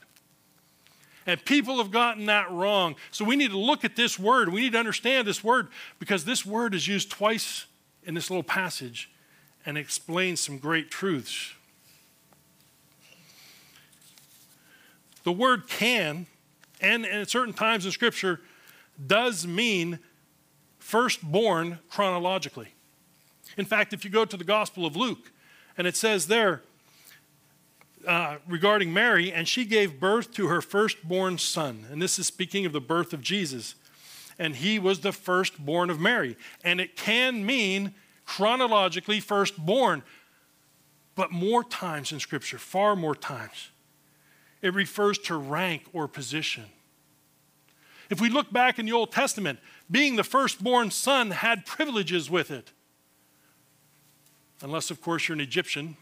And 1.26 1.44
people 1.46 1.78
have 1.78 1.92
gotten 1.92 2.26
that 2.28 2.50
wrong. 2.52 2.96
So 3.12 3.26
we 3.26 3.36
need 3.36 3.52
to 3.52 3.58
look 3.58 3.86
at 3.86 3.96
this 3.96 4.18
word. 4.18 4.50
We 4.50 4.62
need 4.62 4.74
to 4.74 4.80
understand 4.80 5.28
this 5.28 5.44
word 5.44 5.70
because 6.00 6.26
this 6.26 6.46
word 6.46 6.74
is 6.74 6.88
used 6.88 7.12
twice 7.12 7.66
in 8.04 8.16
this 8.16 8.30
little 8.30 8.44
passage 8.44 9.12
and 9.66 9.78
explains 9.78 10.42
some 10.42 10.58
great 10.58 10.90
truths. 10.90 11.54
The 15.24 15.32
word 15.32 15.68
can, 15.68 16.26
and 16.80 17.06
at 17.06 17.30
certain 17.30 17.54
times 17.54 17.86
in 17.86 17.92
Scripture, 17.92 18.42
does 19.06 19.46
mean 19.46 20.00
firstborn 20.80 21.80
chronologically. 21.90 22.70
In 23.58 23.66
fact, 23.66 23.94
if 23.94 24.04
you 24.04 24.10
go 24.10 24.26
to 24.26 24.38
the 24.38 24.44
Gospel 24.44 24.86
of 24.86 24.96
Luke, 24.96 25.32
and 25.78 25.88
it 25.88 25.96
says 25.96 26.28
there 26.28 26.62
uh, 28.08 28.38
regarding 28.48 28.94
Mary, 28.94 29.32
and 29.32 29.48
she 29.48 29.66
gave 29.66 30.00
birth 30.00 30.34
to 30.34 30.48
her 30.48 30.62
firstborn 30.62 31.38
son. 31.38 31.86
And 31.92 32.02
this 32.02 32.18
is 32.18 32.28
speaking 32.28 32.66
of 32.66 32.74
the 32.74 32.82
birth 32.82 33.14
of 33.14 33.22
Jesus. 33.22 33.76
And 34.40 34.56
he 34.56 34.80
was 34.80 35.02
the 35.02 35.12
firstborn 35.12 35.90
of 35.90 36.00
Mary. 36.00 36.36
And 36.64 36.82
it 36.82 36.96
can 36.96 37.46
mean 37.46 37.94
chronologically 38.26 39.20
firstborn, 39.20 40.04
but 41.16 41.32
more 41.32 41.64
times 41.64 42.12
in 42.12 42.20
Scripture, 42.20 42.58
far 42.58 42.96
more 42.96 43.16
times, 43.16 43.70
it 44.62 44.74
refers 44.74 45.18
to 45.18 45.36
rank 45.36 45.84
or 45.94 46.08
position. 46.08 46.66
If 48.10 48.20
we 48.20 48.30
look 48.30 48.52
back 48.52 48.78
in 48.78 48.86
the 48.86 48.92
Old 48.92 49.12
Testament, 49.12 49.60
being 49.90 50.16
the 50.16 50.24
firstborn 50.24 50.92
son 50.92 51.32
had 51.32 51.66
privileges 51.66 52.30
with 52.30 52.52
it. 52.52 52.72
Unless, 54.62 54.92
of 54.92 55.02
course, 55.02 55.28
you're 55.28 55.36
an 55.36 55.42
Egyptian 55.42 55.98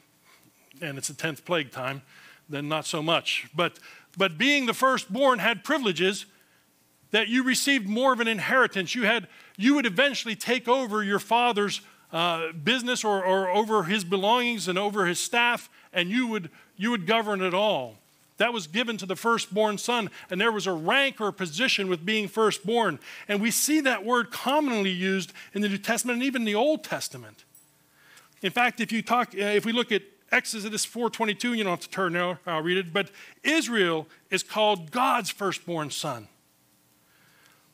and 0.81 0.97
it's 0.97 1.07
the 1.07 1.13
10th 1.13 1.45
plague 1.45 1.71
time, 1.71 2.01
then 2.47 2.67
not 2.67 2.85
so 2.85 3.03
much. 3.03 3.47
But, 3.55 3.79
but 4.17 4.37
being 4.37 4.65
the 4.65 4.73
firstborn 4.73 5.39
had 5.39 5.63
privileges 5.63 6.25
that 7.11 7.27
you 7.27 7.43
received 7.43 7.87
more 7.87 8.13
of 8.13 8.19
an 8.19 8.27
inheritance. 8.27 8.95
You, 8.95 9.03
had, 9.03 9.27
you 9.57 9.75
would 9.75 9.85
eventually 9.85 10.35
take 10.35 10.67
over 10.67 11.03
your 11.03 11.19
father's 11.19 11.81
uh, 12.11 12.51
business 12.51 13.03
or, 13.03 13.23
or 13.23 13.49
over 13.49 13.83
his 13.83 14.03
belongings 14.03 14.67
and 14.67 14.77
over 14.77 15.05
his 15.05 15.19
staff, 15.19 15.69
and 15.93 16.09
you 16.09 16.27
would, 16.27 16.49
you 16.75 16.91
would 16.91 17.05
govern 17.05 17.41
it 17.41 17.53
all. 17.53 17.95
That 18.39 18.53
was 18.53 18.67
given 18.67 18.95
to 18.97 19.05
the 19.05 19.17
firstborn 19.17 19.77
son, 19.77 20.09
and 20.29 20.39
there 20.39 20.51
was 20.51 20.65
a 20.65 20.71
rank 20.71 21.19
or 21.19 21.27
a 21.27 21.33
position 21.33 21.89
with 21.89 22.05
being 22.05 22.29
firstborn. 22.29 22.99
And 23.27 23.41
we 23.41 23.51
see 23.51 23.81
that 23.81 24.05
word 24.05 24.31
commonly 24.31 24.91
used 24.91 25.33
in 25.53 25.61
the 25.61 25.67
New 25.67 25.77
Testament 25.77 26.15
and 26.15 26.23
even 26.23 26.45
the 26.45 26.55
Old 26.55 26.85
Testament. 26.85 27.43
In 28.41 28.51
fact, 28.51 28.79
if 28.79 28.93
you 28.93 29.01
talk, 29.01 29.35
uh, 29.35 29.43
if 29.43 29.65
we 29.65 29.73
look 29.73 29.91
at 29.91 30.03
Exodus 30.31 30.85
4:22, 30.85 31.53
you 31.53 31.65
don't 31.65 31.71
have 31.73 31.81
to 31.81 31.89
turn 31.89 32.13
now, 32.13 32.39
I'll 32.45 32.61
read 32.61 32.77
it, 32.77 32.93
but 32.93 33.11
Israel 33.43 34.07
is 34.29 34.41
called 34.41 34.89
God's 34.89 35.29
firstborn 35.29 35.91
son. 35.91 36.29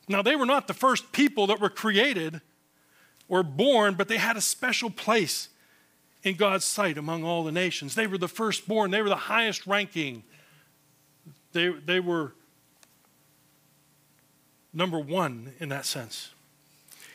Now, 0.08 0.20
they 0.20 0.34
were 0.34 0.46
not 0.46 0.66
the 0.66 0.74
first 0.74 1.12
people 1.12 1.46
that 1.46 1.60
were 1.60 1.70
created 1.70 2.40
or 3.28 3.44
born, 3.44 3.94
but 3.94 4.08
they 4.08 4.16
had 4.16 4.36
a 4.36 4.40
special 4.40 4.90
place 4.90 5.48
in 6.24 6.34
God's 6.34 6.64
sight 6.64 6.98
among 6.98 7.22
all 7.22 7.44
the 7.44 7.52
nations. 7.52 7.94
They 7.94 8.08
were 8.08 8.18
the 8.18 8.26
firstborn, 8.26 8.90
they 8.90 9.00
were 9.00 9.08
the 9.08 9.14
highest 9.14 9.64
ranking 9.64 10.24
they, 11.56 11.70
they 11.70 12.00
were 12.00 12.34
number 14.74 15.00
one 15.00 15.54
in 15.58 15.70
that 15.70 15.86
sense. 15.86 16.30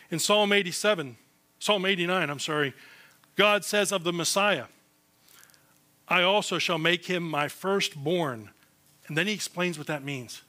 In 0.10 0.18
Psalm 0.18 0.52
87, 0.52 1.16
Psalm 1.60 1.86
89, 1.86 2.30
I'm 2.30 2.40
sorry, 2.40 2.74
God 3.36 3.64
says 3.64 3.92
of 3.92 4.04
the 4.04 4.12
Messiah, 4.12 4.66
I 6.08 6.24
also 6.24 6.58
shall 6.58 6.80
make 6.80 7.06
him 7.06 7.24
my 7.24 7.48
firstborn. 7.48 8.50
And 9.08 9.16
then 9.16 9.28
he 9.28 9.34
explains 9.34 9.78
what 9.78 9.88
that 9.88 10.04
means 10.04 10.42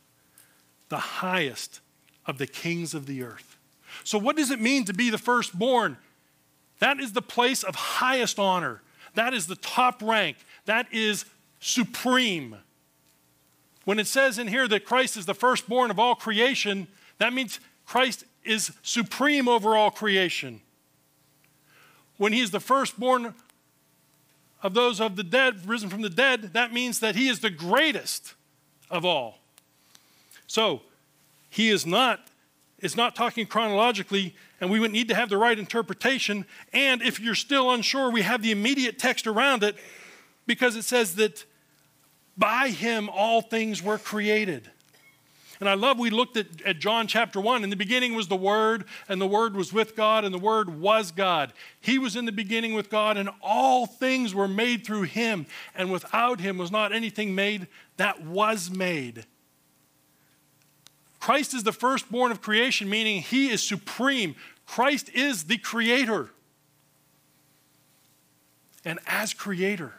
the 0.89 0.97
highest 0.97 1.81
of 2.27 2.39
the 2.39 2.47
kings 2.47 2.95
of 2.95 3.07
the 3.07 3.23
earth. 3.23 3.57
So, 4.05 4.19
what 4.19 4.37
does 4.37 4.51
it 4.51 4.61
mean 4.61 4.85
to 4.87 4.95
be 4.95 5.11
the 5.11 5.19
firstborn? 5.19 5.99
That 6.81 6.99
is 6.99 7.13
the 7.13 7.23
place 7.23 7.63
of 7.63 7.75
highest 7.75 8.39
honor. 8.39 8.83
That 9.15 9.35
is 9.35 9.47
the 9.47 9.57
top 9.57 10.03
rank. 10.03 10.39
That 10.65 10.87
is 10.93 11.25
supreme. 11.61 12.57
When 13.85 13.99
it 13.99 14.07
says 14.07 14.39
in 14.39 14.49
here 14.49 14.69
that 14.69 14.85
Christ 14.85 15.17
is 15.17 15.27
the 15.27 15.35
firstborn 15.35 15.91
of 15.91 15.99
all 15.99 16.15
creation, 16.15 16.87
that 17.19 17.33
means 17.33 17.61
Christ 17.85 18.25
is 18.45 18.73
supreme 18.83 19.49
over 19.49 19.77
all 19.77 19.91
creation. 19.91 20.61
When 22.17 22.33
he 22.33 22.41
is 22.41 22.51
the 22.51 22.61
firstborn 22.61 23.35
of 24.63 24.75
those 24.75 25.01
of 25.01 25.17
the 25.17 25.25
dead, 25.25 25.69
risen 25.69 25.91
from 25.91 26.03
the 26.03 26.11
dead, 26.11 26.53
that 26.53 26.73
means 26.73 27.01
that 27.01 27.17
he 27.17 27.29
is 27.29 27.41
the 27.41 27.51
greatest 27.51 28.35
of 28.91 29.05
all. 29.05 29.39
So, 30.47 30.83
he 31.51 31.69
is 31.69 31.85
not 31.85 32.29
it's 32.83 32.97
not 32.97 33.15
talking 33.15 33.47
chronologically, 33.47 34.35
and 34.61 34.69
we 34.69 34.81
would 34.81 34.91
need 34.91 35.07
to 35.09 35.15
have 35.15 35.29
the 35.29 35.39
right 35.39 35.57
interpretation. 35.57 36.45
And 36.73 37.01
if 37.01 37.21
you're 37.21 37.37
still 37.37 37.71
unsure, 37.71 38.11
we 38.11 38.23
have 38.23 38.43
the 38.43 38.51
immediate 38.51 38.99
text 38.99 39.29
around 39.29 39.63
it 39.63 39.77
because 40.47 40.75
it 40.75 40.83
says 40.83 41.15
that 41.15 41.45
by 42.37 42.69
him 42.69 43.09
all 43.09 43.43
things 43.43 43.83
were 43.83 43.99
created. 43.99 44.71
And 45.63 45.69
I 45.69 45.75
love 45.75 45.97
we 45.97 46.11
looked 46.11 46.37
at, 46.37 46.61
at 46.63 46.81
John 46.81 47.07
chapter 47.07 47.41
1. 47.41 47.63
In 47.63 47.71
the 47.71 47.77
beginning 47.77 48.17
was 48.17 48.27
the 48.27 48.35
Word, 48.35 48.85
and 49.09 49.21
the 49.21 49.29
Word 49.29 49.55
was 49.55 49.73
with 49.73 49.95
God, 49.95 50.25
and 50.25 50.35
the 50.35 50.39
Word 50.39 50.81
was 50.81 51.13
God. 51.13 51.53
He 51.81 51.99
was 51.99 52.17
in 52.17 52.25
the 52.25 52.33
beginning 52.33 52.75
with 52.75 52.91
God, 52.91 53.17
and 53.17 53.31
all 53.41 53.87
things 53.87 54.35
were 54.35 54.49
made 54.49 54.85
through 54.85 55.03
him. 55.03 55.47
And 55.77 55.93
without 55.93 56.41
him 56.41 56.59
was 56.59 56.73
not 56.73 56.93
anything 56.93 57.37
made 57.37 57.69
that 57.97 58.25
was 58.25 58.73
made. 58.73 59.25
Christ 61.21 61.55
is 61.55 61.63
the 61.63 61.71
firstborn 61.71 62.33
of 62.33 62.43
creation, 62.43 62.91
meaning 62.91 63.23
he 63.23 63.49
is 63.49 63.63
supreme. 63.63 64.35
Christ 64.67 65.11
is 65.11 65.45
the 65.45 65.59
creator. 65.59 66.31
And 68.85 68.99
as 69.07 69.33
creator, 69.33 69.95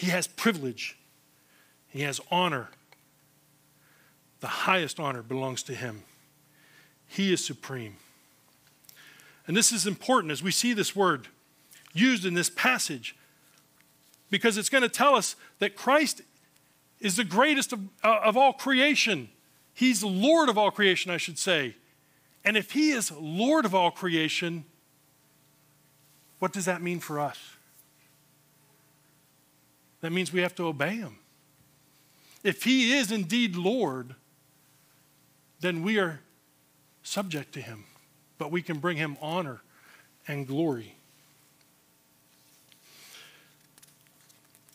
he 0.00 0.06
has 0.06 0.26
privilege, 0.26 0.96
he 1.90 2.00
has 2.00 2.22
honor. 2.30 2.70
The 4.40 4.46
highest 4.46 4.98
honor 4.98 5.20
belongs 5.20 5.62
to 5.64 5.74
him. 5.74 6.04
He 7.06 7.34
is 7.34 7.44
supreme. 7.44 7.96
And 9.46 9.54
this 9.54 9.72
is 9.72 9.86
important 9.86 10.32
as 10.32 10.42
we 10.42 10.52
see 10.52 10.72
this 10.72 10.96
word 10.96 11.28
used 11.92 12.24
in 12.24 12.32
this 12.32 12.48
passage 12.48 13.14
because 14.30 14.56
it's 14.56 14.70
going 14.70 14.80
to 14.80 14.88
tell 14.88 15.14
us 15.14 15.36
that 15.58 15.76
Christ 15.76 16.22
is 16.98 17.16
the 17.16 17.24
greatest 17.24 17.74
of, 17.74 17.80
uh, 18.02 18.20
of 18.24 18.38
all 18.38 18.54
creation. 18.54 19.28
He's 19.74 20.02
Lord 20.02 20.48
of 20.48 20.56
all 20.56 20.70
creation, 20.70 21.10
I 21.10 21.18
should 21.18 21.38
say. 21.38 21.76
And 22.42 22.56
if 22.56 22.70
He 22.70 22.92
is 22.92 23.12
Lord 23.12 23.66
of 23.66 23.74
all 23.74 23.90
creation, 23.90 24.64
what 26.38 26.54
does 26.54 26.64
that 26.64 26.80
mean 26.80 27.00
for 27.00 27.20
us? 27.20 27.38
That 30.00 30.12
means 30.12 30.32
we 30.32 30.40
have 30.40 30.54
to 30.56 30.66
obey 30.66 30.96
Him. 30.96 31.16
If 32.42 32.64
He 32.64 32.92
is 32.92 33.12
indeed 33.12 33.56
Lord, 33.56 34.14
then 35.60 35.82
we 35.82 35.98
are 35.98 36.20
subject 37.02 37.52
to 37.54 37.60
Him, 37.60 37.84
but 38.38 38.50
we 38.50 38.62
can 38.62 38.78
bring 38.78 38.96
Him 38.96 39.16
honor 39.20 39.60
and 40.26 40.46
glory. 40.46 40.94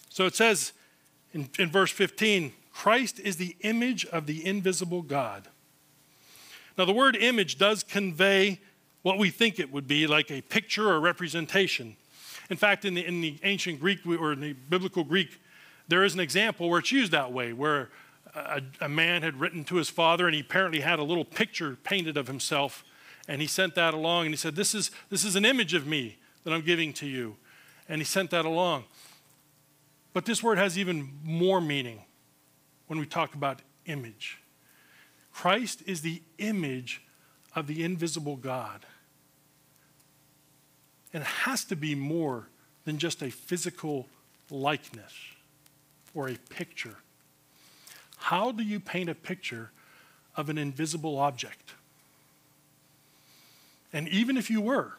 So 0.09 0.25
it 0.25 0.35
says, 0.35 0.71
in, 1.33 1.49
in 1.59 1.69
verse 1.69 1.91
15, 1.91 2.53
Christ 2.71 3.19
is 3.19 3.37
the 3.37 3.55
image 3.61 4.05
of 4.05 4.27
the 4.27 4.45
invisible 4.45 5.01
God. 5.01 5.47
Now, 6.77 6.85
the 6.85 6.93
word 6.93 7.15
image 7.15 7.57
does 7.57 7.83
convey 7.83 8.59
what 9.01 9.17
we 9.17 9.29
think 9.29 9.59
it 9.59 9.71
would 9.71 9.87
be, 9.87 10.07
like 10.07 10.31
a 10.31 10.41
picture 10.41 10.89
or 10.89 10.99
representation. 10.99 11.95
In 12.49 12.57
fact, 12.57 12.85
in 12.85 12.93
the, 12.93 13.05
in 13.05 13.21
the 13.21 13.37
ancient 13.43 13.79
Greek 13.79 14.05
or 14.05 14.33
in 14.33 14.39
the 14.39 14.53
biblical 14.53 15.03
Greek, 15.03 15.39
there 15.87 16.03
is 16.03 16.13
an 16.13 16.19
example 16.19 16.69
where 16.69 16.79
it's 16.79 16.91
used 16.91 17.11
that 17.11 17.31
way, 17.31 17.53
where 17.53 17.89
a, 18.35 18.61
a, 18.81 18.89
man 18.89 19.21
had 19.21 19.39
written 19.39 19.63
to 19.65 19.75
his 19.75 19.89
father 19.89 20.27
and 20.27 20.35
he 20.35 20.41
apparently 20.41 20.81
had 20.81 20.99
a 20.99 21.03
little 21.03 21.25
picture 21.25 21.77
painted 21.83 22.17
of 22.17 22.27
himself 22.27 22.83
and 23.27 23.41
he 23.41 23.47
sent 23.47 23.75
that 23.75 23.93
along 23.93 24.25
and 24.25 24.33
he 24.33 24.37
said, 24.37 24.55
This 24.55 24.75
is, 24.75 24.91
this 25.09 25.23
is 25.23 25.35
an 25.35 25.45
image 25.45 25.73
of 25.73 25.87
me 25.87 26.17
that 26.43 26.53
I'm 26.53 26.61
giving 26.61 26.93
to 26.93 27.07
you. 27.07 27.37
And 27.89 27.99
he 27.99 28.05
sent 28.05 28.31
that 28.31 28.45
along. 28.45 28.85
But 30.13 30.25
this 30.25 30.41
word 30.41 30.57
has 30.57 30.77
even 30.77 31.19
more 31.23 31.59
meaning 31.59 32.01
when 32.87 32.99
we 32.99 33.05
talk 33.05 33.33
about 33.33 33.61
image. 33.85 34.39
Christ 35.33 35.83
is 35.85 36.01
the 36.01 36.21
image 36.37 37.01
of 37.55 37.67
the 37.67 37.83
invisible 37.83 38.35
God. 38.35 38.85
And 41.15 41.21
it 41.21 41.27
has 41.27 41.63
to 41.65 41.77
be 41.77 41.95
more 41.95 42.49
than 42.83 42.97
just 42.97 43.21
a 43.21 43.31
physical 43.31 44.05
likeness 44.51 45.13
or 46.13 46.27
a 46.27 46.35
picture. 46.49 46.97
How 48.17 48.51
do 48.51 48.61
you 48.61 48.81
paint 48.81 49.09
a 49.09 49.15
picture 49.15 49.71
of 50.35 50.49
an 50.49 50.57
invisible 50.57 51.17
object? 51.17 51.71
And 53.93 54.09
even 54.09 54.35
if 54.35 54.49
you 54.49 54.59
were, 54.59 54.97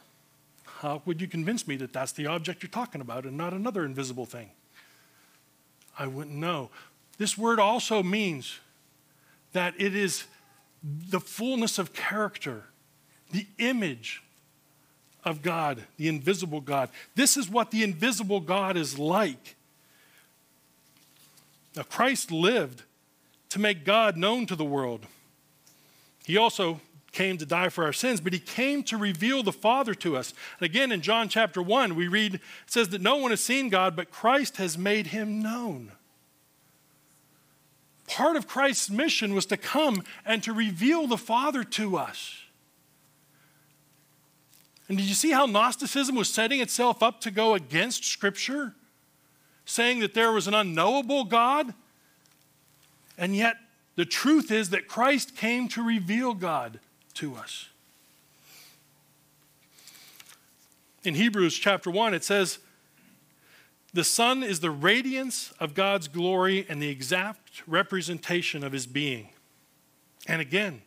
how 0.64 1.02
would 1.04 1.20
you 1.20 1.28
convince 1.28 1.68
me 1.68 1.76
that 1.76 1.92
that's 1.92 2.12
the 2.12 2.26
object 2.28 2.62
you're 2.62 2.70
talking 2.70 3.02
about 3.02 3.24
and 3.26 3.36
not 3.36 3.52
another 3.52 3.84
invisible 3.84 4.24
thing? 4.24 4.48
I 5.98 6.06
wouldn't 6.06 6.36
know. 6.36 6.70
This 7.18 7.36
word 7.36 7.60
also 7.60 8.02
means 8.02 8.58
that 9.52 9.74
it 9.76 9.94
is 9.94 10.24
the 10.82 11.20
fullness 11.20 11.78
of 11.78 11.92
character, 11.92 12.64
the 13.32 13.46
image 13.58 14.22
of 15.26 15.42
God, 15.42 15.82
the 15.98 16.08
invisible 16.08 16.60
God. 16.60 16.88
This 17.16 17.36
is 17.36 17.50
what 17.50 17.72
the 17.72 17.82
invisible 17.82 18.40
God 18.40 18.76
is 18.76 18.98
like. 18.98 19.56
Now, 21.74 21.82
Christ 21.82 22.30
lived 22.30 22.84
to 23.50 23.58
make 23.58 23.84
God 23.84 24.16
known 24.16 24.46
to 24.46 24.56
the 24.56 24.64
world. 24.64 25.04
He 26.24 26.36
also 26.36 26.80
came 27.12 27.38
to 27.38 27.46
die 27.46 27.68
for 27.68 27.84
our 27.84 27.92
sins, 27.92 28.20
but 28.20 28.32
he 28.32 28.38
came 28.38 28.82
to 28.84 28.96
reveal 28.96 29.42
the 29.42 29.52
Father 29.52 29.94
to 29.94 30.16
us. 30.16 30.32
And 30.60 30.66
again, 30.66 30.92
in 30.92 31.02
John 31.02 31.28
chapter 31.28 31.60
1, 31.60 31.96
we 31.96 32.08
read, 32.08 32.34
it 32.34 32.40
says 32.66 32.90
that 32.90 33.00
no 33.00 33.16
one 33.16 33.30
has 33.30 33.40
seen 33.40 33.68
God, 33.68 33.96
but 33.96 34.10
Christ 34.10 34.58
has 34.58 34.78
made 34.78 35.08
him 35.08 35.42
known. 35.42 35.92
Part 38.06 38.36
of 38.36 38.46
Christ's 38.46 38.90
mission 38.90 39.34
was 39.34 39.46
to 39.46 39.56
come 39.56 40.04
and 40.24 40.42
to 40.44 40.52
reveal 40.52 41.06
the 41.06 41.18
Father 41.18 41.64
to 41.64 41.96
us. 41.96 42.42
And 44.88 44.96
did 44.96 45.06
you 45.06 45.14
see 45.14 45.32
how 45.32 45.46
Gnosticism 45.46 46.14
was 46.14 46.32
setting 46.32 46.60
itself 46.60 47.02
up 47.02 47.20
to 47.22 47.30
go 47.30 47.54
against 47.54 48.04
Scripture? 48.04 48.74
Saying 49.64 49.98
that 50.00 50.14
there 50.14 50.30
was 50.30 50.46
an 50.46 50.54
unknowable 50.54 51.24
God? 51.24 51.74
And 53.18 53.34
yet, 53.34 53.56
the 53.96 54.04
truth 54.04 54.50
is 54.50 54.70
that 54.70 54.86
Christ 54.86 55.36
came 55.36 55.68
to 55.68 55.82
reveal 55.82 56.34
God 56.34 56.78
to 57.14 57.34
us. 57.34 57.68
In 61.02 61.14
Hebrews 61.14 61.56
chapter 61.56 61.90
1, 61.90 62.14
it 62.14 62.24
says, 62.24 62.58
The 63.94 64.04
Son 64.04 64.42
is 64.42 64.60
the 64.60 64.70
radiance 64.70 65.52
of 65.58 65.74
God's 65.74 66.08
glory 66.08 66.66
and 66.68 66.80
the 66.80 66.88
exact 66.88 67.62
representation 67.66 68.62
of 68.62 68.72
his 68.72 68.86
being. 68.86 69.30
And 70.26 70.40
again, 70.40 70.82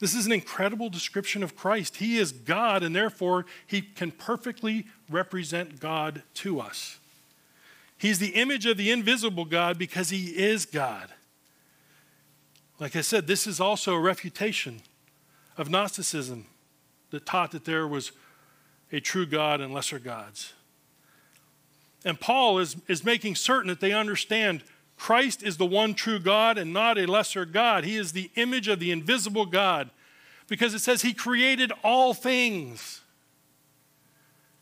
this 0.00 0.14
is 0.14 0.24
an 0.24 0.32
incredible 0.32 0.88
description 0.88 1.42
of 1.42 1.54
Christ. 1.54 1.98
He 1.98 2.16
is 2.16 2.32
God, 2.32 2.82
and 2.82 2.96
therefore 2.96 3.44
he 3.66 3.82
can 3.82 4.10
perfectly 4.10 4.86
represent 5.10 5.78
God 5.78 6.22
to 6.34 6.58
us. 6.58 6.98
He's 7.98 8.18
the 8.18 8.30
image 8.30 8.64
of 8.64 8.78
the 8.78 8.90
invisible 8.90 9.44
God 9.44 9.76
because 9.78 10.08
he 10.08 10.28
is 10.28 10.64
God. 10.64 11.10
Like 12.78 12.96
I 12.96 13.02
said, 13.02 13.26
this 13.26 13.46
is 13.46 13.60
also 13.60 13.94
a 13.94 14.00
refutation 14.00 14.80
of 15.58 15.68
Gnosticism 15.68 16.46
that 17.10 17.26
taught 17.26 17.50
that 17.50 17.66
there 17.66 17.86
was 17.86 18.12
a 18.90 19.00
true 19.00 19.26
God 19.26 19.60
and 19.60 19.74
lesser 19.74 19.98
gods. 19.98 20.54
And 22.02 22.18
Paul 22.18 22.58
is, 22.58 22.76
is 22.88 23.04
making 23.04 23.34
certain 23.34 23.68
that 23.68 23.80
they 23.80 23.92
understand 23.92 24.62
Christ 25.00 25.42
is 25.42 25.56
the 25.56 25.64
one 25.64 25.94
true 25.94 26.18
God 26.18 26.58
and 26.58 26.74
not 26.74 26.98
a 26.98 27.06
lesser 27.06 27.46
God. 27.46 27.84
He 27.84 27.96
is 27.96 28.12
the 28.12 28.30
image 28.34 28.68
of 28.68 28.80
the 28.80 28.90
invisible 28.90 29.46
God 29.46 29.88
because 30.46 30.74
it 30.74 30.80
says 30.80 31.00
he 31.00 31.14
created 31.14 31.72
all 31.82 32.12
things. 32.12 33.00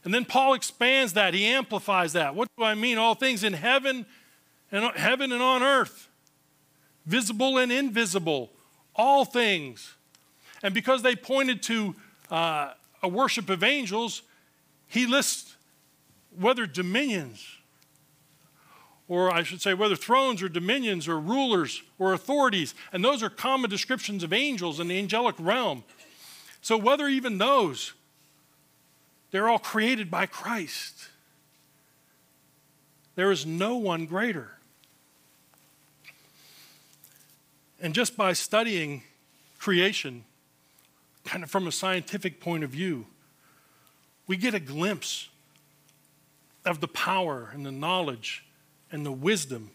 And 0.04 0.14
then 0.14 0.24
Paul 0.24 0.54
expands 0.54 1.14
that, 1.14 1.34
he 1.34 1.44
amplifies 1.44 2.12
that. 2.12 2.36
What 2.36 2.46
do 2.56 2.62
I 2.62 2.74
mean? 2.74 2.98
All 2.98 3.16
things 3.16 3.42
in 3.42 3.52
heaven 3.52 4.06
and 4.70 4.96
heaven 4.96 5.32
and 5.32 5.42
on 5.42 5.64
earth, 5.64 6.08
visible 7.04 7.58
and 7.58 7.72
invisible, 7.72 8.52
all 8.94 9.24
things. 9.24 9.94
And 10.62 10.72
because 10.72 11.02
they 11.02 11.16
pointed 11.16 11.64
to 11.64 11.96
uh, 12.30 12.74
a 13.02 13.08
worship 13.08 13.50
of 13.50 13.64
angels, 13.64 14.22
he 14.86 15.04
lists 15.04 15.56
whether 16.38 16.64
dominions, 16.64 17.57
or 19.08 19.32
I 19.32 19.42
should 19.42 19.62
say, 19.62 19.72
whether 19.72 19.96
thrones 19.96 20.42
or 20.42 20.48
dominions 20.48 21.08
or 21.08 21.18
rulers 21.18 21.82
or 21.98 22.12
authorities, 22.12 22.74
and 22.92 23.02
those 23.02 23.22
are 23.22 23.30
common 23.30 23.70
descriptions 23.70 24.22
of 24.22 24.32
angels 24.34 24.78
in 24.78 24.88
the 24.88 24.98
angelic 24.98 25.34
realm. 25.38 25.82
So, 26.60 26.76
whether 26.76 27.08
even 27.08 27.38
those, 27.38 27.94
they're 29.30 29.48
all 29.48 29.58
created 29.58 30.10
by 30.10 30.26
Christ. 30.26 31.08
There 33.14 33.30
is 33.32 33.46
no 33.46 33.76
one 33.76 34.06
greater. 34.06 34.52
And 37.80 37.94
just 37.94 38.16
by 38.16 38.32
studying 38.32 39.02
creation, 39.58 40.24
kind 41.24 41.42
of 41.42 41.50
from 41.50 41.66
a 41.66 41.72
scientific 41.72 42.40
point 42.40 42.64
of 42.64 42.70
view, 42.70 43.06
we 44.26 44.36
get 44.36 44.54
a 44.54 44.60
glimpse 44.60 45.28
of 46.64 46.80
the 46.80 46.88
power 46.88 47.50
and 47.52 47.64
the 47.64 47.72
knowledge 47.72 48.44
and 48.90 49.04
the 49.04 49.12
wisdom 49.12 49.70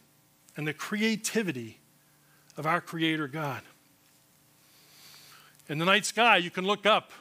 and 0.56 0.68
the 0.68 0.74
creativity 0.74 1.80
of 2.58 2.66
our 2.66 2.82
Creator 2.82 3.28
God. 3.28 3.62
In 5.70 5.78
the 5.78 5.86
night 5.86 6.06
sky, 6.06 6.38
you 6.38 6.52
can 6.52 6.66
look 6.66 6.86
up 6.86 7.12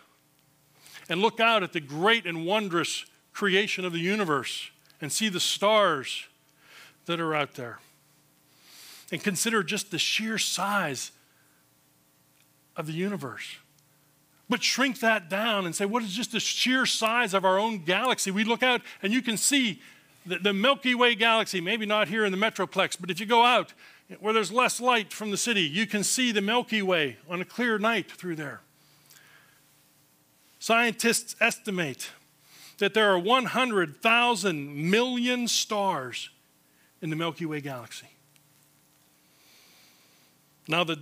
and 1.09 1.21
look 1.21 1.41
out 1.41 1.63
at 1.63 1.73
the 1.73 1.81
great 1.81 2.27
and 2.27 2.45
wondrous 2.45 3.05
creation 3.33 3.85
of 3.85 3.93
the 3.93 3.99
universe 3.99 4.71
and 5.01 5.13
see 5.13 5.29
the 5.29 5.41
stars 5.41 6.27
that 7.07 7.21
are 7.21 7.35
out 7.35 7.55
there. 7.55 7.79
And 9.11 9.23
consider 9.23 9.63
just 9.63 9.91
the 9.91 9.99
sheer 9.99 10.39
size 10.39 11.13
of 12.77 12.87
the 12.87 12.93
universe. 12.93 13.57
But 14.49 14.63
shrink 14.63 15.01
that 15.01 15.31
down 15.31 15.67
and 15.67 15.75
say, 15.75 15.85
what 15.85 16.03
is 16.03 16.13
just 16.13 16.33
the 16.33 16.41
sheer 16.41 16.85
size 16.87 17.35
of 17.35 17.45
our 17.45 17.59
own 17.59 17.85
galaxy? 17.85 18.31
We 18.31 18.45
look 18.45 18.63
out 18.63 18.83
and 19.03 19.13
you 19.13 19.23
can 19.23 19.37
see 19.37 19.81
the, 20.27 20.39
the 20.39 20.53
Milky 20.53 20.95
Way 20.95 21.15
galaxy, 21.15 21.61
maybe 21.61 21.87
not 21.87 22.09
here 22.09 22.25
in 22.25 22.33
the 22.33 22.39
Metroplex, 22.39 22.97
but 23.01 23.11
if 23.11 23.21
you 23.21 23.27
go 23.27 23.45
out 23.45 23.73
where 24.21 24.33
there's 24.33 24.53
less 24.53 24.81
light 24.81 25.13
from 25.13 25.31
the 25.31 25.37
city, 25.37 25.63
you 25.63 25.87
can 25.87 26.05
see 26.05 26.33
the 26.33 26.41
Milky 26.41 26.83
Way 26.83 27.17
on 27.29 27.41
a 27.41 27.45
clear 27.45 27.79
night 27.79 28.11
through 28.11 28.37
there. 28.37 28.61
Scientists 30.59 31.35
estimate 31.41 32.11
that 32.79 32.95
there 32.95 33.11
are 33.11 33.19
100,000 33.19 34.91
million 34.91 35.49
stars 35.49 36.31
in 37.01 37.11
the 37.11 37.17
Milky 37.17 37.47
Way 37.47 37.61
galaxy. 37.61 38.07
Now, 40.69 40.85
the, 40.85 40.99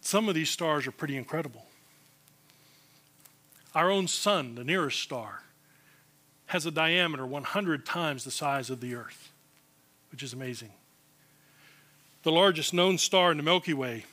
some 0.00 0.28
of 0.28 0.34
these 0.34 0.50
stars 0.50 0.86
are 0.86 0.92
pretty 0.92 1.16
incredible. 1.16 1.64
Our 3.74 3.90
own 3.90 4.08
sun, 4.08 4.54
the 4.54 4.64
nearest 4.64 5.00
star, 5.00 5.42
has 6.52 6.66
a 6.66 6.70
diameter 6.70 7.24
100 7.24 7.86
times 7.86 8.24
the 8.24 8.30
size 8.30 8.68
of 8.68 8.82
the 8.82 8.94
Earth, 8.94 9.32
which 10.10 10.22
is 10.22 10.34
amazing. 10.34 10.68
The 12.24 12.30
largest 12.30 12.74
known 12.74 12.98
star 12.98 13.30
in 13.30 13.38
the 13.38 13.42
Milky 13.42 13.72
Way 13.72 14.04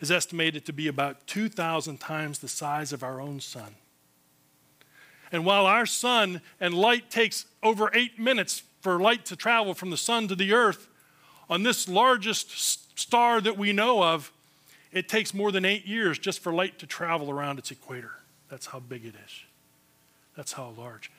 is 0.00 0.10
estimated 0.10 0.64
to 0.64 0.72
be 0.72 0.88
about 0.88 1.26
2,000 1.26 2.00
times 2.00 2.38
the 2.38 2.48
size 2.48 2.94
of 2.94 3.02
our 3.02 3.20
own 3.20 3.40
sun. 3.40 3.74
And 5.30 5.44
while 5.44 5.66
our 5.66 5.84
sun 5.84 6.40
and 6.58 6.72
light 6.72 7.10
takes 7.10 7.44
over 7.62 7.90
eight 7.92 8.18
minutes 8.18 8.62
for 8.80 8.98
light 8.98 9.26
to 9.26 9.36
travel 9.36 9.74
from 9.74 9.90
the 9.90 9.98
sun 9.98 10.28
to 10.28 10.34
the 10.34 10.54
earth, 10.54 10.88
on 11.50 11.62
this 11.62 11.90
largest 11.90 12.98
star 12.98 13.42
that 13.42 13.58
we 13.58 13.74
know 13.74 14.02
of, 14.02 14.32
it 14.92 15.10
takes 15.10 15.34
more 15.34 15.52
than 15.52 15.66
eight 15.66 15.84
years 15.84 16.18
just 16.18 16.38
for 16.38 16.54
light 16.54 16.78
to 16.78 16.86
travel 16.86 17.30
around 17.30 17.58
its 17.58 17.70
equator. 17.70 18.12
That's 18.48 18.64
how 18.64 18.80
big 18.80 19.04
it 19.04 19.14
is. 19.26 19.51
That's 20.36 20.52
how 20.52 20.74
large. 20.76 21.10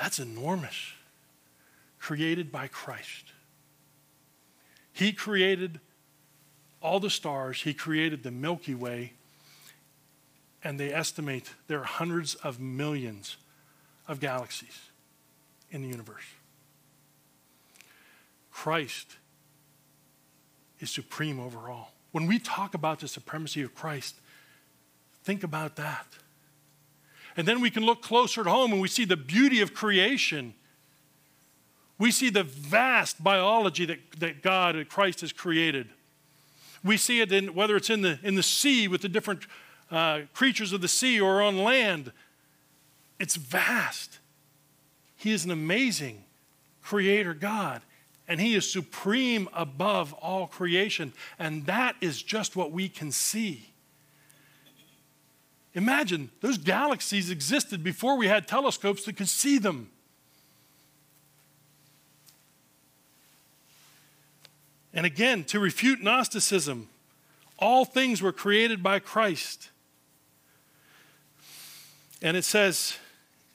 That's 0.00 0.18
enormous. 0.18 0.92
Created 1.98 2.52
by 2.52 2.68
Christ. 2.68 3.32
He 4.92 5.12
created 5.12 5.80
all 6.80 7.00
the 7.00 7.10
stars, 7.10 7.62
He 7.62 7.74
created 7.74 8.22
the 8.22 8.30
Milky 8.30 8.74
Way, 8.74 9.12
and 10.62 10.78
they 10.78 10.92
estimate 10.92 11.50
there 11.66 11.80
are 11.80 11.84
hundreds 11.84 12.34
of 12.36 12.60
millions 12.60 13.36
of 14.06 14.20
galaxies 14.20 14.78
in 15.70 15.82
the 15.82 15.88
universe. 15.88 16.24
Christ 18.50 19.16
is 20.80 20.90
supreme 20.90 21.38
over 21.38 21.68
all. 21.70 21.92
When 22.12 22.26
we 22.26 22.38
talk 22.38 22.74
about 22.74 23.00
the 23.00 23.08
supremacy 23.08 23.62
of 23.62 23.74
Christ, 23.74 24.16
think 25.22 25.44
about 25.44 25.76
that. 25.76 26.06
And 27.38 27.46
then 27.46 27.60
we 27.60 27.70
can 27.70 27.84
look 27.86 28.02
closer 28.02 28.40
at 28.40 28.48
home 28.48 28.72
and 28.72 28.80
we 28.80 28.88
see 28.88 29.04
the 29.04 29.16
beauty 29.16 29.60
of 29.60 29.72
creation. 29.72 30.54
We 31.96 32.10
see 32.10 32.30
the 32.30 32.42
vast 32.42 33.22
biology 33.22 33.86
that, 33.86 34.00
that 34.18 34.42
God 34.42 34.74
and 34.74 34.88
Christ 34.88 35.20
has 35.20 35.32
created. 35.32 35.88
We 36.82 36.96
see 36.96 37.20
it 37.20 37.30
in 37.30 37.54
whether 37.54 37.76
it's 37.76 37.90
in 37.90 38.02
the, 38.02 38.18
in 38.24 38.34
the 38.34 38.42
sea 38.42 38.88
with 38.88 39.02
the 39.02 39.08
different 39.08 39.46
uh, 39.88 40.22
creatures 40.34 40.72
of 40.72 40.80
the 40.80 40.88
sea 40.88 41.20
or 41.20 41.40
on 41.40 41.58
land. 41.58 42.10
It's 43.20 43.36
vast. 43.36 44.18
He 45.16 45.30
is 45.30 45.44
an 45.44 45.52
amazing 45.52 46.24
creator 46.82 47.34
God, 47.34 47.82
and 48.26 48.40
He 48.40 48.56
is 48.56 48.68
supreme 48.70 49.48
above 49.52 50.12
all 50.14 50.48
creation. 50.48 51.12
And 51.38 51.66
that 51.66 51.94
is 52.00 52.20
just 52.20 52.56
what 52.56 52.72
we 52.72 52.88
can 52.88 53.12
see. 53.12 53.70
Imagine 55.74 56.30
those 56.40 56.58
galaxies 56.58 57.30
existed 57.30 57.84
before 57.84 58.16
we 58.16 58.26
had 58.28 58.48
telescopes 58.48 59.04
that 59.04 59.16
could 59.16 59.28
see 59.28 59.58
them. 59.58 59.90
And 64.92 65.06
again, 65.06 65.44
to 65.44 65.60
refute 65.60 66.02
Gnosticism, 66.02 66.88
all 67.58 67.84
things 67.84 68.22
were 68.22 68.32
created 68.32 68.82
by 68.82 68.98
Christ. 68.98 69.70
And 72.20 72.36
it 72.36 72.44
says 72.44 72.96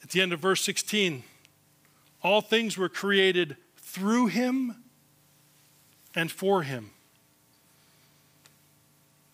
at 0.02 0.10
the 0.10 0.20
end 0.20 0.32
of 0.32 0.40
verse 0.40 0.62
16, 0.62 1.22
all 2.22 2.40
things 2.40 2.78
were 2.78 2.88
created 2.88 3.56
through 3.76 4.28
him 4.28 4.76
and 6.14 6.30
for 6.30 6.62
him. 6.62 6.90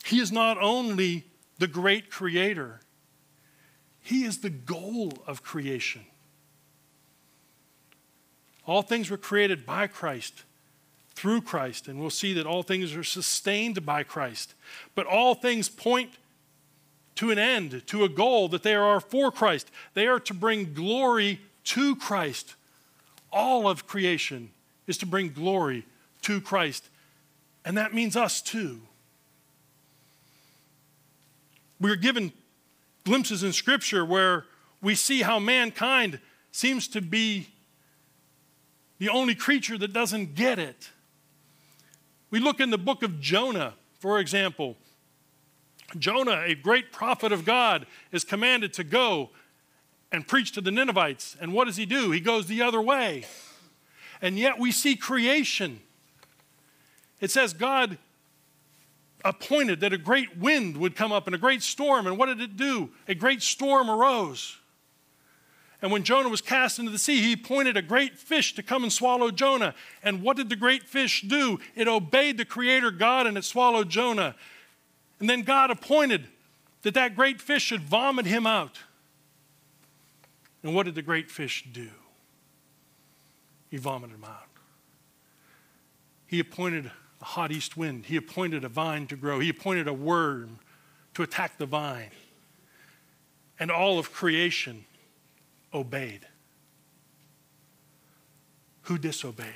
He 0.05 0.19
is 0.19 0.33
not 0.33 0.59
only 0.61 1.25
the 1.61 1.69
great 1.69 2.11
creator. 2.11 2.81
He 4.03 4.25
is 4.25 4.39
the 4.39 4.51
goal 4.51 5.13
of 5.27 5.43
creation. 5.43 6.03
All 8.67 8.83
things 8.83 9.11
were 9.11 9.19
created 9.19 9.67
by 9.67 9.87
Christ, 9.87 10.45
through 11.15 11.43
Christ, 11.43 11.87
and 11.87 12.01
we'll 12.01 12.09
see 12.09 12.33
that 12.33 12.47
all 12.47 12.63
things 12.63 12.97
are 12.97 13.05
sustained 13.05 13.85
by 13.85 14.03
Christ. 14.03 14.55
But 14.95 15.07
all 15.07 15.35
things 15.35 15.69
point 15.69 16.13
to 17.17 17.31
an 17.31 17.39
end, 17.39 17.87
to 17.89 18.05
a 18.05 18.09
goal, 18.09 18.49
that 18.49 18.63
they 18.63 18.75
are 18.75 19.01
for 19.01 19.31
Christ. 19.31 19.71
They 19.93 20.07
are 20.07 20.21
to 20.21 20.33
bring 20.33 20.73
glory 20.73 21.41
to 21.65 21.95
Christ. 21.95 22.55
All 23.31 23.69
of 23.69 23.87
creation 23.87 24.51
is 24.87 24.97
to 24.99 25.07
bring 25.07 25.33
glory 25.33 25.85
to 26.23 26.41
Christ. 26.41 26.89
And 27.67 27.77
that 27.77 27.93
means 27.93 28.17
us 28.17 28.41
too. 28.41 28.81
We're 31.81 31.97
given 31.97 32.33
glimpses 33.05 33.43
in 33.43 33.53
Scripture 33.53 34.05
where 34.05 34.45
we 34.83 34.95
see 34.95 35.23
how 35.23 35.39
mankind 35.39 36.21
seems 36.53 36.87
to 36.89 37.01
be 37.01 37.49
the 38.99 39.09
only 39.09 39.35
creature 39.35 39.79
that 39.79 39.93
doesn't 39.93 40.35
get 40.35 40.59
it. 40.59 40.91
We 42.31 42.39
look 42.39 42.61
in 42.61 42.71
the 42.71 42.79
book 42.79 43.03
of 43.03 43.21
Jonah, 43.21 43.75
for 43.99 44.19
example. 44.21 44.77
Jonah, 45.99 46.43
a 46.45 46.55
great 46.55 46.93
prophet 46.93 47.33
of 47.33 47.45
God, 47.45 47.87
is 48.13 48.25
commanded 48.25 48.73
to 48.75 48.85
go 48.85 49.31
and 50.13 50.27
preach 50.27 50.53
to 50.53 50.61
the 50.61 50.71
Ninevites. 50.71 51.37
And 51.41 51.53
what 51.53 51.65
does 51.65 51.77
he 51.77 51.87
do? 51.87 52.11
He 52.11 52.21
goes 52.21 52.47
the 52.47 52.63
other 52.63 52.81
way. 52.81 53.25
And 54.21 54.39
yet 54.39 54.59
we 54.59 54.71
see 54.71 54.97
creation. 54.97 55.81
It 57.21 57.31
says 57.31 57.53
God 57.53 57.99
appointed 59.25 59.81
that 59.81 59.93
a 59.93 59.99
great 59.99 60.37
wind 60.37 60.77
would 60.77 60.97
come 60.97 61.13
up 61.13 61.27
and 61.27 61.35
a 61.35 61.39
great 61.39 61.63
storm. 61.63 62.07
And 62.07 62.17
what 62.19 62.27
did 62.27 62.41
it 62.41 62.57
do? 62.57 62.91
A 63.09 63.15
great 63.15 63.43
storm 63.43 63.91
arose. 63.91 64.57
And 65.83 65.91
when 65.91 66.05
Jonah 66.05 66.29
was 66.29 66.43
cast 66.43 66.79
into 66.79 66.91
the 66.91 66.99
sea, 66.99 67.23
he 67.23 67.33
appointed 67.33 67.77
a 67.77 67.83
great 67.83 68.19
fish 68.19 68.55
to 68.55 68.63
come 68.63 68.83
and 68.83 68.93
swallow 68.93 69.31
Jonah. 69.31 69.75
And 70.03 70.23
what 70.23 70.37
did 70.37 70.51
the 70.51 70.57
great 70.57 70.85
fish 70.85 71.23
do? 71.23 71.59
It 71.75 71.89
obeyed 71.89 72.37
the 72.37 72.45
Creator 72.45 72.91
God 72.93 73.27
and 73.27 73.39
it 73.39 73.45
swallowed 73.45 73.89
Jonah. 73.89 74.35
And 75.19 75.29
then 75.29 75.43
God 75.43 75.71
appointed 75.71 76.27
that 76.83 76.95
that 76.95 77.17
great 77.17 77.41
fish 77.41 77.63
should 77.63 77.83
vomit 77.83 78.27
him 78.27 78.47
out. 78.47 78.79
And 80.63 80.75
what 80.75 80.85
did 80.85 80.95
the 80.95 81.03
great 81.03 81.31
fish 81.31 81.65
do? 81.73 81.89
He 83.71 83.79
vomited 83.79 84.17
him 84.17 84.25
out. 84.25 84.49
He 86.27 86.41
appointed 86.41 86.91
a 87.21 87.25
hot 87.25 87.53
east 87.53 87.77
wind. 87.77 88.07
He 88.07 88.17
appointed 88.17 88.65
a 88.65 88.69
vine 88.69 89.07
to 89.09 89.17
grow. 89.17 89.41
He 89.41 89.49
appointed 89.49 89.89
a 89.89 89.93
worm 89.93 90.59
to 91.15 91.23
attack 91.23 91.59
the 91.59 91.67
vine. 91.67 92.11
And 93.59 93.71
all 93.71 93.99
of 93.99 94.13
creation 94.13 94.85
obeyed. 95.75 96.27
who 98.91 98.99
disobeyed? 98.99 99.47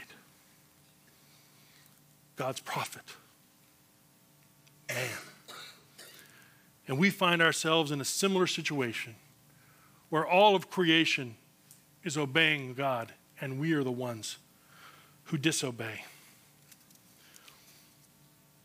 God's 2.36 2.60
prophet. 2.60 3.02
Man. 4.88 5.08
And 6.86 6.98
we 6.98 7.10
find 7.10 7.42
ourselves 7.42 7.90
in 7.90 8.00
a 8.00 8.04
similar 8.04 8.46
situation 8.46 9.16
where 10.08 10.24
all 10.24 10.54
of 10.54 10.70
creation 10.70 11.34
is 12.04 12.16
obeying 12.16 12.74
God, 12.74 13.12
and 13.40 13.58
we 13.58 13.72
are 13.72 13.82
the 13.82 13.90
ones 13.90 14.36
who 15.24 15.36
disobey. 15.36 16.04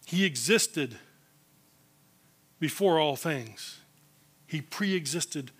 He 0.10 0.26
existed 0.26 0.96
before 2.60 2.98
all 3.00 3.16
things, 3.16 3.78
He 4.48 4.60
pre 4.60 4.96
existed 4.96 5.52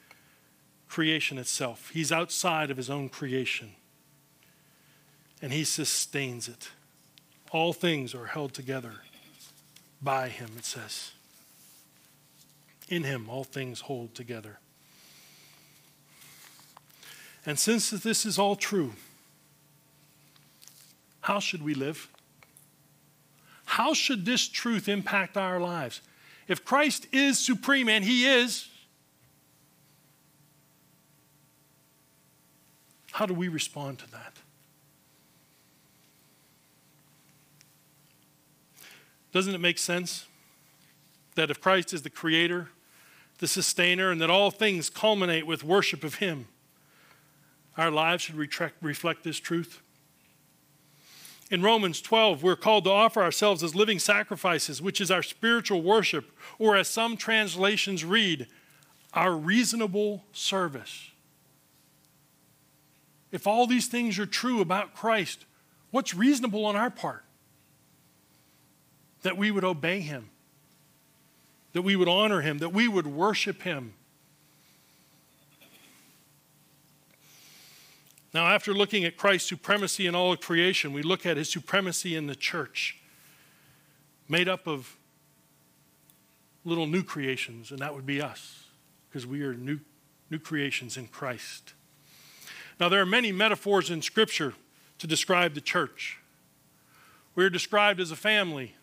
creation 0.88 1.38
itself. 1.38 1.92
He's 1.94 2.12
outside 2.12 2.72
of 2.72 2.78
His 2.78 2.90
own 2.90 3.10
creation, 3.10 3.74
and 5.40 5.54
He 5.54 5.64
sustains 5.64 6.50
it. 6.50 6.70
All 7.52 7.74
things 7.74 8.16
are 8.16 8.26
held 8.26 8.56
together 8.56 8.94
by 10.02 10.30
Him, 10.30 10.50
it 10.58 10.66
says. 10.66 11.12
In 12.88 13.04
Him, 13.04 13.30
all 13.30 13.44
things 13.44 13.82
hold 13.82 14.16
together. 14.16 14.58
And 17.46 17.60
since 17.60 17.92
this 17.92 18.26
is 18.26 18.40
all 18.40 18.56
true, 18.56 18.94
how 21.22 21.40
should 21.40 21.62
we 21.62 21.76
live? 21.76 22.10
How 23.70 23.94
should 23.94 24.26
this 24.26 24.48
truth 24.48 24.90
impact 24.90 25.38
our 25.38 25.60
lives? 25.60 26.02
If 26.48 26.66
Christ 26.66 27.06
is 27.12 27.38
supreme, 27.38 27.88
and 27.88 28.04
He 28.04 28.26
is, 28.26 28.68
how 33.12 33.28
do 33.28 33.36
we 33.36 33.48
respond 33.48 34.00
to 34.00 34.10
that? 34.10 34.38
Doesn't 39.32 39.54
it 39.54 39.62
make 39.62 39.78
sense 39.78 40.26
that 41.36 41.52
if 41.52 41.62
Christ 41.62 41.94
is 41.94 42.02
the 42.02 42.10
creator, 42.10 42.70
the 43.38 43.48
sustainer, 43.48 44.10
and 44.10 44.20
that 44.20 44.32
all 44.32 44.50
things 44.50 44.90
culminate 44.90 45.46
with 45.46 45.64
worship 45.64 46.04
of 46.04 46.16
Him, 46.16 46.48
our 47.78 47.92
lives 47.92 48.24
should 48.24 48.36
reflect 48.82 49.24
this 49.24 49.40
truth? 49.40 49.84
In 51.50 51.64
Romans 51.64 52.00
12, 52.02 52.44
we're 52.44 52.56
called 52.56 52.84
to 52.84 52.92
offer 52.92 53.24
ourselves 53.24 53.64
as 53.64 53.74
living 53.74 53.98
sacrifices, 53.98 54.82
which 54.82 55.02
is 55.02 55.10
our 55.10 55.24
spiritual 55.24 55.82
worship, 55.82 56.32
or 56.60 56.76
as 56.76 56.88
some 56.88 57.18
translations 57.18 58.06
read, 58.06 58.48
our 59.14 59.36
reasonable 59.36 60.24
service. 60.32 61.10
If 63.32 63.48
all 63.48 63.66
these 63.66 63.88
things 63.88 64.20
are 64.20 64.28
true 64.28 64.62
about 64.62 64.94
Christ, 64.94 65.46
what's 65.90 66.14
reasonable 66.14 66.66
on 66.66 66.76
our 66.76 66.92
part? 66.92 67.24
That 69.24 69.38
we 69.38 69.50
would 69.50 69.64
obey 69.64 70.02
him, 70.02 70.30
that 71.74 71.82
we 71.82 71.96
would 71.96 72.08
honor 72.08 72.42
him, 72.42 72.60
that 72.60 72.74
we 72.74 72.88
would 72.88 73.08
worship 73.08 73.64
him, 73.64 73.96
Now, 78.34 78.48
after 78.48 78.74
looking 78.74 79.06
at 79.06 79.18
Christ's 79.18 79.50
supremacy 79.50 80.06
in 80.06 80.14
all 80.14 80.34
of 80.34 80.40
creation, 80.40 80.94
we 80.94 81.02
look 81.02 81.26
at 81.26 81.38
his 81.38 81.50
supremacy 81.50 82.16
in 82.16 82.28
the 82.28 82.36
church, 82.36 83.00
made 84.28 84.48
up 84.48 84.68
of 84.68 84.96
little 86.64 86.86
new 86.86 87.02
creations, 87.02 87.72
and 87.72 87.80
that 87.80 87.96
would 87.96 88.06
be 88.06 88.22
us, 88.22 88.66
because 89.10 89.26
we 89.26 89.42
are 89.42 89.56
new, 89.56 89.80
new 90.30 90.38
creations 90.38 90.96
in 90.96 91.08
Christ. 91.08 91.74
Now, 92.80 92.88
there 92.88 93.02
are 93.02 93.06
many 93.06 93.32
metaphors 93.32 93.90
in 93.90 94.02
Scripture 94.04 94.54
to 95.00 95.08
describe 95.08 95.56
the 95.56 95.62
church. 95.62 96.20
We 97.34 97.44
are 97.44 97.50
described 97.50 98.00
as 98.00 98.12
a 98.12 98.16
family, 98.16 98.76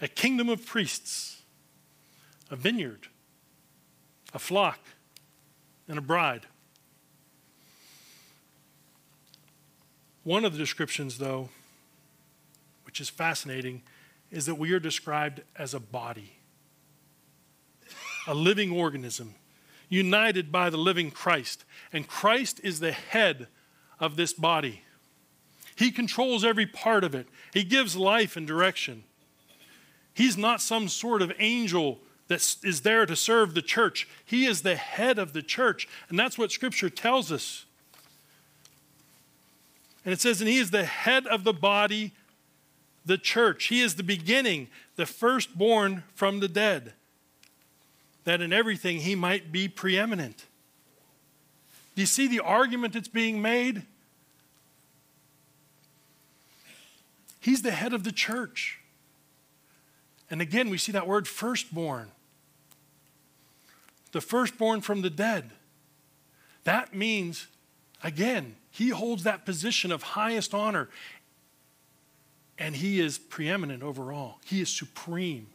a 0.00 0.06
kingdom 0.06 0.48
of 0.48 0.64
priests, 0.64 1.42
a 2.50 2.56
vineyard, 2.56 3.08
a 4.32 4.38
flock, 4.38 4.78
and 5.88 5.98
a 5.98 6.02
bride. 6.02 6.46
One 10.26 10.44
of 10.44 10.50
the 10.50 10.58
descriptions, 10.58 11.18
though, 11.18 11.50
which 12.82 13.00
is 13.00 13.08
fascinating, 13.08 13.82
is 14.28 14.46
that 14.46 14.56
we 14.56 14.72
are 14.72 14.80
described 14.80 15.42
as 15.56 15.72
a 15.72 15.78
body, 15.78 16.32
a 18.26 18.34
living 18.34 18.72
organism, 18.72 19.36
united 19.88 20.50
by 20.50 20.68
the 20.68 20.78
living 20.78 21.12
Christ. 21.12 21.64
And 21.92 22.08
Christ 22.08 22.60
is 22.64 22.80
the 22.80 22.90
head 22.90 23.46
of 24.00 24.16
this 24.16 24.32
body. 24.32 24.82
He 25.76 25.92
controls 25.92 26.44
every 26.44 26.66
part 26.66 27.04
of 27.04 27.14
it, 27.14 27.28
He 27.52 27.62
gives 27.62 27.94
life 27.94 28.36
and 28.36 28.48
direction. 28.48 29.04
He's 30.12 30.36
not 30.36 30.60
some 30.60 30.88
sort 30.88 31.22
of 31.22 31.32
angel 31.38 32.00
that 32.26 32.56
is 32.64 32.80
there 32.80 33.06
to 33.06 33.14
serve 33.14 33.54
the 33.54 33.62
church. 33.62 34.08
He 34.24 34.44
is 34.44 34.62
the 34.62 34.74
head 34.74 35.20
of 35.20 35.34
the 35.34 35.42
church. 35.42 35.86
And 36.08 36.18
that's 36.18 36.36
what 36.36 36.50
Scripture 36.50 36.90
tells 36.90 37.30
us. 37.30 37.65
And 40.06 40.12
it 40.12 40.20
says, 40.20 40.40
and 40.40 40.48
he 40.48 40.58
is 40.58 40.70
the 40.70 40.84
head 40.84 41.26
of 41.26 41.42
the 41.42 41.52
body, 41.52 42.12
the 43.04 43.18
church. 43.18 43.64
He 43.64 43.80
is 43.80 43.96
the 43.96 44.04
beginning, 44.04 44.68
the 44.94 45.04
firstborn 45.04 46.04
from 46.14 46.38
the 46.38 46.46
dead, 46.46 46.92
that 48.22 48.40
in 48.40 48.52
everything 48.52 49.00
he 49.00 49.16
might 49.16 49.50
be 49.50 49.66
preeminent. 49.66 50.46
Do 51.96 52.02
you 52.02 52.06
see 52.06 52.28
the 52.28 52.38
argument 52.38 52.94
that's 52.94 53.08
being 53.08 53.42
made? 53.42 53.82
He's 57.40 57.62
the 57.62 57.72
head 57.72 57.92
of 57.92 58.04
the 58.04 58.12
church. 58.12 58.78
And 60.30 60.40
again, 60.40 60.70
we 60.70 60.78
see 60.78 60.92
that 60.92 61.08
word 61.08 61.26
firstborn. 61.26 62.12
The 64.12 64.20
firstborn 64.20 64.82
from 64.82 65.02
the 65.02 65.10
dead. 65.10 65.50
That 66.62 66.94
means, 66.94 67.48
again, 68.02 68.56
he 68.70 68.90
holds 68.90 69.22
that 69.24 69.44
position 69.44 69.90
of 69.90 70.02
highest 70.02 70.54
honor, 70.54 70.88
and 72.58 72.76
he 72.76 73.00
is 73.00 73.18
preeminent 73.18 73.82
over 73.82 74.12
all. 74.12 74.40
He 74.44 74.60
is 74.60 74.68
supreme 74.68 75.48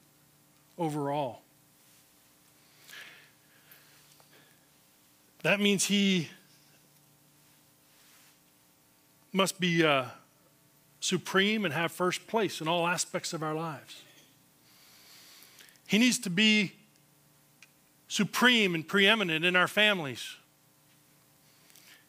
over 0.78 1.12
all. 1.12 1.44
That 5.44 5.60
means 5.60 5.86
he 5.86 6.30
must 9.34 9.60
be 9.60 9.84
uh, 9.84 10.06
supreme 11.00 11.66
and 11.66 11.74
have 11.74 11.92
first 11.92 12.28
place 12.28 12.62
in 12.62 12.68
all 12.68 12.88
aspects 12.88 13.34
of 13.34 13.42
our 13.42 13.56
lives. 13.56 14.02
He 15.88 15.98
needs 15.98 16.20
to 16.20 16.30
be 16.30 16.74
supreme 18.08 18.76
and 18.76 18.88
preeminent 18.88 19.44
in 19.44 19.56
our 19.56 19.68
families. 19.68 20.36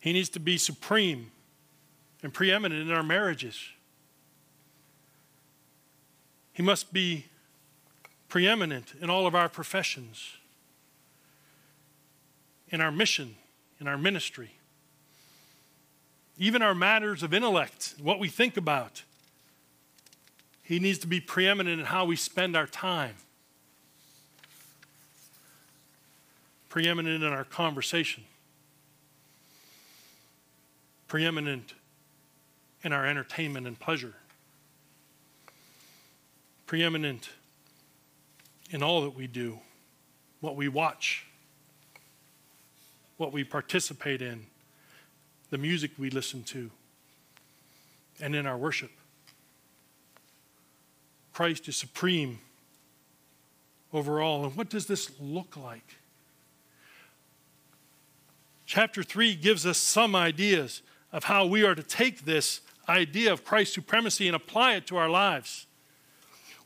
He 0.03 0.13
needs 0.13 0.29
to 0.31 0.41
be 0.41 0.59
supreme 0.59 1.31
and 2.25 2.35
preeminent 2.35 2.91
in 2.91 2.93
our 2.93 3.05
marriages. 3.05 3.69
He 6.53 6.61
must 6.61 6.93
be 6.93 7.27
preeminent 8.29 8.95
in 9.01 9.11
all 9.11 9.29
of 9.29 9.37
our 9.37 9.49
professions, 9.49 10.39
in 12.69 12.81
our 12.81 12.91
mission, 12.91 13.37
in 13.81 13.87
our 13.87 13.97
ministry, 13.97 14.57
even 16.37 16.63
our 16.63 16.75
matters 16.75 17.23
of 17.23 17.33
intellect, 17.33 17.95
what 18.03 18.19
we 18.19 18.27
think 18.27 18.57
about. 18.57 19.05
He 20.65 20.81
needs 20.81 20.99
to 20.99 21.07
be 21.07 21.21
preeminent 21.21 21.79
in 21.79 21.87
how 21.87 22.07
we 22.07 22.17
spend 22.17 22.57
our 22.57 22.67
time, 22.67 23.15
preeminent 26.69 27.23
in 27.23 27.33
our 27.33 27.45
conversation 27.45 28.25
preeminent 31.13 31.75
in 32.85 32.91
our 32.91 33.07
entertainment 33.07 33.67
and 33.67 33.79
pleasure, 33.79 34.15
preeminent 36.65 37.29
in 38.71 38.83
all 38.83 39.03
that 39.03 39.15
we 39.15 39.27
do, 39.27 39.59
what 40.41 40.57
we 40.57 40.69
watch, 40.69 41.27
what 43.19 43.31
we 43.31 43.45
participate 43.45 44.23
in, 44.23 44.47
the 45.51 45.59
music 45.59 45.91
we 45.99 46.09
listen 46.09 46.43
to, 46.43 46.71
and 48.19 48.35
in 48.35 48.47
our 48.47 48.57
worship. 48.57 48.91
Christ 51.35 51.69
is 51.69 51.77
supreme 51.77 52.39
over 53.93 54.23
all. 54.23 54.47
And 54.47 54.57
what 54.57 54.71
does 54.71 54.87
this 54.87 55.11
look 55.21 55.59
like? 55.59 55.99
Chapter 58.65 59.03
3 59.03 59.35
gives 59.35 59.67
us 59.67 59.77
some 59.77 60.17
ideas 60.17 60.81
of 61.13 61.25
how 61.25 61.45
we 61.47 61.65
are 61.65 61.75
to 61.75 61.83
take 61.83 62.25
this 62.25 62.61
idea 62.89 63.33
of 63.33 63.45
Christ's 63.45 63.75
supremacy 63.75 64.27
and 64.27 64.35
apply 64.35 64.75
it 64.75 64.87
to 64.89 64.97
our 64.97 65.09
lives. 65.09 65.67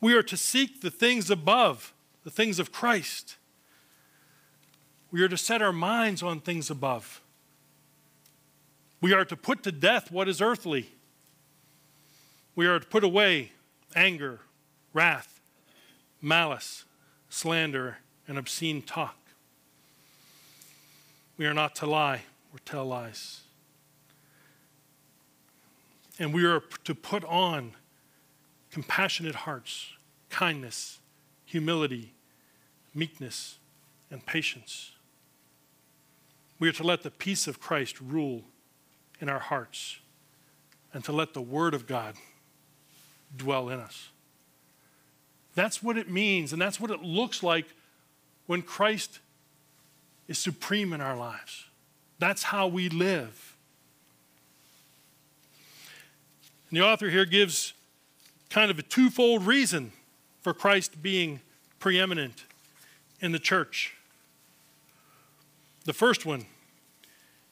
We 0.01 0.15
are 0.15 0.23
to 0.23 0.37
seek 0.37 0.81
the 0.81 0.91
things 0.91 1.31
above, 1.31 1.93
the 2.25 2.31
things 2.31 2.59
of 2.59 2.73
Christ. 2.73 3.37
We 5.11 5.23
are 5.23 5.29
to 5.29 5.37
set 5.37 5.63
our 5.63 5.73
minds 5.73 6.23
on 6.23 6.41
things 6.41 6.71
above. 6.71 7.21
We 9.01 9.13
are 9.13 9.25
to 9.25 9.37
put 9.37 9.63
to 9.65 9.73
death 9.73 10.11
what 10.11 10.29
is 10.29 10.41
earthly. 10.41 10.91
We 12.55 12.67
are 12.67 12.79
to 12.79 12.87
put 12.87 13.05
away 13.05 13.53
anger, 13.95 14.41
wrath, 14.93 15.41
malice, 16.21 16.85
slander, 17.29 17.99
and 18.27 18.39
obscene 18.39 18.83
talk. 18.83 19.17
We 21.37 21.47
are 21.47 21.55
not 21.55 21.75
to 21.77 21.87
lie 21.87 22.23
or 22.53 22.59
tell 22.65 22.87
lies. 22.87 23.43
And 26.19 26.33
we 26.33 26.45
are 26.45 26.63
to 26.85 26.95
put 26.95 27.25
on 27.25 27.73
compassionate 28.71 29.35
hearts, 29.35 29.93
kindness, 30.31 30.99
humility, 31.45 32.13
meekness, 32.95 33.59
and 34.11 34.25
patience. 34.25 34.93
We 36.59 36.69
are 36.69 36.73
to 36.73 36.83
let 36.83 37.03
the 37.03 37.11
peace 37.11 37.47
of 37.47 37.61
Christ 37.61 38.01
rule 38.01 38.43
in 39.21 39.29
our 39.29 39.39
hearts 39.39 39.99
and 40.93 41.05
to 41.05 41.13
let 41.13 41.35
the 41.35 41.43
Word 41.43 41.75
of 41.75 41.87
God 41.87 42.15
dwell 43.37 43.69
in 43.69 43.79
us. 43.79 44.09
That's 45.55 45.83
what 45.83 45.99
it 45.99 46.11
means, 46.11 46.53
and 46.53 46.61
that's 46.61 46.81
what 46.81 46.91
it 46.91 47.03
looks 47.03 47.43
like 47.43 47.67
when 48.47 48.63
Christ 48.63 49.21
is 50.29 50.39
supreme 50.39 50.93
in 50.93 51.01
our 51.01 51.17
lives. 51.17 51.65
That's 52.19 52.45
how 52.45 52.67
we 52.67 52.89
live. 52.89 53.56
And 56.71 56.79
the 56.79 56.85
author 56.85 57.11
here 57.11 57.25
gives 57.25 57.73
kind 58.51 58.71
of 58.71 58.79
a 58.79 58.83
twofold 58.83 59.47
reason 59.47 59.93
for 60.43 60.53
Christ 60.53 61.03
being 61.03 61.41
preeminent 61.79 62.45
in 63.21 63.33
the 63.33 63.39
church. 63.39 63.97
The 65.85 65.93
first 65.93 66.27
one 66.27 66.47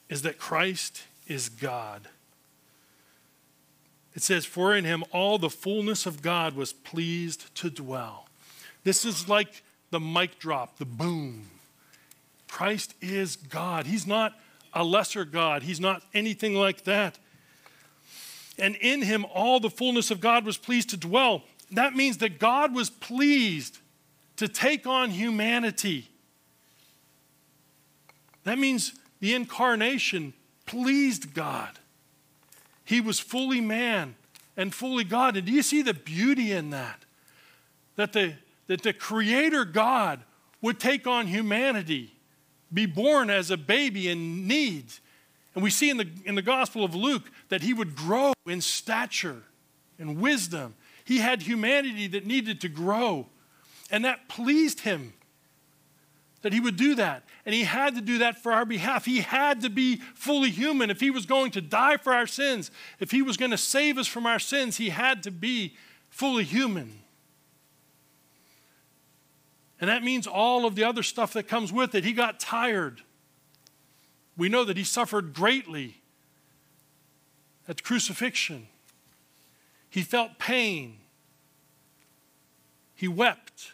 is 0.08 0.22
that 0.22 0.38
Christ 0.38 1.04
is 1.26 1.48
God. 1.48 2.08
It 4.14 4.22
says, 4.22 4.44
For 4.44 4.74
in 4.74 4.84
him 4.84 5.04
all 5.12 5.38
the 5.38 5.50
fullness 5.50 6.06
of 6.06 6.22
God 6.22 6.54
was 6.54 6.72
pleased 6.72 7.54
to 7.56 7.70
dwell. 7.70 8.26
This 8.84 9.04
is 9.04 9.28
like 9.28 9.62
the 9.90 10.00
mic 10.00 10.38
drop, 10.38 10.78
the 10.78 10.84
boom. 10.84 11.46
Christ 12.48 12.94
is 13.00 13.36
God. 13.36 13.86
He's 13.86 14.06
not 14.06 14.34
a 14.72 14.84
lesser 14.84 15.24
God, 15.24 15.62
He's 15.62 15.80
not 15.80 16.02
anything 16.12 16.54
like 16.54 16.84
that. 16.84 17.18
And 18.58 18.76
in 18.76 19.02
him 19.02 19.26
all 19.34 19.60
the 19.60 19.70
fullness 19.70 20.10
of 20.10 20.20
God 20.20 20.44
was 20.44 20.56
pleased 20.56 20.90
to 20.90 20.96
dwell. 20.96 21.42
That 21.70 21.94
means 21.94 22.18
that 22.18 22.38
God 22.38 22.74
was 22.74 22.90
pleased 22.90 23.78
to 24.36 24.48
take 24.48 24.86
on 24.86 25.10
humanity. 25.10 26.08
That 28.44 28.58
means 28.58 28.92
the 29.20 29.34
incarnation 29.34 30.34
pleased 30.66 31.34
God. 31.34 31.78
He 32.84 33.00
was 33.00 33.18
fully 33.18 33.60
man 33.60 34.14
and 34.56 34.74
fully 34.74 35.04
God. 35.04 35.36
And 35.36 35.46
do 35.46 35.52
you 35.52 35.62
see 35.62 35.82
the 35.82 35.94
beauty 35.94 36.52
in 36.52 36.70
that? 36.70 37.04
That 37.96 38.12
the, 38.12 38.34
that 38.66 38.82
the 38.82 38.92
Creator 38.92 39.64
God 39.66 40.20
would 40.60 40.78
take 40.78 41.06
on 41.06 41.26
humanity, 41.26 42.14
be 42.72 42.86
born 42.86 43.30
as 43.30 43.50
a 43.50 43.56
baby 43.56 44.08
in 44.08 44.46
need. 44.46 44.86
And 45.54 45.62
we 45.62 45.70
see 45.70 45.90
in 45.90 45.96
the, 45.96 46.08
in 46.24 46.34
the 46.34 46.42
Gospel 46.42 46.84
of 46.84 46.94
Luke 46.94 47.30
that 47.48 47.62
he 47.62 47.72
would 47.72 47.94
grow 47.94 48.32
in 48.46 48.60
stature 48.60 49.42
and 49.98 50.20
wisdom. 50.20 50.74
He 51.04 51.18
had 51.18 51.42
humanity 51.42 52.08
that 52.08 52.26
needed 52.26 52.60
to 52.62 52.68
grow. 52.68 53.26
And 53.90 54.04
that 54.04 54.28
pleased 54.28 54.80
him 54.80 55.12
that 56.42 56.52
he 56.52 56.60
would 56.60 56.76
do 56.76 56.94
that. 56.96 57.24
And 57.46 57.54
he 57.54 57.64
had 57.64 57.94
to 57.94 58.00
do 58.00 58.18
that 58.18 58.42
for 58.42 58.52
our 58.52 58.66
behalf. 58.66 59.06
He 59.06 59.20
had 59.20 59.62
to 59.62 59.70
be 59.70 59.96
fully 60.14 60.50
human. 60.50 60.90
If 60.90 61.00
he 61.00 61.10
was 61.10 61.24
going 61.24 61.52
to 61.52 61.60
die 61.60 61.96
for 61.96 62.12
our 62.12 62.26
sins, 62.26 62.70
if 63.00 63.10
he 63.10 63.22
was 63.22 63.36
going 63.36 63.50
to 63.50 63.58
save 63.58 63.96
us 63.96 64.06
from 64.06 64.26
our 64.26 64.38
sins, 64.38 64.76
he 64.76 64.90
had 64.90 65.22
to 65.22 65.30
be 65.30 65.76
fully 66.10 66.44
human. 66.44 67.00
And 69.80 69.88
that 69.88 70.02
means 70.02 70.26
all 70.26 70.66
of 70.66 70.74
the 70.74 70.84
other 70.84 71.02
stuff 71.02 71.32
that 71.32 71.48
comes 71.48 71.72
with 71.72 71.94
it. 71.94 72.04
He 72.04 72.12
got 72.12 72.40
tired. 72.40 73.02
We 74.36 74.48
know 74.48 74.64
that 74.64 74.76
he 74.76 74.84
suffered 74.84 75.32
greatly 75.32 76.02
at 77.68 77.76
the 77.76 77.82
crucifixion. 77.82 78.68
He 79.88 80.02
felt 80.02 80.38
pain. 80.38 80.98
He 82.94 83.08
wept. 83.08 83.72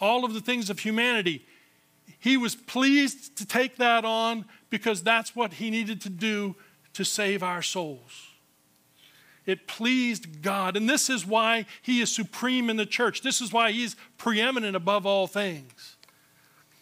All 0.00 0.24
of 0.24 0.32
the 0.32 0.40
things 0.40 0.70
of 0.70 0.80
humanity. 0.80 1.44
He 2.18 2.36
was 2.36 2.54
pleased 2.54 3.36
to 3.36 3.46
take 3.46 3.76
that 3.76 4.04
on 4.04 4.46
because 4.70 5.02
that's 5.02 5.36
what 5.36 5.54
he 5.54 5.70
needed 5.70 6.00
to 6.02 6.08
do 6.08 6.56
to 6.94 7.04
save 7.04 7.42
our 7.42 7.62
souls. 7.62 8.28
It 9.46 9.66
pleased 9.66 10.42
God. 10.42 10.76
And 10.76 10.88
this 10.88 11.08
is 11.08 11.26
why 11.26 11.64
he 11.80 12.00
is 12.00 12.14
supreme 12.14 12.68
in 12.68 12.76
the 12.76 12.86
church. 12.86 13.22
This 13.22 13.40
is 13.40 13.52
why 13.52 13.72
he 13.72 13.84
is 13.84 13.96
preeminent 14.18 14.76
above 14.76 15.06
all 15.06 15.26
things. 15.26 15.96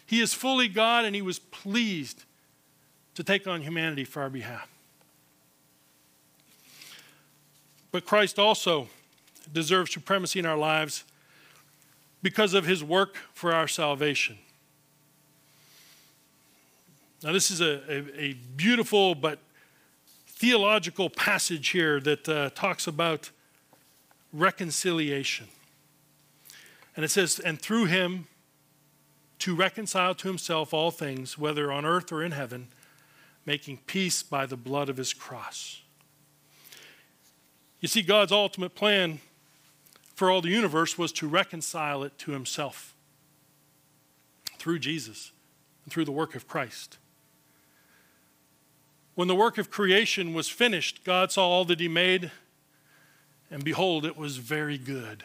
He 0.04 0.20
is 0.20 0.34
fully 0.34 0.68
God 0.68 1.04
and 1.04 1.14
he 1.14 1.22
was 1.22 1.38
pleased 1.38 2.24
to 3.16 3.24
take 3.24 3.46
on 3.46 3.62
humanity 3.62 4.04
for 4.04 4.22
our 4.22 4.30
behalf. 4.30 4.68
But 7.90 8.04
Christ 8.04 8.38
also 8.38 8.88
deserves 9.52 9.92
supremacy 9.92 10.38
in 10.38 10.46
our 10.46 10.56
lives 10.56 11.02
because 12.22 12.52
of 12.52 12.66
his 12.66 12.84
work 12.84 13.16
for 13.32 13.52
our 13.54 13.66
salvation. 13.66 14.36
Now, 17.22 17.32
this 17.32 17.50
is 17.50 17.62
a, 17.62 17.80
a, 17.90 18.20
a 18.20 18.32
beautiful 18.34 19.14
but 19.14 19.38
theological 20.26 21.08
passage 21.08 21.68
here 21.68 21.98
that 22.00 22.28
uh, 22.28 22.50
talks 22.50 22.86
about 22.86 23.30
reconciliation. 24.30 25.46
And 26.94 27.04
it 27.04 27.08
says, 27.08 27.38
And 27.38 27.60
through 27.60 27.86
him 27.86 28.26
to 29.38 29.54
reconcile 29.54 30.14
to 30.16 30.28
himself 30.28 30.74
all 30.74 30.90
things, 30.90 31.38
whether 31.38 31.72
on 31.72 31.86
earth 31.86 32.12
or 32.12 32.22
in 32.22 32.32
heaven, 32.32 32.68
making 33.46 33.78
peace 33.86 34.22
by 34.22 34.44
the 34.44 34.56
blood 34.56 34.88
of 34.88 34.96
his 34.96 35.14
cross. 35.14 35.80
You 37.80 37.88
see, 37.88 38.02
God's 38.02 38.32
ultimate 38.32 38.74
plan 38.74 39.20
for 40.14 40.30
all 40.30 40.40
the 40.40 40.48
universe 40.48 40.98
was 40.98 41.12
to 41.12 41.28
reconcile 41.28 42.02
it 42.02 42.18
to 42.18 42.32
himself 42.32 42.94
through 44.58 44.80
Jesus 44.80 45.30
and 45.84 45.92
through 45.92 46.04
the 46.04 46.12
work 46.12 46.34
of 46.34 46.48
Christ. 46.48 46.98
When 49.14 49.28
the 49.28 49.34
work 49.34 49.56
of 49.56 49.70
creation 49.70 50.34
was 50.34 50.48
finished, 50.48 51.02
God 51.02 51.32
saw 51.32 51.48
all 51.48 51.64
that 51.66 51.80
He 51.80 51.88
made, 51.88 52.30
and 53.50 53.64
behold, 53.64 54.04
it 54.04 54.16
was 54.16 54.36
very 54.36 54.76
good. 54.76 55.24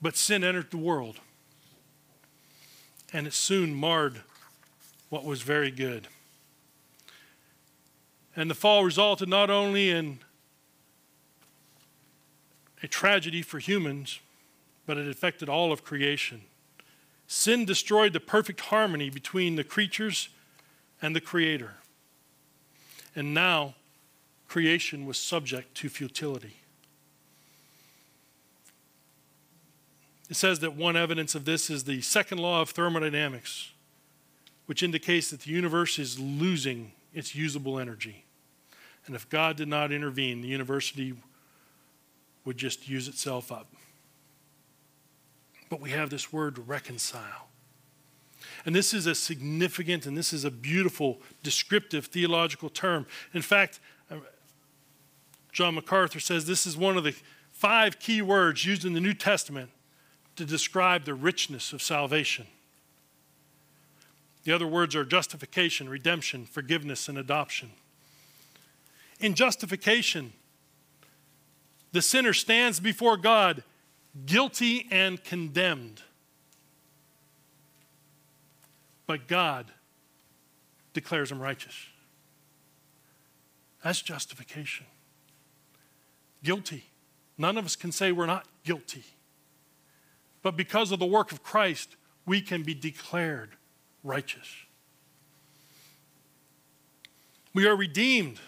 But 0.00 0.16
sin 0.16 0.42
entered 0.42 0.70
the 0.70 0.78
world, 0.78 1.20
and 3.12 3.26
it 3.26 3.34
soon 3.34 3.74
marred 3.74 4.22
what 5.14 5.24
was 5.24 5.42
very 5.42 5.70
good. 5.70 6.08
And 8.34 8.50
the 8.50 8.54
fall 8.54 8.84
resulted 8.84 9.28
not 9.28 9.48
only 9.48 9.90
in 9.90 10.18
a 12.82 12.88
tragedy 12.88 13.40
for 13.40 13.60
humans, 13.60 14.18
but 14.86 14.98
it 14.98 15.06
affected 15.06 15.48
all 15.48 15.70
of 15.70 15.84
creation. 15.84 16.40
Sin 17.28 17.64
destroyed 17.64 18.12
the 18.12 18.18
perfect 18.18 18.62
harmony 18.62 19.08
between 19.08 19.54
the 19.54 19.62
creatures 19.62 20.30
and 21.00 21.14
the 21.14 21.20
Creator. 21.20 21.74
And 23.14 23.32
now, 23.32 23.76
creation 24.48 25.06
was 25.06 25.16
subject 25.16 25.76
to 25.76 25.88
futility. 25.88 26.56
It 30.28 30.34
says 30.34 30.58
that 30.58 30.74
one 30.74 30.96
evidence 30.96 31.36
of 31.36 31.44
this 31.44 31.70
is 31.70 31.84
the 31.84 32.00
second 32.00 32.38
law 32.38 32.62
of 32.62 32.70
thermodynamics, 32.70 33.70
which 34.66 34.82
indicates 34.82 35.30
that 35.30 35.40
the 35.40 35.50
universe 35.50 35.98
is 35.98 36.18
losing 36.18 36.92
its 37.12 37.34
usable 37.34 37.78
energy. 37.78 38.24
And 39.06 39.14
if 39.14 39.28
God 39.28 39.56
did 39.56 39.68
not 39.68 39.92
intervene, 39.92 40.40
the 40.40 40.48
university 40.48 41.14
would 42.44 42.56
just 42.56 42.88
use 42.88 43.08
itself 43.08 43.52
up. 43.52 43.72
But 45.68 45.80
we 45.80 45.90
have 45.90 46.10
this 46.10 46.32
word 46.32 46.58
reconcile. 46.66 47.48
And 48.66 48.74
this 48.74 48.94
is 48.94 49.06
a 49.06 49.14
significant 49.14 50.06
and 50.06 50.16
this 50.16 50.32
is 50.32 50.44
a 50.44 50.50
beautiful, 50.50 51.20
descriptive 51.42 52.06
theological 52.06 52.68
term. 52.68 53.06
In 53.32 53.42
fact, 53.42 53.80
uh, 54.10 54.16
John 55.52 55.74
MacArthur 55.74 56.20
says 56.20 56.46
this 56.46 56.66
is 56.66 56.76
one 56.76 56.96
of 56.96 57.04
the 57.04 57.14
five 57.52 57.98
key 57.98 58.22
words 58.22 58.64
used 58.64 58.84
in 58.84 58.92
the 58.92 59.00
New 59.00 59.14
Testament 59.14 59.70
to 60.36 60.44
describe 60.44 61.04
the 61.04 61.14
richness 61.14 61.72
of 61.72 61.82
salvation. 61.82 62.46
The 64.44 64.52
other 64.52 64.66
words 64.66 64.94
are 64.94 65.04
justification, 65.04 65.88
redemption, 65.88 66.44
forgiveness, 66.44 67.08
and 67.08 67.18
adoption. 67.18 67.70
In 69.20 69.34
justification, 69.34 70.32
the 71.92 72.02
sinner 72.02 72.34
stands 72.34 72.78
before 72.78 73.16
God 73.16 73.62
guilty 74.26 74.86
and 74.90 75.22
condemned. 75.24 76.02
But 79.06 79.26
God 79.26 79.66
declares 80.92 81.32
him 81.32 81.40
righteous. 81.40 81.74
That's 83.82 84.00
justification. 84.00 84.86
Guilty. 86.42 86.84
None 87.36 87.58
of 87.58 87.64
us 87.64 87.76
can 87.76 87.92
say 87.92 88.12
we're 88.12 88.26
not 88.26 88.46
guilty. 88.64 89.04
But 90.42 90.56
because 90.56 90.92
of 90.92 90.98
the 90.98 91.06
work 91.06 91.32
of 91.32 91.42
Christ, 91.42 91.96
we 92.26 92.40
can 92.40 92.62
be 92.62 92.74
declared 92.74 93.56
righteous. 94.04 94.46
We 97.54 97.66
are 97.66 97.74
redeemed. 97.74 98.38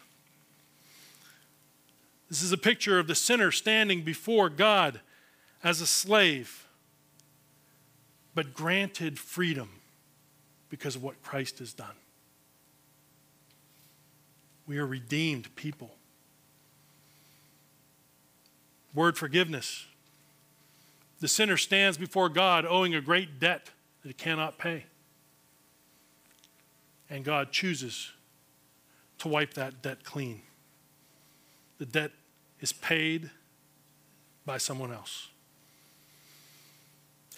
This 2.29 2.43
is 2.43 2.53
a 2.53 2.59
picture 2.59 2.99
of 2.99 3.07
the 3.07 3.15
sinner 3.15 3.51
standing 3.51 4.03
before 4.03 4.49
God 4.49 5.01
as 5.65 5.81
a 5.81 5.87
slave, 5.87 6.67
but 8.35 8.53
granted 8.53 9.19
freedom 9.19 9.71
because 10.69 10.97
of 10.97 11.03
what 11.03 11.23
Christ 11.23 11.61
has 11.61 11.73
done. 11.73 11.95
We 14.67 14.79
are 14.79 14.87
redeemed 14.87 15.55
people. 15.57 15.95
Word 18.93 19.17
forgiveness. 19.17 19.87
The 21.21 21.29
sinner 21.29 21.57
stands 21.57 21.97
before 21.97 22.29
God 22.29 22.67
owing 22.67 22.95
a 22.95 23.01
great 23.01 23.39
debt 23.39 23.71
that 24.03 24.09
he 24.09 24.15
cannot 24.15 24.59
pay. 24.59 24.85
And 27.09 27.25
God 27.25 27.53
chooses 27.53 28.11
to 29.19 29.29
wipe 29.29 29.55
that 29.55 29.83
debt 29.83 30.05
clean. 30.05 30.43
The 31.79 31.87
debt 31.87 32.11
is 32.61 32.73
paid 32.73 33.31
by 34.45 34.59
someone 34.59 34.93
else. 34.93 35.29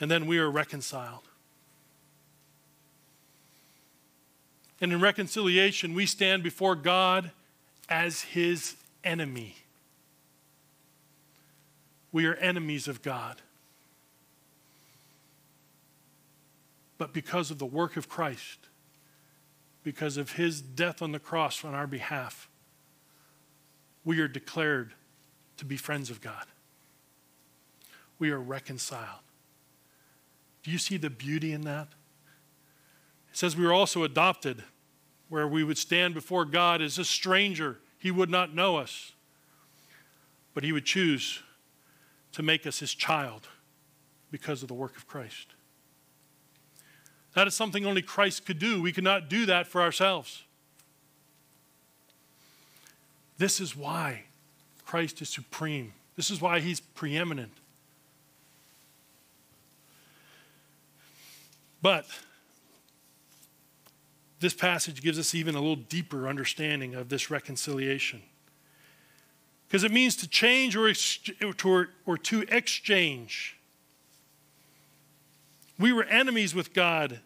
And 0.00 0.10
then 0.10 0.26
we 0.26 0.38
are 0.38 0.50
reconciled. 0.50 1.22
And 4.80 4.92
in 4.92 5.00
reconciliation, 5.00 5.94
we 5.94 6.06
stand 6.06 6.42
before 6.42 6.76
God 6.76 7.32
as 7.88 8.22
his 8.22 8.76
enemy. 9.02 9.56
We 12.12 12.26
are 12.26 12.34
enemies 12.36 12.86
of 12.86 13.02
God. 13.02 13.42
But 16.96 17.12
because 17.12 17.50
of 17.50 17.58
the 17.58 17.66
work 17.66 17.96
of 17.96 18.08
Christ, 18.08 18.67
because 19.88 20.18
of 20.18 20.32
his 20.32 20.60
death 20.60 21.00
on 21.00 21.12
the 21.12 21.18
cross 21.18 21.64
on 21.64 21.72
our 21.72 21.86
behalf, 21.86 22.50
we 24.04 24.20
are 24.20 24.28
declared 24.28 24.92
to 25.56 25.64
be 25.64 25.78
friends 25.78 26.10
of 26.10 26.20
God. 26.20 26.44
We 28.18 28.30
are 28.30 28.38
reconciled. 28.38 29.22
Do 30.62 30.70
you 30.70 30.76
see 30.76 30.98
the 30.98 31.08
beauty 31.08 31.54
in 31.54 31.62
that? 31.62 31.88
It 33.30 33.38
says 33.38 33.56
we 33.56 33.64
were 33.64 33.72
also 33.72 34.04
adopted, 34.04 34.62
where 35.30 35.48
we 35.48 35.64
would 35.64 35.78
stand 35.78 36.12
before 36.12 36.44
God 36.44 36.82
as 36.82 36.98
a 36.98 37.04
stranger. 37.04 37.78
He 37.96 38.10
would 38.10 38.28
not 38.28 38.54
know 38.54 38.76
us, 38.76 39.12
but 40.52 40.64
He 40.64 40.72
would 40.72 40.84
choose 40.84 41.42
to 42.32 42.42
make 42.42 42.66
us 42.66 42.80
His 42.80 42.92
child 42.92 43.48
because 44.30 44.60
of 44.60 44.68
the 44.68 44.74
work 44.74 44.98
of 44.98 45.06
Christ. 45.06 45.54
That 47.38 47.46
is 47.46 47.54
something 47.54 47.86
only 47.86 48.02
Christ 48.02 48.46
could 48.46 48.58
do. 48.58 48.82
We 48.82 48.90
could 48.90 49.04
not 49.04 49.28
do 49.28 49.46
that 49.46 49.68
for 49.68 49.80
ourselves. 49.80 50.42
This 53.36 53.60
is 53.60 53.76
why 53.76 54.24
Christ 54.84 55.22
is 55.22 55.28
supreme. 55.28 55.92
This 56.16 56.32
is 56.32 56.40
why 56.40 56.58
he's 56.58 56.80
preeminent. 56.80 57.52
But 61.80 62.06
this 64.40 64.52
passage 64.52 65.00
gives 65.00 65.16
us 65.16 65.32
even 65.32 65.54
a 65.54 65.60
little 65.60 65.76
deeper 65.76 66.26
understanding 66.26 66.96
of 66.96 67.08
this 67.08 67.30
reconciliation. 67.30 68.20
Because 69.68 69.84
it 69.84 69.92
means 69.92 70.16
to 70.16 70.28
change 70.28 70.74
or, 70.74 70.92
or, 71.64 71.90
or 72.04 72.18
to 72.18 72.44
exchange. 72.48 73.56
We 75.78 75.92
were 75.92 76.02
enemies 76.02 76.52
with 76.52 76.74
God, 76.74 77.20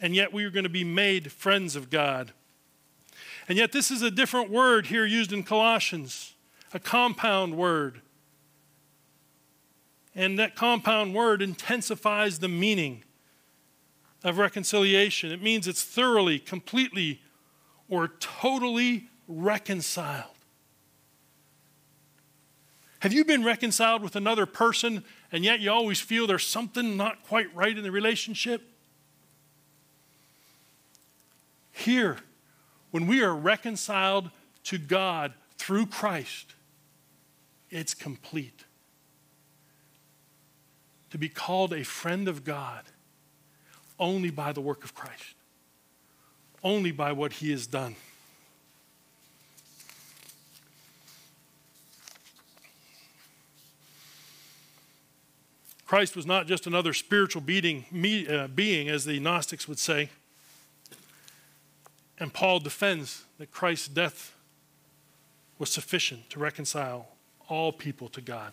and 0.00 0.14
yet 0.14 0.32
we 0.32 0.44
are 0.44 0.50
going 0.50 0.64
to 0.64 0.68
be 0.68 0.84
made 0.84 1.32
friends 1.32 1.76
of 1.76 1.90
God. 1.90 2.32
And 3.48 3.56
yet, 3.56 3.72
this 3.72 3.90
is 3.90 4.02
a 4.02 4.10
different 4.10 4.50
word 4.50 4.86
here 4.86 5.06
used 5.06 5.32
in 5.32 5.42
Colossians, 5.42 6.34
a 6.74 6.80
compound 6.80 7.56
word. 7.56 8.00
And 10.14 10.38
that 10.38 10.56
compound 10.56 11.14
word 11.14 11.42
intensifies 11.42 12.38
the 12.38 12.48
meaning 12.48 13.04
of 14.24 14.38
reconciliation. 14.38 15.30
It 15.30 15.42
means 15.42 15.68
it's 15.68 15.84
thoroughly, 15.84 16.38
completely, 16.38 17.20
or 17.88 18.08
totally 18.18 19.08
reconciled. 19.28 20.30
Have 23.00 23.12
you 23.12 23.24
been 23.24 23.44
reconciled 23.44 24.02
with 24.02 24.16
another 24.16 24.46
person 24.46 25.04
and 25.30 25.44
yet 25.44 25.60
you 25.60 25.70
always 25.70 26.00
feel 26.00 26.26
there's 26.26 26.46
something 26.46 26.96
not 26.96 27.22
quite 27.24 27.54
right 27.54 27.76
in 27.76 27.84
the 27.84 27.92
relationship? 27.92 28.62
Here, 31.76 32.16
when 32.90 33.06
we 33.06 33.22
are 33.22 33.34
reconciled 33.34 34.30
to 34.64 34.78
God 34.78 35.34
through 35.58 35.86
Christ, 35.86 36.54
it's 37.70 37.92
complete. 37.92 38.64
To 41.10 41.18
be 41.18 41.28
called 41.28 41.74
a 41.74 41.84
friend 41.84 42.28
of 42.28 42.44
God 42.44 42.84
only 44.00 44.30
by 44.30 44.52
the 44.52 44.60
work 44.62 44.84
of 44.84 44.94
Christ, 44.94 45.34
only 46.64 46.92
by 46.92 47.12
what 47.12 47.34
he 47.34 47.50
has 47.50 47.66
done. 47.66 47.94
Christ 55.86 56.16
was 56.16 56.24
not 56.24 56.46
just 56.46 56.66
another 56.66 56.94
spiritual 56.94 57.42
being, 57.42 57.84
uh, 58.28 58.48
being, 58.48 58.88
as 58.88 59.04
the 59.04 59.20
Gnostics 59.20 59.68
would 59.68 59.78
say. 59.78 60.08
And 62.18 62.32
Paul 62.32 62.60
defends 62.60 63.24
that 63.38 63.50
Christ's 63.50 63.88
death 63.88 64.34
was 65.58 65.70
sufficient 65.70 66.30
to 66.30 66.38
reconcile 66.38 67.08
all 67.48 67.72
people 67.72 68.08
to 68.08 68.20
God. 68.20 68.52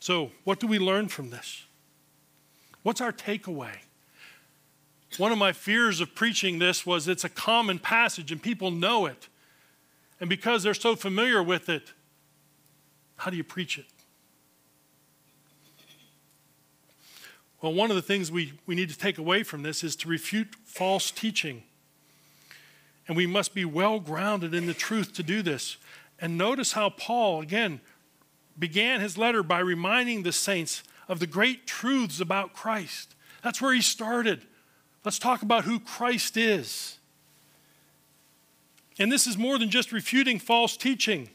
So, 0.00 0.30
what 0.44 0.60
do 0.60 0.66
we 0.66 0.78
learn 0.78 1.08
from 1.08 1.30
this? 1.30 1.64
What's 2.82 3.00
our 3.00 3.12
takeaway? 3.12 3.76
One 5.16 5.32
of 5.32 5.38
my 5.38 5.52
fears 5.52 6.00
of 6.00 6.14
preaching 6.14 6.58
this 6.58 6.86
was 6.86 7.08
it's 7.08 7.24
a 7.24 7.28
common 7.28 7.78
passage 7.78 8.30
and 8.30 8.42
people 8.42 8.70
know 8.70 9.06
it. 9.06 9.28
And 10.20 10.28
because 10.28 10.62
they're 10.62 10.74
so 10.74 10.96
familiar 10.96 11.42
with 11.42 11.68
it, 11.68 11.92
how 13.16 13.30
do 13.30 13.36
you 13.36 13.44
preach 13.44 13.78
it? 13.78 13.86
Well, 17.60 17.74
one 17.74 17.90
of 17.90 17.96
the 17.96 18.02
things 18.02 18.30
we, 18.30 18.52
we 18.66 18.74
need 18.74 18.88
to 18.90 18.98
take 18.98 19.18
away 19.18 19.42
from 19.42 19.62
this 19.62 19.82
is 19.82 19.96
to 19.96 20.08
refute 20.08 20.54
false 20.64 21.10
teaching. 21.10 21.64
And 23.08 23.16
we 23.16 23.26
must 23.26 23.54
be 23.54 23.64
well 23.64 23.98
grounded 23.98 24.54
in 24.54 24.66
the 24.66 24.74
truth 24.74 25.12
to 25.14 25.22
do 25.22 25.42
this. 25.42 25.76
And 26.20 26.38
notice 26.38 26.72
how 26.72 26.90
Paul, 26.90 27.40
again, 27.40 27.80
began 28.58 29.00
his 29.00 29.16
letter 29.16 29.42
by 29.42 29.60
reminding 29.60 30.22
the 30.22 30.32
saints 30.32 30.82
of 31.08 31.20
the 31.20 31.26
great 31.26 31.66
truths 31.66 32.20
about 32.20 32.52
Christ. 32.52 33.14
That's 33.42 33.62
where 33.62 33.72
he 33.72 33.80
started. 33.80 34.42
Let's 35.04 35.18
talk 35.18 35.42
about 35.42 35.64
who 35.64 35.80
Christ 35.80 36.36
is. 36.36 36.98
And 38.98 39.10
this 39.10 39.26
is 39.26 39.38
more 39.38 39.58
than 39.58 39.70
just 39.70 39.92
refuting 39.92 40.38
false 40.38 40.76
teaching. 40.76 41.30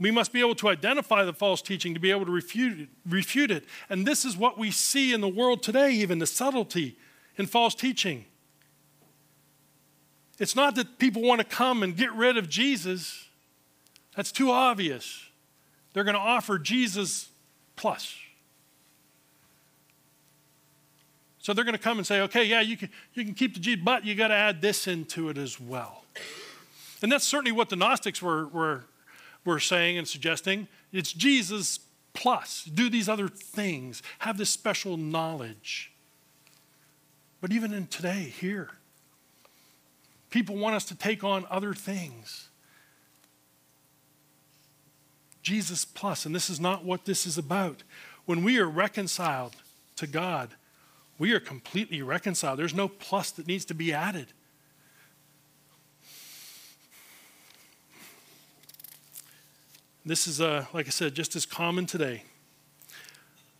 We 0.00 0.10
must 0.10 0.32
be 0.32 0.40
able 0.40 0.54
to 0.56 0.68
identify 0.68 1.24
the 1.24 1.34
false 1.34 1.60
teaching 1.60 1.92
to 1.92 2.00
be 2.00 2.10
able 2.10 2.24
to 2.24 2.32
refute 2.32 2.80
it, 2.80 2.88
refute 3.06 3.50
it. 3.50 3.64
And 3.90 4.06
this 4.06 4.24
is 4.24 4.36
what 4.36 4.56
we 4.56 4.70
see 4.70 5.12
in 5.12 5.20
the 5.20 5.28
world 5.28 5.62
today, 5.62 5.92
even 5.92 6.18
the 6.18 6.26
subtlety 6.26 6.96
in 7.36 7.46
false 7.46 7.74
teaching. 7.74 8.24
It's 10.38 10.56
not 10.56 10.74
that 10.76 10.98
people 10.98 11.20
want 11.20 11.40
to 11.40 11.44
come 11.44 11.82
and 11.82 11.94
get 11.94 12.12
rid 12.14 12.38
of 12.38 12.48
Jesus, 12.48 13.28
that's 14.16 14.32
too 14.32 14.50
obvious. 14.50 15.22
They're 15.92 16.04
going 16.04 16.14
to 16.14 16.20
offer 16.20 16.58
Jesus 16.58 17.28
plus. 17.76 18.16
So 21.40 21.52
they're 21.52 21.64
going 21.64 21.76
to 21.76 21.82
come 21.82 21.98
and 21.98 22.06
say, 22.06 22.20
okay, 22.22 22.44
yeah, 22.44 22.60
you 22.62 22.76
can, 22.76 22.88
you 23.12 23.24
can 23.24 23.34
keep 23.34 23.54
the 23.54 23.60
Jesus, 23.60 23.82
but 23.84 24.04
you 24.04 24.14
got 24.14 24.28
to 24.28 24.34
add 24.34 24.62
this 24.62 24.86
into 24.86 25.28
it 25.28 25.36
as 25.36 25.60
well. 25.60 26.04
And 27.02 27.10
that's 27.10 27.24
certainly 27.24 27.52
what 27.52 27.68
the 27.68 27.76
Gnostics 27.76 28.22
were, 28.22 28.46
were, 28.48 28.84
were 29.44 29.60
saying 29.60 29.98
and 29.98 30.06
suggesting. 30.06 30.68
It's 30.92 31.12
Jesus 31.12 31.80
plus. 32.12 32.64
Do 32.64 32.90
these 32.90 33.08
other 33.08 33.28
things, 33.28 34.02
have 34.20 34.38
this 34.38 34.50
special 34.50 34.96
knowledge. 34.96 35.92
But 37.40 37.52
even 37.52 37.72
in 37.72 37.86
today, 37.86 38.32
here, 38.38 38.70
people 40.30 40.56
want 40.56 40.76
us 40.76 40.84
to 40.86 40.94
take 40.94 41.24
on 41.24 41.46
other 41.50 41.72
things. 41.72 42.48
Jesus 45.42 45.84
plus, 45.84 46.26
and 46.26 46.34
this 46.34 46.50
is 46.50 46.60
not 46.60 46.84
what 46.84 47.06
this 47.06 47.26
is 47.26 47.38
about. 47.38 47.82
When 48.26 48.44
we 48.44 48.58
are 48.58 48.68
reconciled 48.68 49.56
to 49.96 50.06
God, 50.06 50.50
we 51.18 51.32
are 51.32 51.40
completely 51.40 52.02
reconciled. 52.02 52.58
There's 52.58 52.74
no 52.74 52.88
plus 52.88 53.30
that 53.32 53.46
needs 53.46 53.64
to 53.66 53.74
be 53.74 53.92
added. 53.92 54.32
This 60.04 60.26
is, 60.26 60.40
uh, 60.40 60.66
like 60.72 60.86
I 60.86 60.90
said, 60.90 61.14
just 61.14 61.36
as 61.36 61.44
common 61.44 61.86
today. 61.86 62.24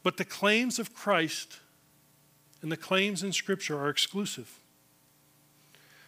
But 0.02 0.16
the 0.16 0.24
claims 0.24 0.78
of 0.78 0.94
Christ 0.94 1.60
and 2.62 2.72
the 2.72 2.76
claims 2.76 3.22
in 3.22 3.32
Scripture 3.32 3.78
are 3.78 3.88
exclusive. 3.88 4.58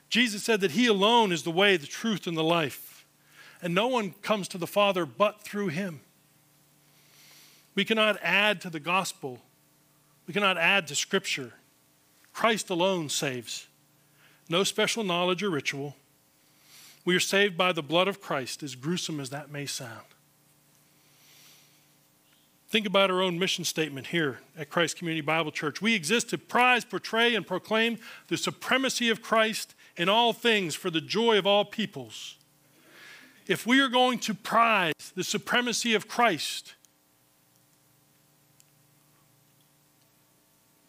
Jesus 0.09 0.43
said 0.43 0.61
that 0.61 0.73
He 0.73 0.87
alone 0.87 1.33
is 1.33 1.43
the 1.43 1.51
way, 1.51 1.77
the 1.77 1.87
truth, 1.87 2.27
and 2.27 2.37
the 2.37 2.45
life. 2.45 3.07
And 3.61 3.75
no 3.75 3.87
one 3.89 4.13
comes 4.23 4.49
to 4.49 4.59
the 4.59 4.67
Father 4.67 5.07
but 5.07 5.43
through 5.43 5.69
Him. 5.69 6.01
We 7.75 7.85
cannot 7.85 8.19
add 8.23 8.61
to 8.63 8.71
the 8.71 8.81
gospel, 8.81 9.41
we 10.27 10.35
cannot 10.35 10.59
add 10.59 10.87
to 10.89 10.95
Scripture. 10.95 11.55
Christ 12.33 12.71
alone 12.71 13.11
saves. 13.11 13.67
No 14.49 14.65
special 14.65 15.05
knowledge 15.05 15.43
or 15.43 15.51
ritual. 15.51 15.97
We 17.05 17.15
are 17.15 17.21
saved 17.21 17.59
by 17.59 17.73
the 17.73 17.83
blood 17.83 18.09
of 18.09 18.21
Christ, 18.21 18.63
as 18.63 18.75
gruesome 18.75 19.21
as 19.21 19.31
that 19.31 19.51
may 19.51 19.67
sound. 19.67 20.07
Think 22.73 22.87
about 22.87 23.11
our 23.11 23.21
own 23.21 23.39
mission 23.39 23.67
statement 23.67 24.07
here 24.07 24.39
at 24.57 24.71
Christ 24.71 24.97
Community 24.97 25.21
Bible 25.21 25.51
Church. 25.51 25.83
We 25.83 25.95
exist 25.95 26.31
to 26.31 26.39
prize, 26.39 26.87
portray, 26.87 27.35
and 27.35 27.47
proclaim 27.47 27.99
the 28.29 28.39
supremacy 28.39 29.11
of 29.11 29.21
Christ 29.21 29.75
in 29.99 30.09
all 30.09 30.33
things 30.33 30.75
for 30.75 30.89
the 30.89 31.03
joy 31.03 31.37
of 31.37 31.47
all 31.47 31.67
peoples. 31.67 32.37
If 33.47 33.67
we 33.67 33.79
are 33.83 33.91
going 33.91 34.21
to 34.21 34.33
prize 34.33 34.95
the 35.15 35.23
supremacy 35.23 35.93
of 35.93 36.09
Christ, 36.09 36.73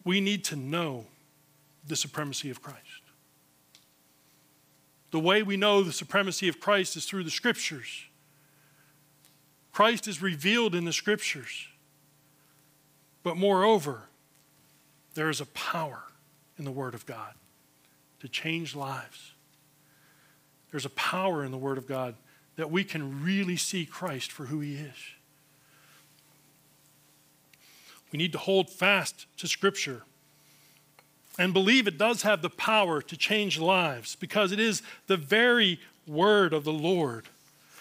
we 0.04 0.22
need 0.22 0.42
to 0.44 0.56
know 0.56 1.04
the 1.86 1.96
supremacy 1.96 2.48
of 2.48 2.62
Christ. 2.62 2.80
The 5.10 5.20
way 5.20 5.42
we 5.42 5.58
know 5.58 5.82
the 5.82 5.92
supremacy 5.92 6.48
of 6.48 6.60
Christ 6.60 6.96
is 6.96 7.04
through 7.04 7.24
the 7.24 7.30
Scriptures. 7.30 8.06
Christ 9.70 10.08
is 10.08 10.22
revealed 10.22 10.74
in 10.74 10.86
the 10.86 10.92
Scriptures. 10.94 11.68
But 13.24 13.36
moreover, 13.36 14.02
there 15.14 15.30
is 15.30 15.40
a 15.40 15.46
power 15.46 16.04
in 16.58 16.64
the 16.64 16.70
Word 16.70 16.94
of 16.94 17.06
God 17.06 17.32
to 18.20 18.28
change 18.28 18.76
lives. 18.76 19.32
There's 20.70 20.84
a 20.84 20.90
power 20.90 21.42
in 21.42 21.50
the 21.50 21.58
Word 21.58 21.78
of 21.78 21.88
God 21.88 22.14
that 22.56 22.70
we 22.70 22.84
can 22.84 23.24
really 23.24 23.56
see 23.56 23.86
Christ 23.86 24.30
for 24.30 24.46
who 24.46 24.60
He 24.60 24.74
is. 24.74 24.94
We 28.12 28.18
need 28.18 28.32
to 28.32 28.38
hold 28.38 28.70
fast 28.70 29.26
to 29.38 29.48
Scripture 29.48 30.02
and 31.36 31.52
believe 31.52 31.88
it 31.88 31.98
does 31.98 32.22
have 32.22 32.42
the 32.42 32.50
power 32.50 33.00
to 33.02 33.16
change 33.16 33.58
lives 33.58 34.14
because 34.14 34.52
it 34.52 34.60
is 34.60 34.82
the 35.08 35.16
very 35.16 35.80
Word 36.06 36.52
of 36.52 36.64
the 36.64 36.72
Lord. 36.72 37.28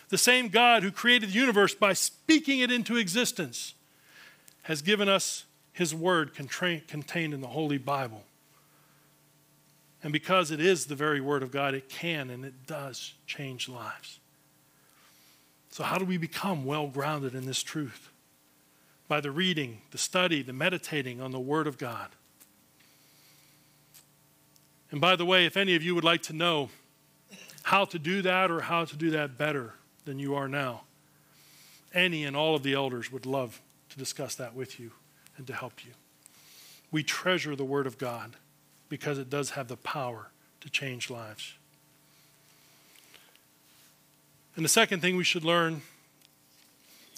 The 0.07 0.17
same 0.17 0.47
God 0.47 0.83
who 0.83 0.91
created 0.91 1.29
the 1.29 1.33
universe 1.33 1.75
by 1.75 1.93
speaking 1.93 2.59
it 2.61 2.71
into 2.71 2.95
existence 2.95 3.75
has 4.63 4.81
given 4.81 5.07
us 5.07 5.45
his 5.71 5.93
word 5.93 6.33
contained 6.33 7.33
in 7.33 7.41
the 7.41 7.47
Holy 7.47 7.77
Bible. 7.77 8.23
And 10.03 10.11
because 10.11 10.51
it 10.51 10.59
is 10.59 10.85
the 10.85 10.95
very 10.95 11.21
word 11.21 11.43
of 11.43 11.51
God, 11.51 11.73
it 11.73 11.89
can 11.89 12.29
and 12.29 12.43
it 12.43 12.67
does 12.67 13.13
change 13.25 13.69
lives. 13.69 14.19
So, 15.71 15.83
how 15.83 15.97
do 15.97 16.05
we 16.05 16.17
become 16.17 16.65
well 16.65 16.87
grounded 16.87 17.33
in 17.33 17.45
this 17.45 17.63
truth? 17.63 18.09
By 19.07 19.21
the 19.21 19.31
reading, 19.31 19.81
the 19.91 19.97
study, 19.97 20.41
the 20.41 20.53
meditating 20.53 21.19
on 21.19 21.31
the 21.31 21.39
word 21.39 21.67
of 21.67 21.77
God. 21.77 22.09
And 24.91 25.01
by 25.01 25.15
the 25.15 25.25
way, 25.25 25.45
if 25.45 25.57
any 25.57 25.75
of 25.75 25.81
you 25.81 25.95
would 25.95 26.03
like 26.03 26.21
to 26.23 26.33
know 26.33 26.69
how 27.63 27.85
to 27.85 27.97
do 27.97 28.21
that 28.21 28.51
or 28.51 28.61
how 28.61 28.85
to 28.85 28.95
do 28.95 29.09
that 29.11 29.37
better 29.37 29.73
than 30.05 30.19
you 30.19 30.35
are 30.35 30.47
now, 30.47 30.83
any 31.93 32.23
and 32.23 32.37
all 32.37 32.55
of 32.55 32.61
the 32.61 32.73
elders 32.73 33.11
would 33.11 33.25
love 33.25 33.59
to 33.93 33.99
discuss 33.99 34.33
that 34.35 34.55
with 34.55 34.79
you 34.79 34.91
and 35.37 35.45
to 35.45 35.53
help 35.53 35.85
you. 35.85 35.91
We 36.91 37.03
treasure 37.03 37.55
the 37.55 37.63
Word 37.63 37.85
of 37.85 37.99
God 37.99 38.35
because 38.89 39.19
it 39.19 39.29
does 39.29 39.51
have 39.51 39.67
the 39.67 39.77
power 39.77 40.31
to 40.61 40.69
change 40.69 41.11
lives. 41.11 41.53
And 44.55 44.65
the 44.65 44.69
second 44.69 45.01
thing 45.01 45.15
we 45.15 45.23
should 45.23 45.43
learn 45.43 45.83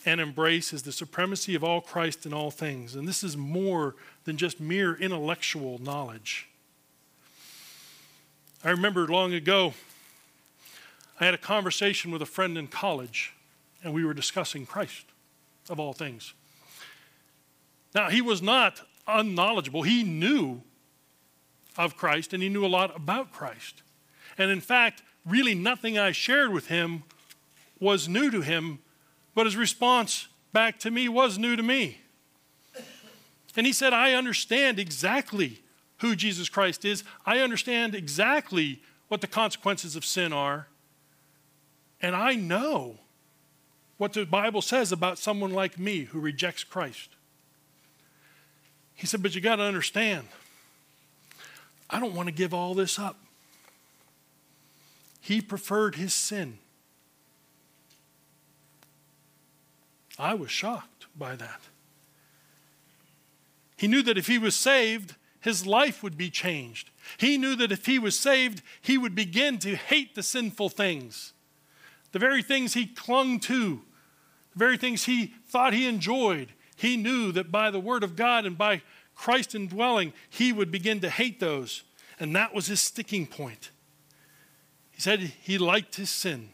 and 0.05 0.19
embrace 0.19 0.73
is 0.73 0.83
the 0.83 0.91
supremacy 0.91 1.55
of 1.55 1.63
all 1.63 1.79
Christ 1.79 2.25
in 2.25 2.33
all 2.33 2.51
things. 2.51 2.93
And 2.93 3.07
this 3.07 3.23
is 3.23 3.37
more 3.37 3.95
than 4.25 4.35
just 4.35 4.59
mere 4.59 4.95
intellectual 4.95 5.81
knowledge. 5.81 6.49
I 8.63 8.69
remember 8.69 9.07
long 9.07 9.33
ago, 9.33 9.73
I 11.19 11.25
had 11.25 11.33
a 11.33 11.37
conversation 11.37 12.11
with 12.11 12.21
a 12.21 12.25
friend 12.25 12.57
in 12.57 12.67
college, 12.67 13.33
and 13.81 13.93
we 13.93 14.03
were 14.03 14.13
discussing 14.13 14.65
Christ, 14.65 15.05
of 15.69 15.79
all 15.79 15.93
things. 15.93 16.33
Now, 17.95 18.09
he 18.09 18.21
was 18.21 18.41
not 18.41 18.81
unknowledgeable. 19.07 19.83
He 19.83 20.03
knew 20.03 20.61
of 21.77 21.95
Christ 21.95 22.33
and 22.33 22.43
he 22.43 22.49
knew 22.49 22.65
a 22.65 22.67
lot 22.67 22.95
about 22.95 23.31
Christ. 23.31 23.81
And 24.37 24.51
in 24.51 24.59
fact, 24.59 25.01
really 25.25 25.55
nothing 25.55 25.97
I 25.97 26.11
shared 26.11 26.51
with 26.51 26.67
him 26.67 27.03
was 27.79 28.09
new 28.09 28.29
to 28.31 28.41
him, 28.41 28.79
but 29.33 29.45
his 29.45 29.55
response 29.55 30.27
back 30.51 30.77
to 30.79 30.91
me 30.91 31.07
was 31.07 31.37
new 31.37 31.55
to 31.55 31.63
me. 31.63 31.99
And 33.55 33.65
he 33.65 33.73
said, 33.73 33.93
I 33.93 34.13
understand 34.13 34.79
exactly 34.79 35.61
who 35.99 36.15
Jesus 36.15 36.49
Christ 36.49 36.83
is. 36.83 37.05
I 37.25 37.39
understand 37.39 37.95
exactly 37.95 38.81
what 39.07 39.21
the 39.21 39.27
consequences 39.27 39.95
of 39.95 40.03
sin 40.03 40.33
are. 40.33 40.67
And 42.01 42.15
I 42.15 42.35
know 42.35 42.97
what 43.97 44.11
the 44.11 44.25
Bible 44.25 44.61
says 44.61 44.91
about 44.91 45.17
someone 45.17 45.51
like 45.51 45.79
me 45.79 46.03
who 46.03 46.19
rejects 46.19 46.65
Christ. 46.65 47.09
He 48.95 49.07
said, 49.07 49.21
But 49.21 49.35
you 49.35 49.41
got 49.41 49.57
to 49.57 49.63
understand, 49.63 50.27
I 51.89 51.99
don't 51.99 52.15
want 52.15 52.27
to 52.27 52.33
give 52.33 52.53
all 52.53 52.73
this 52.73 52.97
up. 52.97 53.17
He 55.21 55.41
preferred 55.41 55.95
his 55.95 56.13
sin. 56.13 56.59
I 60.17 60.33
was 60.33 60.49
shocked 60.49 61.07
by 61.17 61.35
that. 61.35 61.61
He 63.77 63.87
knew 63.87 64.01
that 64.03 64.17
if 64.17 64.27
he 64.27 64.37
was 64.37 64.55
saved, 64.55 65.15
his 65.41 65.67
life 65.67 66.01
would 66.01 66.17
be 66.17 66.29
changed. 66.29 66.89
He 67.17 67.37
knew 67.37 67.55
that 67.57 67.71
if 67.71 67.85
he 67.85 67.99
was 67.99 68.17
saved, 68.17 68.61
he 68.81 68.97
would 68.97 69.13
begin 69.13 69.59
to 69.59 69.75
hate 69.75 70.15
the 70.15 70.23
sinful 70.23 70.69
things, 70.69 71.33
the 72.13 72.19
very 72.19 72.41
things 72.41 72.73
he 72.73 72.87
clung 72.87 73.39
to, 73.41 73.81
the 74.53 74.59
very 74.59 74.77
things 74.77 75.03
he 75.03 75.33
thought 75.47 75.73
he 75.73 75.87
enjoyed. 75.87 76.53
He 76.75 76.97
knew 76.97 77.31
that 77.31 77.51
by 77.51 77.71
the 77.71 77.79
word 77.79 78.03
of 78.03 78.15
God 78.15 78.45
and 78.45 78.57
by 78.57 78.81
Christ 79.15 79.55
indwelling, 79.55 80.13
he 80.29 80.51
would 80.51 80.71
begin 80.71 80.99
to 81.01 81.09
hate 81.09 81.39
those. 81.39 81.83
And 82.19 82.35
that 82.35 82.53
was 82.53 82.67
his 82.67 82.81
sticking 82.81 83.27
point. 83.27 83.71
He 84.91 85.01
said 85.01 85.19
he 85.19 85.57
liked 85.57 85.95
his 85.95 86.09
sin 86.09 86.49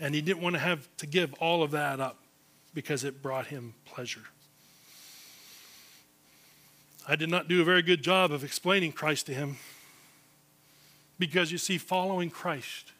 and 0.00 0.14
he 0.14 0.20
didn't 0.20 0.42
want 0.42 0.54
to 0.54 0.60
have 0.60 0.88
to 0.98 1.06
give 1.06 1.32
all 1.34 1.62
of 1.62 1.70
that 1.72 2.00
up 2.00 2.18
because 2.72 3.04
it 3.04 3.22
brought 3.22 3.46
him 3.46 3.74
pleasure. 3.84 4.24
I 7.06 7.16
did 7.16 7.28
not 7.28 7.48
do 7.48 7.60
a 7.60 7.64
very 7.64 7.82
good 7.82 8.02
job 8.02 8.32
of 8.32 8.42
explaining 8.42 8.92
Christ 8.92 9.26
to 9.26 9.34
him 9.34 9.58
because 11.18 11.52
you 11.52 11.58
see, 11.58 11.78
following 11.78 12.30
Christ, 12.30 12.92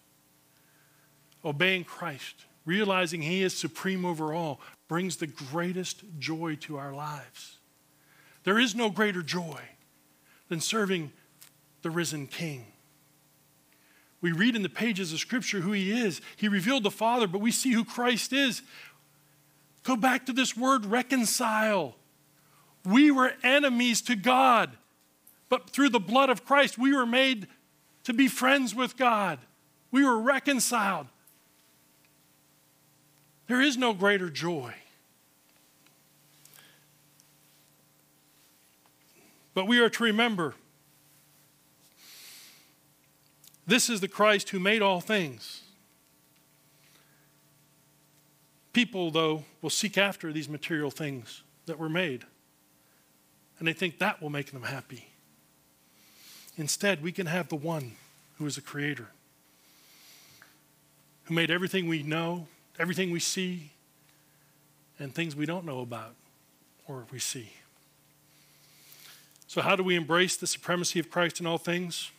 obeying 1.45 1.85
Christ, 1.85 2.45
realizing 2.65 3.23
he 3.23 3.43
is 3.43 3.57
supreme 3.57 4.05
over 4.05 4.33
all, 4.33 4.61
brings 4.89 5.17
the 5.17 5.27
greatest 5.27 6.03
joy 6.19 6.57
to 6.61 6.77
our 6.77 6.93
lives. 6.93 7.59
There 8.45 8.59
is 8.59 8.75
no 8.75 8.91
greater 8.91 9.23
joy 9.23 9.61
than 10.49 10.61
serving 10.61 11.13
the 11.83 11.91
risen 11.91 12.27
King. 12.27 12.67
We 14.21 14.33
read 14.33 14.57
in 14.57 14.63
the 14.63 14.71
pages 14.71 15.13
of 15.13 15.19
Scripture 15.19 15.61
who 15.61 15.73
he 15.73 15.93
is. 15.93 16.21
He 16.37 16.49
revealed 16.49 16.83
the 16.83 16.91
Father, 16.91 17.27
but 17.27 17.41
we 17.41 17.51
see 17.51 17.73
who 17.73 17.85
Christ 17.85 18.33
is. 18.33 18.63
Go 19.83 19.97
back 19.97 20.25
to 20.27 20.33
this 20.33 20.57
word 20.57 20.87
reconcile. 20.87 21.97
We 22.87 23.11
were 23.11 23.35
enemies 23.43 24.01
to 24.03 24.17
God, 24.17 24.71
but 25.49 25.71
through 25.71 25.91
the 25.91 26.01
blood 26.01 26.31
of 26.31 26.45
Christ, 26.45 26.79
we 26.79 26.95
were 26.95 27.07
made 27.07 27.49
to 28.05 28.13
be 28.15 28.29
friends 28.29 28.75
with 28.75 28.97
God. 28.97 29.39
We 29.91 30.05
were 30.05 30.19
reconciled. 30.19 31.07
There 33.47 33.61
is 33.61 33.77
no 33.77 33.93
greater 33.93 34.31
joy. 34.31 34.75
But 39.53 39.69
we 39.69 39.79
are 39.79 39.89
to 39.89 40.03
remember 40.03 40.55
this 43.67 43.89
is 43.89 44.01
the 44.01 44.09
Christ 44.09 44.51
who 44.51 44.59
made 44.59 44.83
all 44.83 45.01
things. 45.01 45.63
People, 48.73 49.11
though, 49.11 49.45
will 49.63 49.71
seek 49.71 49.97
after 49.97 50.33
these 50.33 50.49
material 50.49 50.91
things 50.91 51.43
that 51.67 51.79
were 51.79 51.89
made, 51.89 52.25
and 53.59 53.69
they 53.69 53.73
think 53.73 53.99
that 53.99 54.21
will 54.21 54.31
make 54.31 54.51
them 54.51 54.65
happy. 54.65 55.07
Instead, 56.57 57.03
we 57.03 57.13
can 57.13 57.27
have 57.27 57.49
the 57.49 57.57
one 57.57 57.93
who 58.39 58.47
is 58.47 58.59
a 58.59 58.61
creator, 58.61 59.09
who 61.25 61.35
made 61.35 61.51
everything 61.51 61.87
we 61.87 62.03
know, 62.03 62.49
everything 62.79 63.11
we 63.11 63.21
see, 63.21 63.71
and 64.99 65.15
things 65.15 65.35
we 65.35 65.47
don't 65.47 65.65
know 65.65 65.81
about 65.81 66.15
or 66.87 67.05
we 67.11 67.19
see. 67.19 67.51
So, 69.47 69.63
how 69.63 69.77
do 69.77 69.83
we 69.83 69.95
embrace 69.95 70.37
the 70.37 70.47
supremacy 70.47 70.99
of 70.99 71.11
Christ 71.11 71.41
in 71.41 71.47
all 71.47 71.59
things? 71.59 72.11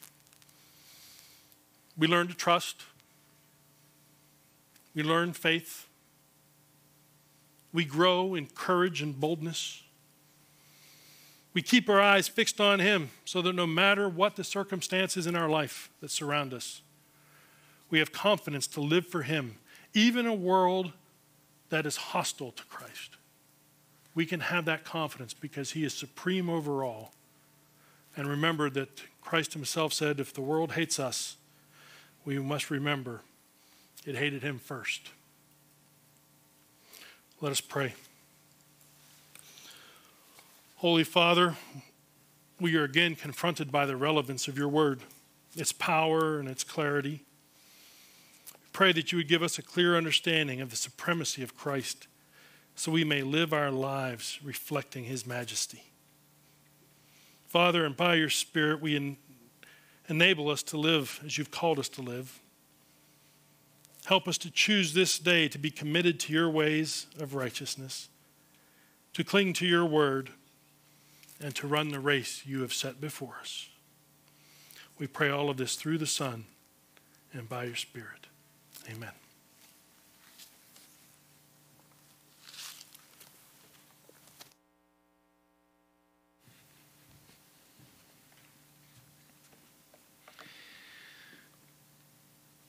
We 1.97 2.07
learn 2.07 2.27
to 2.27 2.33
trust, 2.33 2.83
we 4.93 5.03
learn 5.03 5.33
faith, 5.33 5.87
we 7.73 7.83
grow 7.83 8.35
in 8.35 8.47
courage 8.47 9.01
and 9.01 9.19
boldness. 9.19 9.81
We 11.53 11.61
keep 11.61 11.89
our 11.89 12.01
eyes 12.01 12.27
fixed 12.27 12.59
on 12.59 12.79
Him 12.79 13.09
so 13.23 13.41
that 13.41 13.53
no 13.53 13.65
matter 13.65 14.09
what 14.09 14.35
the 14.35 14.43
circumstances 14.43 15.25
in 15.25 15.35
our 15.35 15.49
life 15.49 15.89
that 16.01 16.11
surround 16.11 16.53
us, 16.53 16.81
we 17.89 17.99
have 17.99 18.11
confidence 18.11 18.67
to 18.67 18.81
live 18.81 19.07
for 19.07 19.23
Him, 19.23 19.57
even 19.95 20.27
a 20.27 20.33
world 20.33 20.91
that 21.69 21.85
is 21.85 21.97
hostile 21.97 22.51
to 22.51 22.63
Christ. 22.65 23.15
We 24.13 24.25
can 24.25 24.41
have 24.41 24.65
that 24.65 24.83
confidence 24.83 25.33
because 25.33 25.71
He 25.71 25.83
is 25.83 25.93
supreme 25.93 26.49
over 26.49 26.83
all. 26.83 27.13
And 28.15 28.27
remember 28.27 28.69
that 28.69 29.01
Christ 29.21 29.53
Himself 29.53 29.91
said, 29.93 30.19
if 30.19 30.33
the 30.33 30.41
world 30.41 30.73
hates 30.73 30.99
us, 30.99 31.37
we 32.23 32.37
must 32.39 32.69
remember 32.69 33.21
it 34.05 34.15
hated 34.15 34.43
Him 34.43 34.59
first. 34.59 35.09
Let 37.41 37.51
us 37.51 37.61
pray. 37.61 37.95
Holy 40.77 41.03
Father, 41.03 41.55
we 42.59 42.75
are 42.75 42.83
again 42.83 43.15
confronted 43.15 43.71
by 43.71 43.85
the 43.85 43.97
relevance 43.97 44.47
of 44.47 44.57
your 44.57 44.69
word, 44.69 45.01
its 45.55 45.71
power 45.71 46.39
and 46.39 46.47
its 46.47 46.63
clarity. 46.63 47.24
Pray 48.75 48.91
that 48.91 49.13
you 49.13 49.17
would 49.17 49.29
give 49.29 49.41
us 49.41 49.57
a 49.57 49.61
clear 49.61 49.95
understanding 49.95 50.59
of 50.59 50.69
the 50.69 50.75
supremacy 50.75 51.41
of 51.41 51.55
Christ 51.55 52.07
so 52.75 52.91
we 52.91 53.05
may 53.05 53.21
live 53.21 53.53
our 53.53 53.71
lives 53.71 54.37
reflecting 54.43 55.05
his 55.05 55.25
majesty. 55.25 55.83
Father, 57.47 57.85
and 57.85 57.95
by 57.95 58.15
your 58.15 58.29
Spirit, 58.29 58.81
we 58.81 58.97
en- 58.97 59.15
enable 60.09 60.49
us 60.49 60.61
to 60.63 60.77
live 60.77 61.21
as 61.25 61.37
you've 61.37 61.51
called 61.51 61.79
us 61.79 61.87
to 61.87 62.01
live. 62.01 62.41
Help 64.07 64.27
us 64.27 64.37
to 64.39 64.51
choose 64.51 64.93
this 64.93 65.19
day 65.19 65.47
to 65.47 65.57
be 65.57 65.71
committed 65.71 66.19
to 66.19 66.33
your 66.33 66.49
ways 66.49 67.07
of 67.17 67.33
righteousness, 67.33 68.09
to 69.13 69.23
cling 69.23 69.53
to 69.53 69.65
your 69.65 69.85
word, 69.85 70.31
and 71.39 71.55
to 71.55 71.65
run 71.65 71.91
the 71.91 71.99
race 72.01 72.43
you 72.45 72.59
have 72.59 72.73
set 72.73 72.99
before 72.99 73.37
us. 73.39 73.69
We 74.99 75.07
pray 75.07 75.29
all 75.29 75.49
of 75.49 75.55
this 75.55 75.77
through 75.77 75.99
the 75.99 76.05
Son 76.05 76.43
and 77.31 77.47
by 77.47 77.63
your 77.63 77.77
Spirit. 77.77 78.27
Amen. 78.89 79.11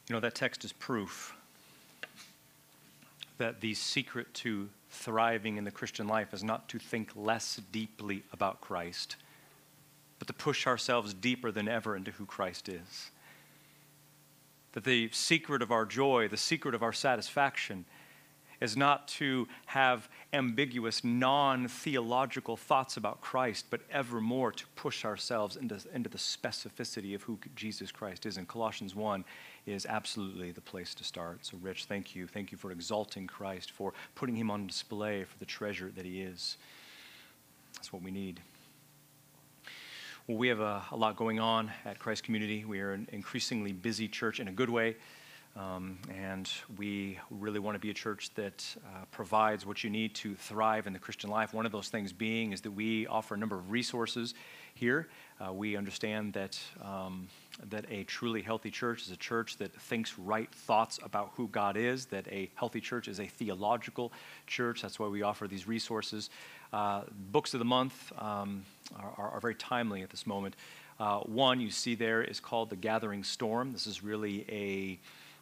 You 0.09 0.15
know, 0.15 0.21
that 0.21 0.35
text 0.35 0.65
is 0.65 0.73
proof 0.73 1.35
that 3.39 3.61
the 3.61 3.75
secret 3.75 4.33
to 4.35 4.69
thriving 4.89 5.57
in 5.57 5.65
the 5.65 5.71
Christian 5.71 6.07
life 6.07 6.33
is 6.33 6.43
not 6.43 6.69
to 6.69 6.79
think 6.79 7.11
less 7.17 7.61
deeply 7.73 8.23
about 8.33 8.61
Christ, 8.61 9.17
but 10.19 10.29
to 10.29 10.33
push 10.33 10.67
ourselves 10.67 11.13
deeper 11.13 11.51
than 11.51 11.69
ever 11.69 11.97
into 11.97 12.13
who 12.13 12.25
Christ 12.25 12.69
is. 12.69 13.11
That 14.77 14.85
the 14.85 15.09
secret 15.11 15.63
of 15.63 15.71
our 15.71 15.87
joy, 15.87 16.29
the 16.29 16.37
secret 16.37 16.75
of 16.75 16.83
our 16.83 16.93
satisfaction, 16.93 17.87
is 18.61 18.77
not 18.77 19.09
to 19.09 19.49
have 19.65 20.07
ambiguous, 20.35 21.03
non 21.03 21.67
theological 21.67 22.59
thoughts 22.59 22.99
about 22.99 23.23
Christ, 23.23 23.65
but 23.71 23.81
ever 23.91 24.21
more 24.21 24.53
to 24.53 24.67
push 24.77 25.07
ourselves 25.07 25.57
into, 25.57 25.79
into 25.95 26.11
the 26.11 26.19
specificity 26.19 27.15
of 27.15 27.23
who 27.23 27.39
Jesus 27.55 27.91
Christ 27.91 28.27
is. 28.27 28.37
And 28.37 28.47
Colossians 28.47 28.95
1 28.95 29.25
is 29.65 29.87
absolutely 29.87 30.53
the 30.53 30.61
place 30.61 30.95
to 30.97 31.05
start. 31.05 31.47
So, 31.47 31.57
Rich, 31.63 31.87
thank 31.87 32.15
you. 32.15 32.27
Thank 32.27 32.53
you 32.53 32.59
for 32.59 32.71
exalting 32.71 33.27
Christ, 33.27 33.71
for 33.71 33.95
putting 34.15 34.37
him 34.37 34.51
on 34.51 34.67
display 34.67 35.25
for 35.25 35.39
the 35.39 35.47
treasure 35.47 35.91
that 35.97 36.05
he 36.05 36.21
is. 36.21 36.59
That's 37.77 37.95
what 37.95 38.03
we 38.03 38.11
need. 38.11 38.43
Well, 40.29 40.39
we 40.39 40.49
have 40.49 40.59
a, 40.59 40.83
a 40.91 40.97
lot 40.97 41.15
going 41.15 41.39
on 41.39 41.71
at 41.85 42.01
Christ 42.01 42.25
Community. 42.25 42.65
We 42.65 42.81
are 42.81 42.91
an 42.91 43.09
increasingly 43.13 43.71
busy 43.71 44.09
church 44.09 44.41
in 44.41 44.49
a 44.49 44.53
good 44.53 44.69
way. 44.69 44.97
Um, 45.55 45.99
and 46.13 46.51
we 46.77 47.21
really 47.31 47.61
want 47.61 47.77
to 47.77 47.79
be 47.79 47.91
a 47.91 47.95
church 47.95 48.35
that 48.35 48.65
uh, 48.85 49.05
provides 49.13 49.65
what 49.65 49.85
you 49.85 49.89
need 49.89 50.17
to 50.17 50.35
thrive 50.35 50.89
in 50.89 50.93
the 50.93 50.99
Christian 50.99 51.31
life. 51.31 51.55
One 51.55 51.65
of 51.65 51.71
those 51.71 51.91
things 51.91 52.13
being 52.13 52.53
is 52.53 52.61
that 52.63 52.73
we 52.73 53.07
offer 53.07 53.37
a 53.37 53.39
number 53.39 53.55
of 53.55 53.71
resources 53.71 54.35
here. 54.77 55.09
Uh, 55.41 55.53
we 55.53 55.77
understand 55.77 56.33
that, 56.33 56.59
um, 56.83 57.29
that 57.69 57.85
a 57.91 58.05
truly 58.05 58.41
healthy 58.41 58.71
church 58.71 59.03
is 59.03 59.11
a 59.11 59.17
church 59.17 59.57
that 59.59 59.73
thinks 59.73 60.19
right 60.19 60.51
thoughts 60.51 60.99
about 61.03 61.33
who 61.37 61.49
God 61.49 61.77
is, 61.77 62.07
that 62.07 62.27
a 62.29 62.51
healthy 62.55 62.81
church 62.81 63.09
is 63.09 63.21
a 63.21 63.27
theological 63.27 64.13
church. 64.47 64.83
That's 64.83 64.99
why 64.99 65.09
we 65.09 65.23
offer 65.23 65.47
these 65.47 65.67
resources. 65.67 66.31
Uh, 66.73 67.03
books 67.33 67.55
of 67.55 67.59
the 67.59 67.65
month 67.65 68.13
um, 68.19 68.65
are, 68.99 69.33
are, 69.33 69.41
very 69.41 69.55
timely 69.55 70.03
at 70.03 70.11
this 70.11 70.27
moment. 70.27 70.57
Uh, 70.99 71.21
one 71.21 71.61
you 71.61 71.71
see 71.71 71.95
there 71.95 72.23
is 72.23 72.41
called 72.41 72.71
The 72.71 72.77
Gathering 72.77 73.23
Storm. 73.23 73.73
This 73.73 73.87
is 73.87 74.03
really 74.03 74.45
a 74.49 74.99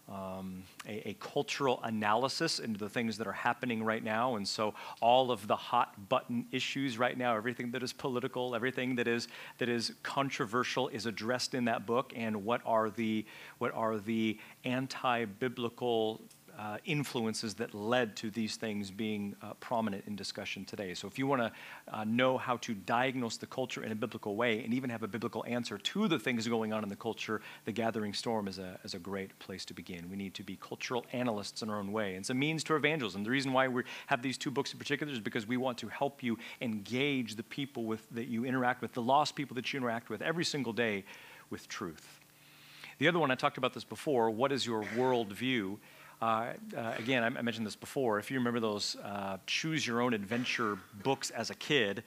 um, 0.09 0.63
a, 0.87 1.11
a, 1.11 1.15
cultural 1.15 1.81
analysis 1.83 2.59
into 2.59 2.79
the 2.79 2.91
things 2.91 3.17
that 3.17 3.27
are 3.27 3.33
happening 3.33 3.83
right 3.83 4.05
now. 4.05 4.37
And 4.37 4.47
so 4.47 4.75
all 5.01 5.31
of 5.31 5.47
the 5.47 5.57
hot 5.57 6.09
button 6.11 6.47
issues 6.53 6.99
right 6.99 7.17
now, 7.17 7.35
everything 7.35 7.71
that 7.71 7.83
is 7.83 7.93
political, 7.93 8.55
everything 8.55 8.97
that 8.97 9.09
is 9.09 9.29
that 9.59 9.69
is 9.71 9.93
controversial 10.03 10.89
is 10.89 11.07
addressed 11.07 11.55
in 11.55 11.65
that 11.65 11.87
book. 11.87 12.13
And 12.15 12.45
what 12.45 12.61
are 12.67 12.91
the 12.91 13.25
what 13.59 13.73
are 13.73 13.99
the 13.99 14.39
anti-biblical 14.65 16.21
uh, 16.59 16.79
influences 16.85 17.55
that 17.55 17.75
led 17.75 18.17
to 18.17 18.31
these 18.31 18.57
things 18.57 18.91
being 18.91 19.35
uh, 19.43 19.55
prominent 19.55 20.05
in 20.07 20.17
discussion 20.17 20.65
today. 20.65 20.95
So, 20.95 21.09
if 21.09 21.19
you 21.19 21.27
want 21.27 21.43
to 21.43 21.53
uh, 21.93 22.05
know 22.05 22.39
how 22.39 22.59
to 22.59 22.75
diagnose 22.75 23.37
the 23.37 23.47
culture 23.47 23.83
in 23.83 23.93
a 23.93 23.95
biblical 23.95 24.37
way 24.37 24.63
and 24.63 24.73
even 24.73 24.91
have 24.91 25.03
a 25.03 25.09
biblical 25.09 25.45
answer 25.47 25.79
to 25.79 26.09
the 26.09 26.19
things 26.19 26.47
going 26.47 26.73
on 26.73 26.83
in 26.83 26.89
the 26.89 26.97
culture, 26.97 27.41
The 27.65 27.73
Gathering 27.73 28.15
Storm 28.15 28.49
is 28.49 28.59
a, 28.59 28.79
is 28.85 28.95
a 28.95 28.99
great 28.99 29.39
place 29.39 29.65
to 29.67 29.75
begin. 29.75 30.09
We 30.11 30.17
need 30.17 30.35
to 30.35 30.43
be 30.43 30.57
cultural 30.57 31.05
analysts 31.13 31.63
in 31.63 31.71
our 31.71 31.79
own 31.79 31.93
way. 31.93 32.15
It's 32.15 32.31
a 32.31 32.35
means 32.35 32.65
to 32.65 32.77
evangelism. 32.77 33.25
The 33.25 33.31
reason 33.31 33.53
why 33.53 33.69
we 33.69 33.83
have 34.07 34.23
these 34.23 34.39
two 34.39 34.51
books 34.51 34.73
in 34.73 34.79
particular 34.79 35.13
is 35.13 35.21
because 35.21 35.47
we 35.47 35.57
want 35.57 35.79
to 35.79 35.89
help 35.89 36.23
you 36.23 36.39
engage 36.61 37.37
the 37.37 37.43
people 37.43 37.85
with, 37.85 38.09
that 38.11 38.29
you 38.29 38.45
interact 38.45 38.83
with, 38.83 38.93
the 38.93 39.03
lost 39.03 39.35
people 39.35 39.55
that 39.57 39.73
you 39.73 39.79
interact 39.79 40.09
with 40.11 40.23
every 40.23 40.45
single 40.45 40.73
day 40.73 41.05
with 41.51 41.69
truth. 41.69 42.21
The 42.99 43.09
other 43.09 43.19
one, 43.19 43.31
I 43.31 43.35
talked 43.35 43.59
about 43.59 43.75
this 43.75 43.85
before, 43.85 44.31
what 44.31 44.53
is 44.53 44.65
your 44.65 44.83
worldview? 44.83 45.79
Uh, 46.25 46.55
uh, 46.75 46.95
again, 46.97 47.23
I, 47.23 47.43
mentioned 47.43 47.67
this 47.67 47.77
before. 47.77 48.19
If 48.19 48.31
you 48.31 48.39
remember 48.39 48.59
those 48.59 48.97
uh, 49.05 49.37
choose 49.47 49.87
your 49.87 50.01
own 50.01 50.15
adventure 50.15 50.79
books 51.03 51.29
as 51.29 51.51
a 51.51 51.55
kid, 51.55 52.03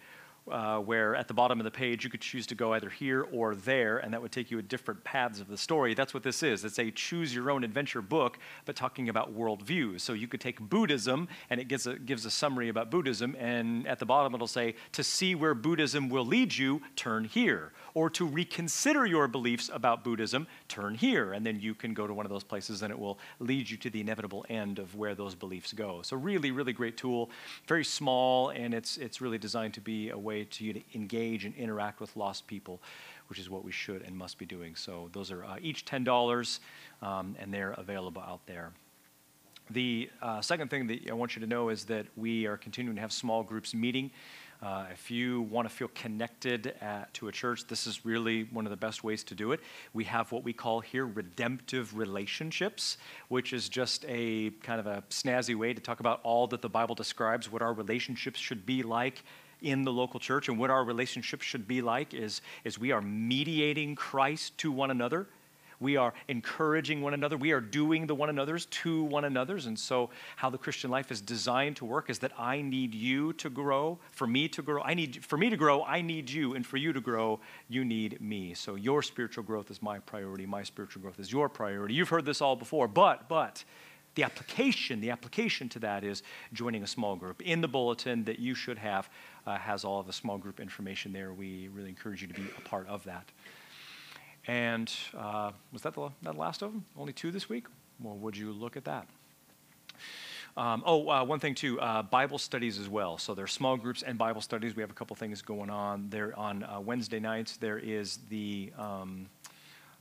uh, 0.49 0.80
where 0.80 1.15
at 1.15 1.28
the 1.28 1.36
bottom 1.36 1.59
of 1.59 1.65
the 1.65 1.72
page 1.72 2.03
you 2.03 2.09
could 2.09 2.22
choose 2.22 2.47
to 2.47 2.55
go 2.55 2.74
either 2.74 2.89
here 2.89 3.28
or 3.32 3.53
there, 3.53 3.99
and 3.99 4.11
that 4.13 4.22
would 4.22 4.32
take 4.32 4.49
you 4.49 4.57
at 4.57 4.68
different 4.68 5.03
paths 5.03 5.39
of 5.39 5.47
the 5.47 5.57
story. 5.57 5.93
That's 5.93 6.15
what 6.15 6.24
this 6.24 6.41
is. 6.41 6.65
It's 6.65 6.80
a 6.80 6.89
choose 6.89 7.36
your 7.36 7.51
own 7.51 7.63
adventure 7.63 8.01
book, 8.01 8.39
but 8.65 8.76
talking 8.76 9.09
about 9.09 9.38
worldviews. 9.38 10.01
So 10.01 10.13
you 10.13 10.28
could 10.28 10.41
take 10.41 10.59
Buddhism, 10.59 11.28
and 11.51 11.59
it 11.59 11.68
gives 11.68 11.86
a, 11.86 11.95
gives 11.95 12.26
a 12.26 12.32
summary 12.32 12.70
about 12.70 12.89
Buddhism, 12.89 13.36
and 13.38 13.88
at 13.88 13.99
the 13.99 14.05
bottom 14.07 14.34
it'll 14.34 14.47
say, 14.47 14.74
to 14.93 15.03
see 15.03 15.36
where 15.36 15.53
Buddhism 15.53 16.09
will 16.09 16.26
lead 16.26 16.55
you, 16.55 16.82
turn 16.95 17.26
here. 17.26 17.72
Or 17.98 18.12
to 18.12 18.28
reconsider 18.28 19.08
your 19.08 19.28
beliefs 19.28 19.72
about 19.74 20.04
Buddhism, 20.04 20.45
turn 20.68 20.93
here. 20.93 21.34
And 21.34 21.43
then 21.43 21.60
you 21.60 21.74
can 21.74 21.95
go 21.95 22.06
to 22.06 22.14
one 22.14 22.28
of 22.28 22.30
those 22.32 22.43
places, 22.43 22.84
and 22.84 22.91
it 22.91 23.00
will 23.00 23.18
lead 23.39 23.68
you 23.68 23.76
to 23.78 23.89
the 23.89 24.00
inevitable 24.00 24.45
end 24.50 24.78
of 24.78 24.93
where 24.93 25.16
those 25.16 25.34
beliefs 25.34 25.74
go. 25.74 26.04
So 26.04 26.16
really, 26.16 26.52
really 26.52 26.74
great 26.74 26.95
tool. 26.95 27.32
Very 27.66 27.84
small, 27.84 28.50
and 28.50 28.76
it's, 28.76 28.98
it's 28.98 29.20
really 29.20 29.39
designed 29.39 29.74
to 29.74 29.82
be 29.82 30.12
a 30.12 30.18
way 30.18 30.43
to 30.43 30.64
you 30.64 30.74
to 30.74 30.82
engage 30.93 31.43
and 31.43 31.56
interact 31.56 32.00
with 32.00 32.16
lost 32.16 32.45
people, 32.45 32.84
which 33.30 33.39
is 33.39 33.50
what 33.50 33.64
we 33.64 33.72
should 33.72 34.04
and 34.04 34.16
must 34.16 34.38
be 34.38 34.45
doing. 34.45 34.76
So 34.76 35.10
those 35.12 35.32
are 35.32 35.43
uh, 35.43 35.58
each 35.60 35.84
$10, 35.84 36.60
um, 37.02 37.36
and 37.39 37.52
they're 37.52 37.72
available 37.72 38.22
out 38.22 38.45
there. 38.45 38.74
The 39.72 40.10
uh, 40.22 40.39
second 40.41 40.70
thing 40.70 40.86
that 40.86 41.10
I 41.10 41.14
want 41.14 41.36
you 41.36 41.41
to 41.41 41.48
know 41.48 41.70
is 41.70 41.86
that 41.86 42.06
we 42.16 42.45
are 42.45 42.58
continuing 42.58 42.95
to 42.95 43.02
have 43.02 43.12
small 43.12 43.41
groups 43.41 43.74
meeting. 43.74 44.12
Uh, 44.62 44.86
if 44.91 45.12
you 45.12 45.41
want 45.43 45.70
to 45.70 45.74
feel 45.74 45.89
connected 45.89 46.74
at, 46.82 47.14
to 47.14 47.28
a 47.28 47.32
church, 47.32 47.68
this 47.68 47.86
is 47.86 48.05
really 48.05 48.43
one 48.45 48.66
of 48.66 48.72
the 48.72 48.78
best 48.78 49.03
ways 49.03 49.24
to 49.24 49.36
do 49.36 49.51
it. 49.51 49.60
We 49.93 50.03
have 50.05 50.32
what 50.32 50.43
we 50.43 50.51
call 50.51 50.80
here 50.80 51.05
redemptive 51.05 51.95
relationships, 51.95 52.97
which 53.28 53.53
is 53.53 53.70
just 53.70 54.03
a 54.08 54.49
kind 54.64 54.80
of 54.80 54.88
a 54.88 55.03
snazzy 55.10 55.55
way 55.55 55.74
to 55.74 55.82
talk 55.82 55.99
about 55.99 56.22
all 56.24 56.47
that 56.47 56.64
the 56.64 56.70
Bible 56.70 56.95
describes 56.95 57.51
what 57.51 57.62
our 57.62 57.74
relationships 57.74 58.39
should 58.39 58.66
be 58.66 58.82
like 58.82 59.24
in 59.62 59.84
the 59.84 59.91
local 59.91 60.20
church 60.20 60.49
and 60.49 60.58
what 60.58 60.70
our 60.70 60.84
relationship 60.84 61.41
should 61.41 61.68
be 61.68 61.82
like 61.82 62.14
is, 62.14 62.41
is 62.64 62.80
we 62.80 62.91
are 62.91 63.01
mediating 63.01 63.95
Christ 63.95 64.58
to 64.60 64.72
one 64.72 64.89
another. 64.91 65.28
We 65.80 65.95
are 65.95 66.13
encouraging 66.28 67.01
one 67.01 67.13
another. 67.13 67.38
We 67.38 67.51
are 67.51 67.61
doing 67.61 68.07
the 68.07 68.15
one 68.15 68.30
another's 68.30 68.65
to 68.65 69.03
one 69.03 69.25
another's. 69.25 69.67
And 69.67 69.78
so, 69.78 70.09
how 70.38 70.49
the 70.49 70.57
Christian 70.57 70.89
life 70.89 71.11
is 71.11 71.21
designed 71.21 71.75
to 71.78 71.86
work 71.86 72.09
is 72.09 72.19
that 72.19 72.32
I 72.38 72.61
need 72.61 72.95
you 72.95 73.34
to 73.34 73.49
grow. 73.49 73.99
For 74.11 74.25
me 74.25 74.47
to 74.49 74.61
grow, 74.61 74.82
I 74.82 74.93
need 74.93 75.23
for 75.23 75.38
me 75.38 75.49
to 75.49 75.57
grow, 75.57 75.84
I 75.84 76.01
need 76.01 76.30
you, 76.30 76.55
and 76.55 76.65
for 76.65 76.78
you 76.78 76.93
to 76.93 77.01
grow, 77.01 77.39
you 77.69 77.86
need 77.86 78.19
me. 78.21 78.53
So 78.53 78.75
your 78.75 79.03
spiritual 79.03 79.43
growth 79.43 79.69
is 79.69 79.82
my 79.82 79.99
priority. 79.99 80.45
My 80.45 80.63
spiritual 80.63 81.01
growth 81.01 81.19
is 81.19 81.32
your 81.32 81.49
priority. 81.49 81.93
You've 81.93 82.09
heard 82.09 82.25
this 82.25 82.41
all 82.41 82.55
before, 82.55 82.88
but 82.88 83.30
but 83.30 83.63
the 84.15 84.23
application, 84.23 84.99
the 84.99 85.11
application 85.11 85.69
to 85.69 85.80
that 85.80 86.03
is 86.03 86.23
joining 86.51 86.82
a 86.82 86.88
small 86.88 87.15
group. 87.15 87.39
In 87.43 87.61
the 87.61 87.67
bulletin 87.67 88.23
that 88.23 88.39
you 88.39 88.55
should 88.55 88.80
have 88.80 89.09
uh, 89.45 89.57
has 89.59 89.86
all 89.86 89.99
of 89.99 90.07
the 90.07 90.13
small 90.13 90.39
group 90.39 90.59
information 90.59 91.13
there. 91.13 91.34
We 91.34 91.67
really 91.67 91.89
encourage 91.89 92.23
you 92.23 92.28
to 92.28 92.34
be 92.34 92.47
a 92.57 92.67
part 92.67 92.88
of 92.88 93.03
that. 93.03 93.32
And 94.48 94.91
uh, 95.16 95.52
was 95.74 95.82
that 95.82 95.93
the 95.93 96.10
that 96.24 96.38
last 96.38 96.62
of 96.62 96.72
them? 96.72 96.86
Only 96.98 97.14
two 97.14 97.32
this 97.32 97.50
week? 97.50 97.68
Well, 98.00 98.16
would 98.16 98.38
you 98.38 98.52
look 98.52 98.78
at 98.78 98.86
that? 98.86 99.08
Um, 100.56 100.82
oh, 100.88 101.08
uh, 101.08 101.24
one 101.24 101.39
thing 101.39 101.54
too, 101.54 101.80
uh, 101.80 102.02
Bible 102.02 102.39
studies 102.39 102.80
as 102.80 102.89
well. 102.89 103.20
So 103.20 103.36
there 103.36 103.45
are 103.45 103.48
small 103.48 103.78
groups 103.78 104.02
and 104.02 104.18
Bible 104.18 104.41
studies. 104.41 104.76
We 104.76 104.82
have 104.82 104.89
a 104.89 104.93
couple 104.95 105.16
things 105.16 105.43
going 105.43 105.70
on. 105.70 106.10
There 106.10 106.34
on 106.38 106.64
uh, 106.64 106.80
Wednesday 106.80 107.20
nights. 107.20 107.58
There 107.58 107.78
is 107.78 108.20
the 108.30 108.72
um, 108.76 109.28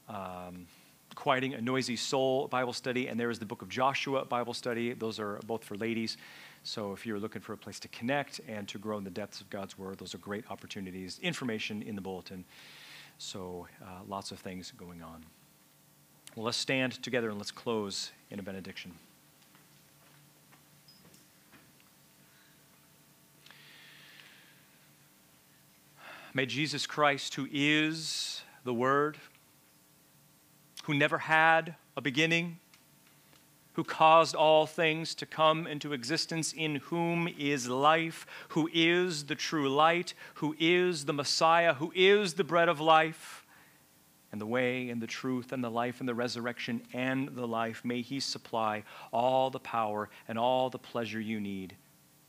um, 0.09 0.67
Quieting 1.15 1.55
a 1.55 1.61
Noisy 1.61 1.97
Soul 1.97 2.49
Bible 2.49 2.73
study, 2.73 3.09
and 3.09 3.19
there 3.19 3.31
is 3.31 3.39
the 3.39 3.47
Book 3.47 3.63
of 3.63 3.69
Joshua 3.69 4.25
Bible 4.25 4.55
study. 4.55 4.93
Those 4.93 5.19
are 5.19 5.41
both 5.47 5.65
for 5.65 5.77
ladies. 5.77 6.17
So 6.63 6.93
if 6.93 7.05
you're 7.05 7.19
looking 7.19 7.43
for 7.43 7.53
a 7.53 7.57
place 7.57 7.79
to 7.81 7.89
connect 7.89 8.41
and 8.49 8.67
to 8.69 8.79
grow 8.79 8.99
in 8.99 9.05
the 9.05 9.11
depths 9.11 9.41
of 9.41 9.51
God's 9.51 9.79
Word, 9.79 9.99
those 9.99 10.15
are 10.15 10.19
great 10.19 10.45
opportunities. 10.51 11.19
Information 11.23 11.83
in 11.83 11.97
the 11.97 12.01
bulletin. 12.01 12.45
So 13.19 13.67
uh, 13.83 14.03
lots 14.07 14.31
of 14.31 14.39
things 14.39 14.73
going 14.77 15.03
on. 15.03 15.25
Well, 16.35 16.45
let's 16.45 16.59
stand 16.59 17.03
together 17.03 17.31
and 17.31 17.39
let's 17.39 17.51
close 17.51 18.13
in 18.31 18.39
a 18.39 18.43
benediction. 18.43 18.93
May 26.35 26.45
Jesus 26.45 26.87
Christ, 26.87 27.35
who 27.37 27.49
is 27.51 28.43
the 28.65 28.75
Word, 28.75 29.17
who 30.85 30.93
never 30.93 31.17
had 31.17 31.77
a 31.97 32.03
beginning, 32.03 32.59
who 33.77 33.85
caused 33.85 34.35
all 34.35 34.67
things 34.67 35.15
to 35.15 35.27
come 35.27 35.67
into 35.67 35.93
existence, 35.93 36.55
in 36.55 36.77
whom 36.77 37.29
is 37.39 37.69
life, 37.69 38.27
who 38.49 38.71
is 38.73 39.27
the 39.27 39.35
true 39.35 39.69
light, 39.69 40.15
who 40.37 40.57
is 40.59 41.05
the 41.05 41.13
Messiah, 41.13 41.75
who 41.75 41.93
is 41.95 42.35
the 42.35 42.45
bread 42.45 42.71
of 42.71 42.81
life, 42.81 43.45
and 44.33 44.41
the 44.41 44.47
way 44.47 44.89
and 44.89 45.03
the 45.03 45.07
truth 45.07 45.53
and 45.53 45.63
the 45.63 45.71
life 45.71 46.01
and 46.01 46.09
the 46.09 46.15
resurrection 46.15 46.81
and 46.95 47.29
the 47.29 47.47
life. 47.47 47.85
May 47.85 48.01
He 48.01 48.19
supply 48.19 48.83
all 49.13 49.51
the 49.51 49.61
power 49.61 50.09
and 50.27 50.39
all 50.39 50.71
the 50.71 50.79
pleasure 50.79 51.21
you 51.21 51.39
need 51.39 51.77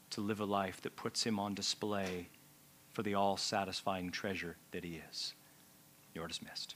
to 0.09 0.21
live 0.21 0.41
a 0.41 0.45
life 0.45 0.81
that 0.81 0.97
puts 0.97 1.23
Him 1.23 1.39
on 1.39 1.53
display 1.53 2.27
for 2.91 3.03
the 3.03 3.13
all 3.13 3.37
satisfying 3.37 4.11
treasure 4.11 4.57
that 4.71 4.83
He 4.83 5.01
is. 5.09 5.33
You're 6.13 6.27
dismissed. 6.27 6.75